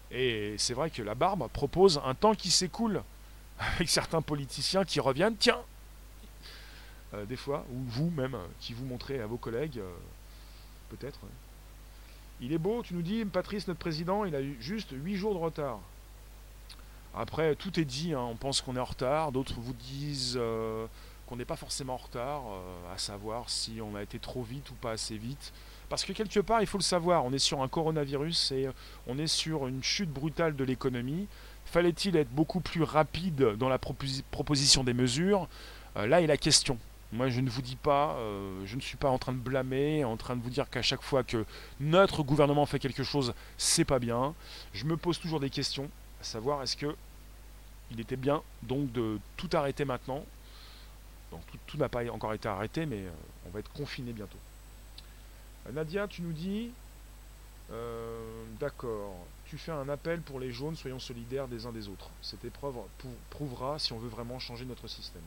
Et 0.10 0.56
c'est 0.58 0.74
vrai 0.74 0.90
que 0.90 1.04
la 1.04 1.14
barbe 1.14 1.48
propose 1.50 2.02
un 2.04 2.16
temps 2.16 2.34
qui 2.34 2.50
s'écoule 2.50 3.04
avec 3.60 3.90
certains 3.90 4.22
politiciens 4.22 4.86
qui 4.86 5.00
reviennent, 5.00 5.38
tiens, 5.38 5.62
euh, 7.14 7.26
des 7.26 7.36
fois, 7.36 7.66
ou 7.72 7.80
vous 7.88 8.10
même, 8.10 8.38
qui 8.60 8.74
vous 8.74 8.86
montrez 8.86 9.20
à 9.20 9.28
vos 9.28 9.38
collègues, 9.38 9.80
euh, 9.80 9.94
peut-être. 10.90 11.20
Il 12.42 12.52
est 12.52 12.58
beau, 12.58 12.82
tu 12.84 12.94
nous 12.94 13.02
dis, 13.02 13.24
Patrice, 13.26 13.68
notre 13.68 13.80
président, 13.80 14.26
il 14.26 14.36
a 14.36 14.42
eu 14.42 14.58
juste 14.60 14.90
8 14.92 15.16
jours 15.16 15.34
de 15.34 15.40
retard. 15.40 15.80
Après, 17.16 17.56
tout 17.56 17.80
est 17.80 17.86
dit, 17.86 18.14
hein, 18.14 18.22
on 18.22 18.36
pense 18.36 18.62
qu'on 18.62 18.76
est 18.76 18.80
en 18.80 18.86
retard, 18.86 19.32
d'autres 19.32 19.60
vous 19.60 19.74
disent 19.74 20.36
euh, 20.36 20.88
qu'on 21.28 21.36
n'est 21.36 21.46
pas 21.46 21.56
forcément 21.56 21.94
en 21.94 21.98
retard, 21.98 22.42
à 22.92 22.98
savoir 22.98 23.50
si 23.50 23.80
on 23.82 23.96
a 23.96 24.02
été 24.02 24.18
trop 24.18 24.42
vite 24.42 24.72
ou 24.72 24.74
pas 24.74 24.92
assez 24.92 25.18
vite. 25.18 25.54
Parce 25.94 26.06
que 26.06 26.12
quelque 26.14 26.40
part, 26.40 26.62
il 26.62 26.66
faut 26.66 26.80
le 26.80 26.84
savoir, 26.84 27.24
on 27.24 27.32
est 27.34 27.38
sur 27.38 27.62
un 27.62 27.68
coronavirus 27.68 28.52
et 28.54 28.66
euh, 28.66 28.72
on 29.06 29.20
est 29.20 29.28
sur 29.28 29.68
une 29.68 29.84
chute 29.84 30.10
brutale 30.10 30.56
de 30.56 30.64
l'économie. 30.64 31.28
Fallait-il 31.74 32.16
être 32.18 32.30
beaucoup 32.30 32.60
plus 32.60 32.84
rapide 32.84 33.56
dans 33.58 33.68
la 33.68 33.80
proposition 33.80 34.84
des 34.84 34.94
mesures? 34.94 35.48
Euh, 35.98 36.06
Là 36.06 36.22
est 36.22 36.28
la 36.28 36.38
question. 36.38 36.78
Moi, 37.12 37.30
je 37.30 37.42
ne 37.42 37.50
vous 37.50 37.64
dis 37.64 37.78
pas, 37.78 38.12
euh, 38.12 38.64
je 38.68 38.76
ne 38.76 38.82
suis 38.82 38.96
pas 38.96 39.10
en 39.10 39.18
train 39.18 39.32
de 39.32 39.40
blâmer, 39.40 40.06
en 40.06 40.16
train 40.16 40.36
de 40.36 40.42
vous 40.44 40.52
dire 40.52 40.70
qu'à 40.70 40.84
chaque 40.84 41.02
fois 41.02 41.24
que 41.24 41.46
notre 41.80 42.22
gouvernement 42.22 42.68
fait 42.68 42.78
quelque 42.78 43.02
chose, 43.02 43.34
c'est 43.58 43.86
pas 43.86 43.98
bien. 43.98 44.36
Je 44.76 44.86
me 44.86 44.98
pose 44.98 45.20
toujours 45.20 45.40
des 45.40 45.50
questions, 45.50 45.90
à 46.22 46.24
savoir 46.24 46.62
est-ce 46.62 46.78
que 46.78 46.96
il 47.90 48.00
était 48.00 48.18
bien 48.18 48.44
donc 48.62 48.92
de 48.92 49.18
tout 49.36 49.50
arrêter 49.54 49.84
maintenant? 49.84 50.24
tout, 51.32 51.58
tout 51.66 51.78
n'a 51.78 51.90
pas 51.90 52.08
encore 52.12 52.36
été 52.36 52.48
arrêté, 52.48 52.86
mais 52.86 53.02
on 53.48 53.50
va 53.50 53.62
être 53.62 53.74
confiné 53.74 54.14
bientôt. 54.14 54.38
Nadia, 55.72 56.08
tu 56.08 56.22
nous 56.22 56.34
dis, 56.34 56.70
euh, 57.72 58.44
d'accord, 58.60 59.16
tu 59.54 59.60
fais 59.60 59.72
un 59.72 59.88
appel 59.88 60.20
pour 60.22 60.40
les 60.40 60.52
jaunes, 60.52 60.76
soyons 60.76 60.98
solidaires 60.98 61.48
des 61.48 61.68
uns 61.68 61.72
des 61.72 61.88
autres. 61.88 62.10
Cette 62.24 62.44
épreuve 62.44 62.74
prouvera 63.30 63.78
si 63.78 63.94
on 63.94 64.00
veut 64.00 64.10
vraiment 64.10 64.40
changer 64.40 64.66
notre 64.66 64.88
système. 64.88 65.22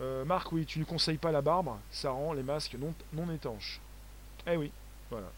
Euh, 0.00 0.24
Marc, 0.24 0.50
oui, 0.50 0.66
tu 0.66 0.80
ne 0.80 0.84
conseilles 0.84 1.16
pas 1.16 1.30
la 1.30 1.42
barbe, 1.42 1.76
ça 1.92 2.10
rend 2.10 2.32
les 2.32 2.42
masques 2.42 2.74
non, 2.74 2.92
non 3.12 3.32
étanches. 3.32 3.80
Eh 4.48 4.56
oui, 4.56 4.72
voilà. 5.10 5.30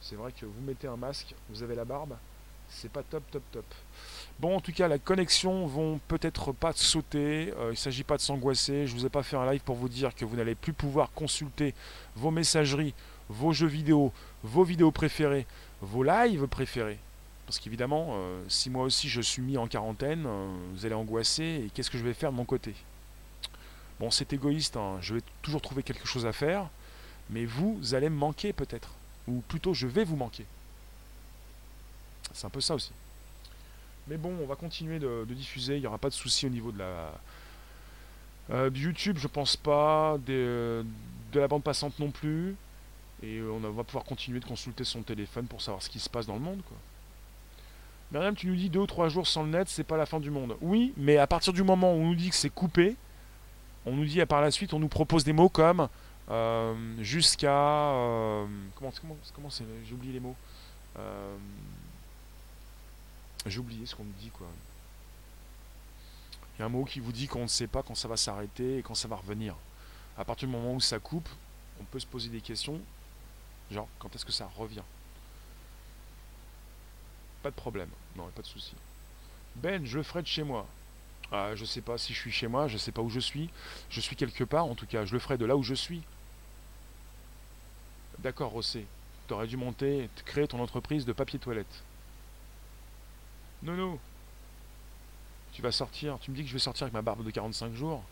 C'est 0.00 0.16
vrai 0.16 0.32
que 0.32 0.46
vous 0.46 0.60
mettez 0.62 0.88
un 0.88 0.96
masque, 0.96 1.32
vous 1.48 1.62
avez 1.62 1.76
la 1.76 1.84
barbe, 1.84 2.16
c'est 2.68 2.90
pas 2.90 3.04
top, 3.04 3.22
top, 3.30 3.44
top. 3.52 3.64
Bon, 4.40 4.56
en 4.56 4.60
tout 4.60 4.72
cas, 4.72 4.88
la 4.88 4.98
connexion 4.98 5.64
vont 5.66 6.00
peut-être 6.08 6.50
pas 6.50 6.72
sauter. 6.72 7.52
Euh, 7.56 7.68
il 7.68 7.70
ne 7.70 7.74
s'agit 7.76 8.02
pas 8.02 8.16
de 8.16 8.22
s'angoisser. 8.22 8.88
Je 8.88 8.94
vous 8.94 9.06
ai 9.06 9.08
pas 9.08 9.22
fait 9.22 9.36
un 9.36 9.48
live 9.50 9.62
pour 9.62 9.76
vous 9.76 9.88
dire 9.88 10.12
que 10.12 10.24
vous 10.24 10.34
n'allez 10.34 10.56
plus 10.56 10.72
pouvoir 10.72 11.12
consulter 11.12 11.72
vos 12.16 12.32
messageries, 12.32 12.94
vos 13.28 13.52
jeux 13.52 13.66
vidéo, 13.66 14.12
vos 14.42 14.64
vidéos 14.64 14.90
préférées, 14.90 15.46
vos 15.80 16.02
lives 16.02 16.46
préférés. 16.46 16.98
Parce 17.46 17.60
qu'évidemment, 17.60 18.08
euh, 18.10 18.42
si 18.48 18.70
moi 18.70 18.84
aussi 18.84 19.08
je 19.08 19.20
suis 19.20 19.40
mis 19.40 19.56
en 19.56 19.68
quarantaine, 19.68 20.24
euh, 20.26 20.48
vous 20.74 20.84
allez 20.84 20.94
angoisser. 20.94 21.64
Et 21.64 21.70
qu'est-ce 21.72 21.90
que 21.90 21.98
je 21.98 22.04
vais 22.04 22.14
faire 22.14 22.32
de 22.32 22.36
mon 22.36 22.44
côté? 22.44 22.74
Bon, 24.00 24.10
c'est 24.10 24.32
égoïste. 24.32 24.76
Hein. 24.76 24.98
Je 25.00 25.14
vais 25.14 25.22
toujours 25.42 25.62
trouver 25.62 25.84
quelque 25.84 26.06
chose 26.06 26.26
à 26.26 26.32
faire. 26.32 26.68
Mais 27.30 27.44
vous 27.44 27.94
allez 27.94 28.08
me 28.08 28.16
manquer 28.16 28.52
peut-être. 28.52 28.90
Ou 29.28 29.42
plutôt, 29.48 29.74
je 29.74 29.86
vais 29.86 30.04
vous 30.04 30.16
manquer. 30.16 30.44
C'est 32.32 32.46
un 32.46 32.50
peu 32.50 32.60
ça 32.60 32.74
aussi. 32.74 32.92
Mais 34.08 34.16
bon, 34.16 34.36
on 34.42 34.46
va 34.46 34.56
continuer 34.56 34.98
de, 34.98 35.24
diffuser, 35.30 35.76
il 35.76 35.80
n'y 35.80 35.86
aura 35.86 35.98
pas 35.98 36.08
de 36.08 36.14
souci 36.14 36.46
au 36.46 36.48
niveau 36.48 36.70
de 36.70 36.78
la... 36.78 37.12
Euh, 38.50 38.70
YouTube, 38.72 39.18
je 39.18 39.26
pense 39.26 39.56
pas, 39.56 40.16
de 40.24 40.84
la 41.34 41.48
bande 41.48 41.64
passante 41.64 41.98
non 41.98 42.12
plus. 42.12 42.54
Et 43.22 43.40
on 43.42 43.58
va 43.58 43.84
pouvoir 43.84 44.04
continuer 44.04 44.40
de 44.40 44.44
consulter 44.44 44.84
son 44.84 45.02
téléphone 45.02 45.46
pour 45.46 45.62
savoir 45.62 45.82
ce 45.82 45.88
qui 45.88 45.98
se 45.98 46.08
passe 46.08 46.26
dans 46.26 46.34
le 46.34 46.40
monde. 46.40 46.60
Quoi. 46.68 46.76
Myriam, 48.12 48.34
tu 48.34 48.46
nous 48.46 48.56
dis 48.56 48.68
deux 48.68 48.80
ou 48.80 48.86
trois 48.86 49.08
jours 49.08 49.26
sans 49.26 49.42
le 49.42 49.48
net, 49.48 49.68
c'est 49.68 49.84
pas 49.84 49.96
la 49.96 50.06
fin 50.06 50.20
du 50.20 50.30
monde. 50.30 50.56
Oui, 50.60 50.92
mais 50.96 51.16
à 51.16 51.26
partir 51.26 51.52
du 51.52 51.62
moment 51.62 51.92
où 51.92 51.96
on 51.96 52.06
nous 52.08 52.14
dit 52.14 52.28
que 52.28 52.36
c'est 52.36 52.50
coupé, 52.50 52.94
on 53.84 53.92
nous 53.92 54.04
dit 54.04 54.24
par 54.26 54.40
la 54.40 54.50
suite, 54.50 54.74
on 54.74 54.78
nous 54.78 54.88
propose 54.88 55.24
des 55.24 55.32
mots 55.32 55.48
comme 55.48 55.88
euh, 56.30 56.74
jusqu'à. 57.00 57.92
Euh, 57.92 58.46
comment 58.76 59.50
c'est 59.50 59.64
J'ai 59.84 59.94
oublié 59.94 60.12
les 60.12 60.20
mots. 60.20 60.36
J'ai 63.46 63.60
oublié 63.60 63.86
ce 63.86 63.94
qu'on 63.94 64.04
me 64.04 64.12
dit, 64.20 64.30
quoi. 64.30 64.46
Il 66.56 66.60
y 66.60 66.62
a 66.62 66.66
un 66.66 66.70
mot 66.70 66.84
qui 66.84 67.00
vous 67.00 67.12
dit 67.12 67.28
qu'on 67.28 67.42
ne 67.42 67.48
sait 67.48 67.66
pas 67.66 67.82
quand 67.82 67.94
ça 67.94 68.08
va 68.08 68.16
s'arrêter 68.16 68.78
et 68.78 68.82
quand 68.82 68.94
ça 68.94 69.08
va 69.08 69.16
revenir. 69.16 69.54
À 70.16 70.24
partir 70.24 70.48
du 70.48 70.54
moment 70.54 70.74
où 70.74 70.80
ça 70.80 70.98
coupe, 70.98 71.28
on 71.80 71.84
peut 71.84 72.00
se 72.00 72.06
poser 72.06 72.30
des 72.30 72.40
questions, 72.40 72.80
genre 73.70 73.88
quand 73.98 74.14
est-ce 74.14 74.24
que 74.24 74.32
ça 74.32 74.50
revient? 74.56 74.82
Pas 77.42 77.50
de 77.50 77.56
problème, 77.56 77.90
non, 78.16 78.26
pas 78.34 78.42
de 78.42 78.46
souci. 78.46 78.74
Ben, 79.56 79.84
je 79.86 79.96
le 79.96 80.02
ferai 80.02 80.22
de 80.22 80.26
chez 80.26 80.42
moi. 80.42 80.66
Ah, 81.32 81.54
je 81.54 81.64
sais 81.64 81.80
pas 81.80 81.98
si 81.98 82.12
je 82.14 82.18
suis 82.18 82.30
chez 82.32 82.46
moi, 82.46 82.68
je 82.68 82.76
sais 82.78 82.92
pas 82.92 83.02
où 83.02 83.10
je 83.10 83.20
suis. 83.20 83.50
Je 83.90 84.00
suis 84.00 84.16
quelque 84.16 84.44
part, 84.44 84.66
en 84.66 84.74
tout 84.74 84.86
cas, 84.86 85.04
je 85.04 85.12
le 85.12 85.18
ferai 85.18 85.38
de 85.38 85.44
là 85.44 85.56
où 85.56 85.62
je 85.62 85.74
suis. 85.74 86.02
D'accord, 88.18 88.50
Rossé. 88.50 88.86
Tu 89.28 89.34
aurais 89.34 89.46
dû 89.46 89.56
monter, 89.56 90.08
créer 90.24 90.46
ton 90.46 90.60
entreprise 90.60 91.04
de 91.04 91.12
papier 91.12 91.38
toilette. 91.38 91.84
Nono, 93.62 93.98
tu 95.52 95.62
vas 95.62 95.72
sortir. 95.72 96.18
Tu 96.20 96.30
me 96.30 96.36
dis 96.36 96.42
que 96.42 96.48
je 96.48 96.52
vais 96.52 96.58
sortir 96.58 96.84
avec 96.84 96.94
ma 96.94 97.02
barbe 97.02 97.24
de 97.24 97.30
45 97.30 97.74
jours? 97.74 98.04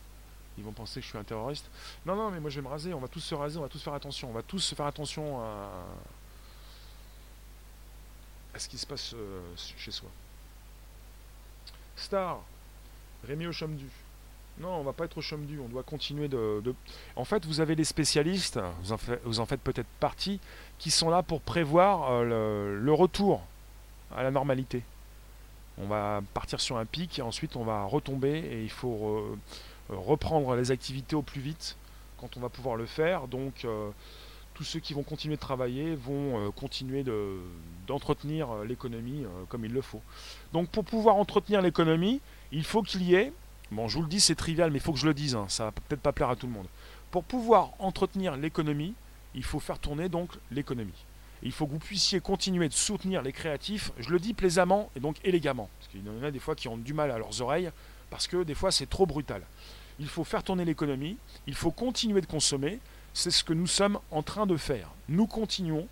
Ils 0.56 0.64
vont 0.64 0.72
penser 0.72 1.00
que 1.00 1.04
je 1.04 1.10
suis 1.10 1.18
un 1.18 1.24
terroriste. 1.24 1.68
Non, 2.06 2.14
non, 2.14 2.30
mais 2.30 2.40
moi 2.40 2.50
je 2.50 2.56
vais 2.56 2.62
me 2.62 2.68
raser. 2.68 2.94
On 2.94 3.00
va 3.00 3.08
tous 3.08 3.20
se 3.20 3.34
raser. 3.34 3.58
On 3.58 3.62
va 3.62 3.68
tous 3.68 3.82
faire 3.82 3.94
attention. 3.94 4.30
On 4.30 4.32
va 4.32 4.42
tous 4.42 4.74
faire 4.74 4.86
attention 4.86 5.40
à, 5.40 5.70
ce 8.56 8.68
qui 8.68 8.78
se 8.78 8.86
passe 8.86 9.14
euh, 9.14 9.40
chez 9.56 9.90
soi. 9.90 10.08
Star, 11.96 12.40
Rémi 13.26 13.46
au 13.46 13.52
du. 13.52 13.86
Non, 14.58 14.76
on 14.76 14.82
va 14.82 14.92
pas 14.92 15.04
être 15.04 15.18
au 15.18 15.36
du. 15.38 15.58
On 15.58 15.68
doit 15.68 15.82
continuer 15.82 16.28
de, 16.28 16.62
En 17.16 17.24
fait, 17.24 17.44
vous 17.44 17.60
avez 17.60 17.74
des 17.74 17.84
spécialistes, 17.84 18.60
vous 18.82 18.92
en, 18.92 18.96
vous 19.24 19.40
en 19.40 19.46
faites 19.46 19.60
peut-être 19.60 19.88
partie, 19.98 20.40
qui 20.78 20.90
sont 20.90 21.10
là 21.10 21.22
pour 21.22 21.40
prévoir 21.40 22.12
euh, 22.12 22.78
le, 22.78 22.92
retour 22.92 23.42
à 24.14 24.22
la 24.22 24.30
normalité. 24.30 24.82
On 25.78 25.86
va 25.86 26.22
partir 26.34 26.60
sur 26.60 26.76
un 26.76 26.84
pic 26.84 27.18
et 27.18 27.22
ensuite 27.22 27.56
on 27.56 27.64
va 27.64 27.82
retomber 27.82 28.38
et 28.38 28.62
il 28.62 28.70
faut 28.70 29.36
reprendre 29.88 30.54
les 30.56 30.70
activités 30.70 31.16
au 31.16 31.22
plus 31.22 31.40
vite 31.40 31.76
quand 32.18 32.36
on 32.36 32.40
va 32.40 32.48
pouvoir 32.48 32.76
le 32.76 32.86
faire. 32.86 33.28
Donc 33.28 33.64
euh, 33.64 33.90
tous 34.54 34.64
ceux 34.64 34.80
qui 34.80 34.94
vont 34.94 35.02
continuer 35.02 35.36
de 35.36 35.40
travailler 35.40 35.94
vont 35.94 36.46
euh, 36.46 36.50
continuer 36.50 37.04
d'entretenir 37.86 38.64
l'économie 38.64 39.24
comme 39.48 39.64
il 39.64 39.72
le 39.72 39.82
faut. 39.82 40.02
Donc 40.52 40.68
pour 40.68 40.84
pouvoir 40.84 41.16
entretenir 41.16 41.62
l'économie, 41.62 42.20
il 42.52 42.64
faut 42.64 42.82
qu'il 42.82 43.02
y 43.02 43.14
ait 43.14 43.32
Bon, 43.70 43.88
je 43.88 43.96
vous 43.96 44.02
le 44.02 44.08
dis, 44.08 44.20
c'est 44.20 44.34
trivial, 44.34 44.70
mais 44.70 44.78
il 44.78 44.82
faut 44.82 44.92
que 44.92 44.98
je 44.98 45.06
le 45.06 45.14
dise, 45.14 45.34
hein, 45.34 45.46
ça 45.48 45.64
va 45.64 45.72
peut-être 45.72 46.00
pas 46.00 46.12
plaire 46.12 46.28
à 46.28 46.36
tout 46.36 46.46
le 46.46 46.52
monde. 46.52 46.66
Pour 47.10 47.24
pouvoir 47.24 47.70
entretenir 47.78 48.36
l'économie, 48.36 48.94
il 49.34 49.42
faut 49.42 49.58
faire 49.58 49.78
tourner 49.78 50.08
donc 50.08 50.30
l'économie. 50.50 51.04
Il 51.42 51.50
faut 51.50 51.66
que 51.66 51.72
vous 51.72 51.78
puissiez 51.78 52.20
continuer 52.20 52.68
de 52.68 52.74
soutenir 52.74 53.22
les 53.22 53.32
créatifs, 53.32 53.90
je 53.98 54.10
le 54.10 54.18
dis 54.18 54.32
plaisamment 54.32 54.90
et 54.96 55.00
donc 55.00 55.16
élégamment, 55.24 55.68
parce 55.78 55.90
qu'il 55.90 56.06
y 56.06 56.08
en 56.08 56.22
a 56.22 56.30
des 56.30 56.38
fois 56.38 56.54
qui 56.54 56.68
ont 56.68 56.76
du 56.76 56.94
mal 56.94 57.10
à 57.10 57.18
leurs 57.18 57.40
oreilles, 57.42 57.70
parce 58.14 58.28
que 58.28 58.44
des 58.44 58.54
fois 58.54 58.70
c'est 58.70 58.88
trop 58.88 59.06
brutal. 59.06 59.42
Il 59.98 60.06
faut 60.06 60.22
faire 60.22 60.44
tourner 60.44 60.64
l'économie, 60.64 61.16
il 61.48 61.54
faut 61.56 61.72
continuer 61.72 62.20
de 62.20 62.26
consommer, 62.26 62.78
c'est 63.12 63.32
ce 63.32 63.42
que 63.42 63.52
nous 63.52 63.66
sommes 63.66 63.98
en 64.12 64.22
train 64.22 64.46
de 64.46 64.56
faire. 64.56 64.88
Nous 65.08 65.26
continuons 65.26 65.88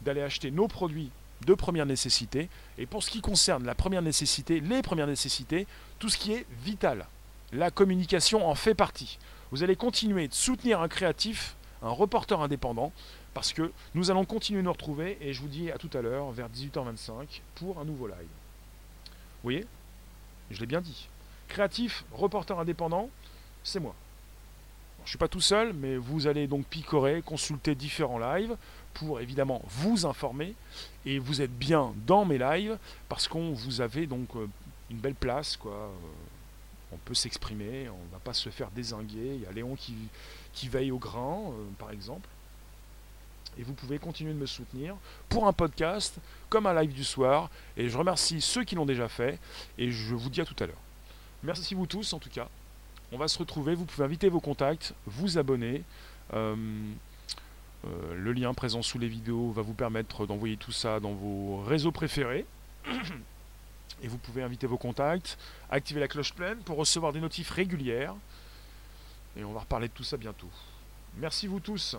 d'aller 0.00 0.22
acheter 0.22 0.50
nos 0.50 0.68
produits 0.68 1.10
de 1.44 1.52
première 1.52 1.84
nécessité. 1.84 2.48
Et 2.78 2.86
pour 2.86 3.02
ce 3.02 3.10
qui 3.10 3.20
concerne 3.20 3.66
la 3.66 3.74
première 3.74 4.00
nécessité, 4.00 4.60
les 4.60 4.80
premières 4.80 5.06
nécessités, 5.06 5.66
tout 5.98 6.08
ce 6.08 6.16
qui 6.16 6.32
est 6.32 6.46
vital. 6.64 7.06
La 7.52 7.70
communication 7.70 8.48
en 8.48 8.54
fait 8.54 8.74
partie. 8.74 9.18
Vous 9.50 9.62
allez 9.62 9.76
continuer 9.76 10.28
de 10.28 10.34
soutenir 10.34 10.80
un 10.80 10.88
créatif, 10.88 11.56
un 11.82 11.90
reporter 11.90 12.40
indépendant, 12.40 12.90
parce 13.34 13.52
que 13.52 13.70
nous 13.94 14.10
allons 14.10 14.24
continuer 14.24 14.60
de 14.60 14.64
nous 14.64 14.72
retrouver, 14.72 15.18
et 15.20 15.34
je 15.34 15.42
vous 15.42 15.48
dis 15.48 15.70
à 15.70 15.76
tout 15.76 15.90
à 15.92 16.00
l'heure, 16.00 16.30
vers 16.30 16.48
18h25, 16.48 17.42
pour 17.56 17.78
un 17.78 17.84
nouveau 17.84 18.06
live. 18.06 18.16
Vous 18.16 19.50
voyez? 19.50 19.66
Je 20.52 20.60
l'ai 20.60 20.66
bien 20.66 20.80
dit. 20.80 21.08
Créatif, 21.48 22.04
reporter 22.12 22.58
indépendant, 22.58 23.10
c'est 23.64 23.80
moi. 23.80 23.94
je 24.98 25.04
ne 25.04 25.08
suis 25.08 25.18
pas 25.18 25.28
tout 25.28 25.40
seul, 25.40 25.72
mais 25.72 25.96
vous 25.96 26.26
allez 26.26 26.46
donc 26.46 26.66
picorer, 26.66 27.22
consulter 27.22 27.74
différents 27.74 28.18
lives, 28.18 28.56
pour 28.94 29.20
évidemment 29.20 29.62
vous 29.66 30.06
informer 30.06 30.54
et 31.06 31.18
vous 31.18 31.40
êtes 31.40 31.56
bien 31.56 31.94
dans 32.06 32.24
mes 32.24 32.38
lives 32.38 32.78
parce 33.08 33.28
qu'on 33.28 33.52
vous 33.52 33.80
avait 33.80 34.06
donc 34.06 34.28
euh, 34.36 34.48
une 34.90 34.98
belle 34.98 35.14
place. 35.14 35.58
Euh, 35.66 35.88
on 36.92 36.96
peut 36.98 37.14
s'exprimer, 37.14 37.88
on 37.88 38.12
va 38.12 38.18
pas 38.18 38.34
se 38.34 38.50
faire 38.50 38.70
désinguer. 38.70 39.36
Il 39.36 39.40
y 39.42 39.46
a 39.46 39.52
Léon 39.52 39.76
qui, 39.76 39.94
qui 40.52 40.68
veille 40.68 40.90
au 40.90 40.98
grain, 40.98 41.40
euh, 41.48 41.64
par 41.78 41.90
exemple. 41.90 42.28
Et 43.58 43.62
vous 43.62 43.72
pouvez 43.72 43.98
continuer 43.98 44.32
de 44.32 44.38
me 44.38 44.46
soutenir 44.46 44.96
pour 45.28 45.46
un 45.46 45.52
podcast, 45.52 46.16
comme 46.52 46.66
un 46.66 46.78
live 46.82 46.92
du 46.92 47.02
soir. 47.02 47.48
Et 47.78 47.88
je 47.88 47.96
remercie 47.96 48.42
ceux 48.42 48.62
qui 48.62 48.74
l'ont 48.74 48.84
déjà 48.84 49.08
fait. 49.08 49.38
Et 49.78 49.90
je 49.90 50.14
vous 50.14 50.28
dis 50.28 50.42
à 50.42 50.44
tout 50.44 50.56
à 50.62 50.66
l'heure. 50.66 50.82
Merci 51.42 51.74
vous 51.74 51.86
tous 51.86 52.12
en 52.12 52.18
tout 52.18 52.28
cas. 52.28 52.46
On 53.10 53.16
va 53.16 53.26
se 53.26 53.38
retrouver. 53.38 53.74
Vous 53.74 53.86
pouvez 53.86 54.04
inviter 54.04 54.28
vos 54.28 54.40
contacts, 54.40 54.92
vous 55.06 55.38
abonner. 55.38 55.82
Euh, 56.34 56.54
le 58.14 58.32
lien 58.32 58.52
présent 58.52 58.82
sous 58.82 58.98
les 58.98 59.08
vidéos 59.08 59.50
va 59.50 59.62
vous 59.62 59.72
permettre 59.72 60.26
d'envoyer 60.26 60.58
tout 60.58 60.72
ça 60.72 61.00
dans 61.00 61.12
vos 61.12 61.62
réseaux 61.62 61.90
préférés. 61.90 62.44
Et 64.02 64.08
vous 64.08 64.18
pouvez 64.18 64.42
inviter 64.42 64.66
vos 64.66 64.76
contacts, 64.76 65.38
activer 65.70 66.00
la 66.00 66.08
cloche 66.08 66.34
pleine 66.34 66.58
pour 66.58 66.76
recevoir 66.76 67.14
des 67.14 67.20
notifs 67.20 67.50
régulières. 67.50 68.14
Et 69.38 69.44
on 69.44 69.52
va 69.52 69.60
reparler 69.60 69.88
de 69.88 69.92
tout 69.94 70.04
ça 70.04 70.18
bientôt. 70.18 70.50
Merci 71.16 71.46
vous 71.46 71.60
tous. 71.60 71.96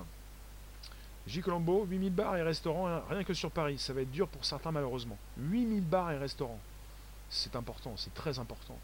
J. 1.26 1.41
Colombo, 1.41 1.86
8000 1.86 2.13
bars 2.13 2.36
et 2.36 2.43
restaurants, 2.43 2.88
hein, 2.88 3.01
rien 3.09 3.24
que 3.24 3.34
sur 3.34 3.49
Paris. 3.49 3.78
Ça 3.78 3.93
va 3.93 4.01
être 4.01 4.11
dur 4.11 4.28
pour 4.28 4.43
certains 4.43 4.71
malheureusement. 4.71 5.17
8000 5.38 5.82
bars 5.82 6.11
et 6.11 6.17
restaurants. 6.17 6.59
C'est 7.30 7.55
important, 7.55 7.93
c'est 7.95 8.13
très 8.13 8.39
important. 8.39 8.78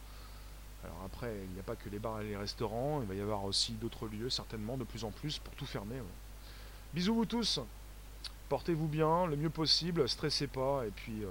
Alors 0.83 0.97
après, 1.05 1.33
il 1.45 1.53
n'y 1.53 1.59
a 1.59 1.63
pas 1.63 1.75
que 1.75 1.89
les 1.89 1.99
bars 1.99 2.21
et 2.21 2.23
les 2.23 2.37
restaurants, 2.37 3.01
il 3.01 3.07
va 3.07 3.13
y 3.13 3.21
avoir 3.21 3.43
aussi 3.43 3.73
d'autres 3.73 4.07
lieux, 4.07 4.29
certainement, 4.29 4.77
de 4.77 4.85
plus 4.85 5.03
en 5.03 5.11
plus, 5.11 5.37
pour 5.37 5.53
tout 5.55 5.65
fermer. 5.65 5.97
Bisous 6.93 7.13
vous 7.13 7.25
tous. 7.25 7.59
Portez-vous 8.47 8.87
bien, 8.87 9.27
le 9.27 9.35
mieux 9.35 9.49
possible, 9.49 10.07
stressez 10.07 10.47
pas, 10.47 10.83
et 10.87 10.89
puis 10.89 11.23
euh, 11.23 11.27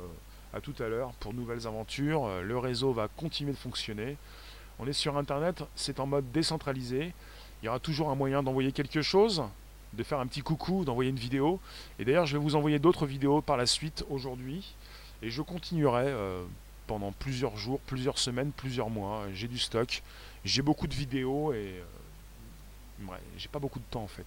à 0.52 0.60
tout 0.60 0.74
à 0.78 0.88
l'heure 0.88 1.12
pour 1.14 1.34
nouvelles 1.34 1.66
aventures. 1.66 2.28
Le 2.42 2.58
réseau 2.58 2.92
va 2.92 3.08
continuer 3.08 3.52
de 3.52 3.56
fonctionner. 3.56 4.16
On 4.78 4.86
est 4.86 4.92
sur 4.92 5.16
Internet, 5.16 5.64
c'est 5.74 5.98
en 5.98 6.06
mode 6.06 6.30
décentralisé. 6.30 7.12
Il 7.62 7.66
y 7.66 7.68
aura 7.68 7.80
toujours 7.80 8.10
un 8.10 8.14
moyen 8.14 8.42
d'envoyer 8.42 8.70
quelque 8.70 9.02
chose, 9.02 9.42
de 9.94 10.02
faire 10.02 10.20
un 10.20 10.26
petit 10.26 10.42
coucou, 10.42 10.84
d'envoyer 10.84 11.10
une 11.10 11.18
vidéo. 11.18 11.60
Et 11.98 12.04
d'ailleurs, 12.04 12.26
je 12.26 12.36
vais 12.36 12.42
vous 12.42 12.56
envoyer 12.56 12.78
d'autres 12.78 13.06
vidéos 13.06 13.40
par 13.40 13.56
la 13.56 13.66
suite 13.66 14.04
aujourd'hui. 14.10 14.74
Et 15.22 15.30
je 15.30 15.42
continuerai 15.42 16.04
euh, 16.06 16.42
pendant 16.86 17.12
plusieurs 17.12 17.56
jours, 17.56 17.80
plusieurs 17.80 18.18
semaines, 18.18 18.52
plusieurs 18.52 18.90
mois. 18.90 19.24
J'ai 19.34 19.48
du 19.48 19.58
stock, 19.58 20.02
j'ai 20.44 20.62
beaucoup 20.62 20.86
de 20.86 20.94
vidéos 20.94 21.52
et 21.52 21.82
ouais, 23.02 23.18
j'ai 23.36 23.48
pas 23.48 23.58
beaucoup 23.58 23.78
de 23.78 23.84
temps 23.90 24.02
en 24.02 24.08
fait. 24.08 24.26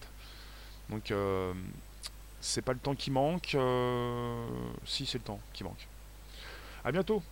Donc 0.90 1.10
euh, 1.10 1.52
c'est 2.40 2.62
pas 2.62 2.72
le 2.72 2.78
temps 2.78 2.94
qui 2.94 3.10
manque. 3.10 3.54
Euh, 3.54 4.46
si 4.84 5.06
c'est 5.06 5.18
le 5.18 5.24
temps 5.24 5.40
qui 5.52 5.64
manque. 5.64 5.86
A 6.84 6.92
bientôt. 6.92 7.22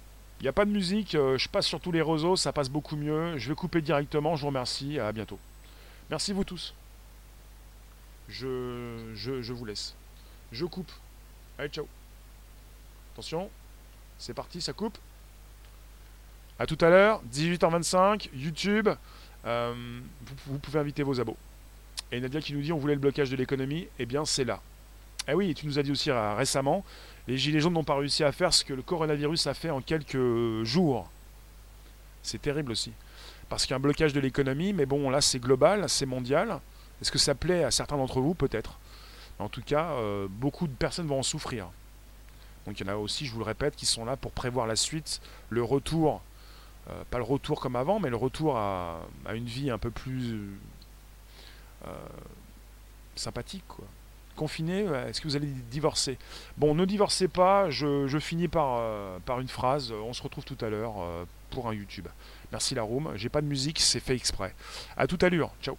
Il 0.41 0.45
n'y 0.45 0.49
a 0.49 0.55
pas 0.55 0.65
de 0.65 0.71
musique, 0.71 1.15
euh, 1.17 1.37
je 1.37 1.51
passe 1.51 1.67
sur 1.67 1.81
tous 1.81 1.93
les 1.93 2.01
réseaux, 2.01 2.35
ça 2.35 2.51
passe 2.51 2.71
beaucoup 2.71 2.97
mieux. 2.97 3.37
Je 3.37 3.51
vais 3.51 3.55
couper 3.55 3.83
directement, 3.83 4.37
je 4.37 4.41
vous 4.41 4.47
remercie, 4.47 4.99
à 4.99 5.13
bientôt. 5.13 5.39
Merci 6.09 6.33
vous 6.33 6.45
tous. 6.45 6.73
Je, 8.31 9.13
je, 9.15 9.43
je 9.43 9.53
vous 9.53 9.65
laisse. 9.65 9.95
Je 10.53 10.65
coupe. 10.65 10.91
Allez, 11.59 11.69
ciao. 11.69 11.87
Attention, 13.13 13.51
c'est 14.19 14.35
parti, 14.35 14.61
ça 14.61 14.73
coupe. 14.73 14.97
A 16.59 16.67
tout 16.67 16.79
à 16.81 16.91
l'heure, 16.91 17.23
18h25, 17.33 18.31
YouTube. 18.35 18.89
vous, 19.45 20.35
vous 20.47 20.59
pouvez 20.59 20.79
inviter 20.79 21.03
vos 21.03 21.21
abos. 21.21 21.37
Et 22.13 22.21
Nadia 22.21 22.41
qui 22.41 22.55
nous 22.55 22.61
dit 22.61 22.73
on 22.73 22.79
voulait 22.79 22.95
le 22.95 23.01
blocage 23.01 23.31
de 23.31 23.37
l'économie, 23.37 23.89
eh 23.99 24.07
bien 24.07 24.25
c'est 24.25 24.45
là. 24.45 24.61
Eh 25.29 25.35
oui, 25.35 25.55
tu 25.55 25.67
nous 25.67 25.79
as 25.79 25.83
dit 25.83 25.93
aussi 25.93 26.11
euh, 26.11 26.35
récemment, 26.35 26.85
les 27.29 27.37
Gilets 27.37 27.61
jaunes 27.61 27.75
n'ont 27.75 27.85
pas 27.85 27.97
réussi 27.97 28.25
à 28.25 28.33
faire 28.33 28.53
ce 28.53 28.65
que 28.65 28.73
le 28.73 28.83
coronavirus 28.83 29.47
a 29.47 29.55
fait 29.55 29.71
en 29.71 29.81
quelques 29.81 30.65
jours. 30.65 31.09
C'est 32.23 32.43
terrible 32.43 32.73
aussi. 32.73 32.93
Parce 33.49 33.65
qu'il 33.65 33.71
y 33.71 33.75
a 33.75 33.77
un 33.77 33.81
blocage 33.81 34.13
de 34.13 34.21
l'économie, 34.21 34.73
mais 34.73 34.87
bon, 34.87 35.11
là 35.11 35.21
c'est 35.21 35.39
global, 35.39 35.89
c'est 35.89 36.07
mondial. 36.07 36.61
Est-ce 37.01 37.11
que 37.11 37.19
ça 37.19 37.35
plaît 37.35 37.65
à 37.65 37.71
certains 37.71 37.97
d'entre 37.97 38.21
vous? 38.21 38.35
Peut-être. 38.35 38.79
En 39.41 39.49
tout 39.49 39.63
cas, 39.63 39.93
euh, 39.93 40.29
beaucoup 40.29 40.67
de 40.67 40.73
personnes 40.73 41.07
vont 41.07 41.21
en 41.21 41.23
souffrir. 41.23 41.69
Donc 42.67 42.79
il 42.79 42.87
y 42.87 42.91
en 42.91 42.93
a 42.93 42.97
aussi, 42.97 43.27
je 43.27 43.33
vous 43.33 43.39
le 43.39 43.45
répète, 43.45 43.75
qui 43.75 43.87
sont 43.87 44.05
là 44.05 44.17
pour 44.17 44.33
prévoir 44.33 44.67
la 44.67 44.77
suite, 44.77 45.21
le 45.49 45.63
retour, 45.63 46.21
euh, 46.91 47.03
pas 47.11 47.17
le 47.17 47.25
retour 47.25 47.61
comme 47.61 47.75
avant, 47.75 48.01
mais 48.01 48.11
le 48.11 48.17
retour 48.17 48.59
à, 48.59 49.01
une 49.33 49.47
vie 49.47 49.71
un 49.71 49.79
peu 49.79 49.91
plus 49.91 50.51
euh, 51.87 51.93
sympathique. 53.17 53.65
Confiné, 54.37 54.85
est-ce 55.09 55.21
que 55.21 55.29
vous 55.29 55.37
allez 55.37 55.49
divorcer? 55.71 56.17
Bon, 56.57 56.75
ne 56.75 56.85
divorcez 56.85 57.29
pas, 57.29 57.69
je, 57.69 58.19
finis 58.21 58.49
par, 58.49 58.81
une 59.39 59.49
phrase, 59.49 59.93
on 59.93 60.13
se 60.15 60.23
retrouve 60.23 60.45
tout 60.45 60.57
à 60.65 60.71
l'heure 60.71 60.95
pour 61.51 61.69
un 61.69 61.75
YouTube. 61.75 62.07
Merci 62.51 62.75
la 62.75 62.87
j'ai 63.17 63.29
pas 63.29 63.43
de 63.43 63.47
musique, 63.47 63.81
c'est 63.81 64.01
fait 64.01 64.15
exprès. 64.15 64.55
À 64.97 65.07
tout 65.07 65.19
à 65.21 65.29
l'heure, 65.29 65.53
ciao 65.61 65.77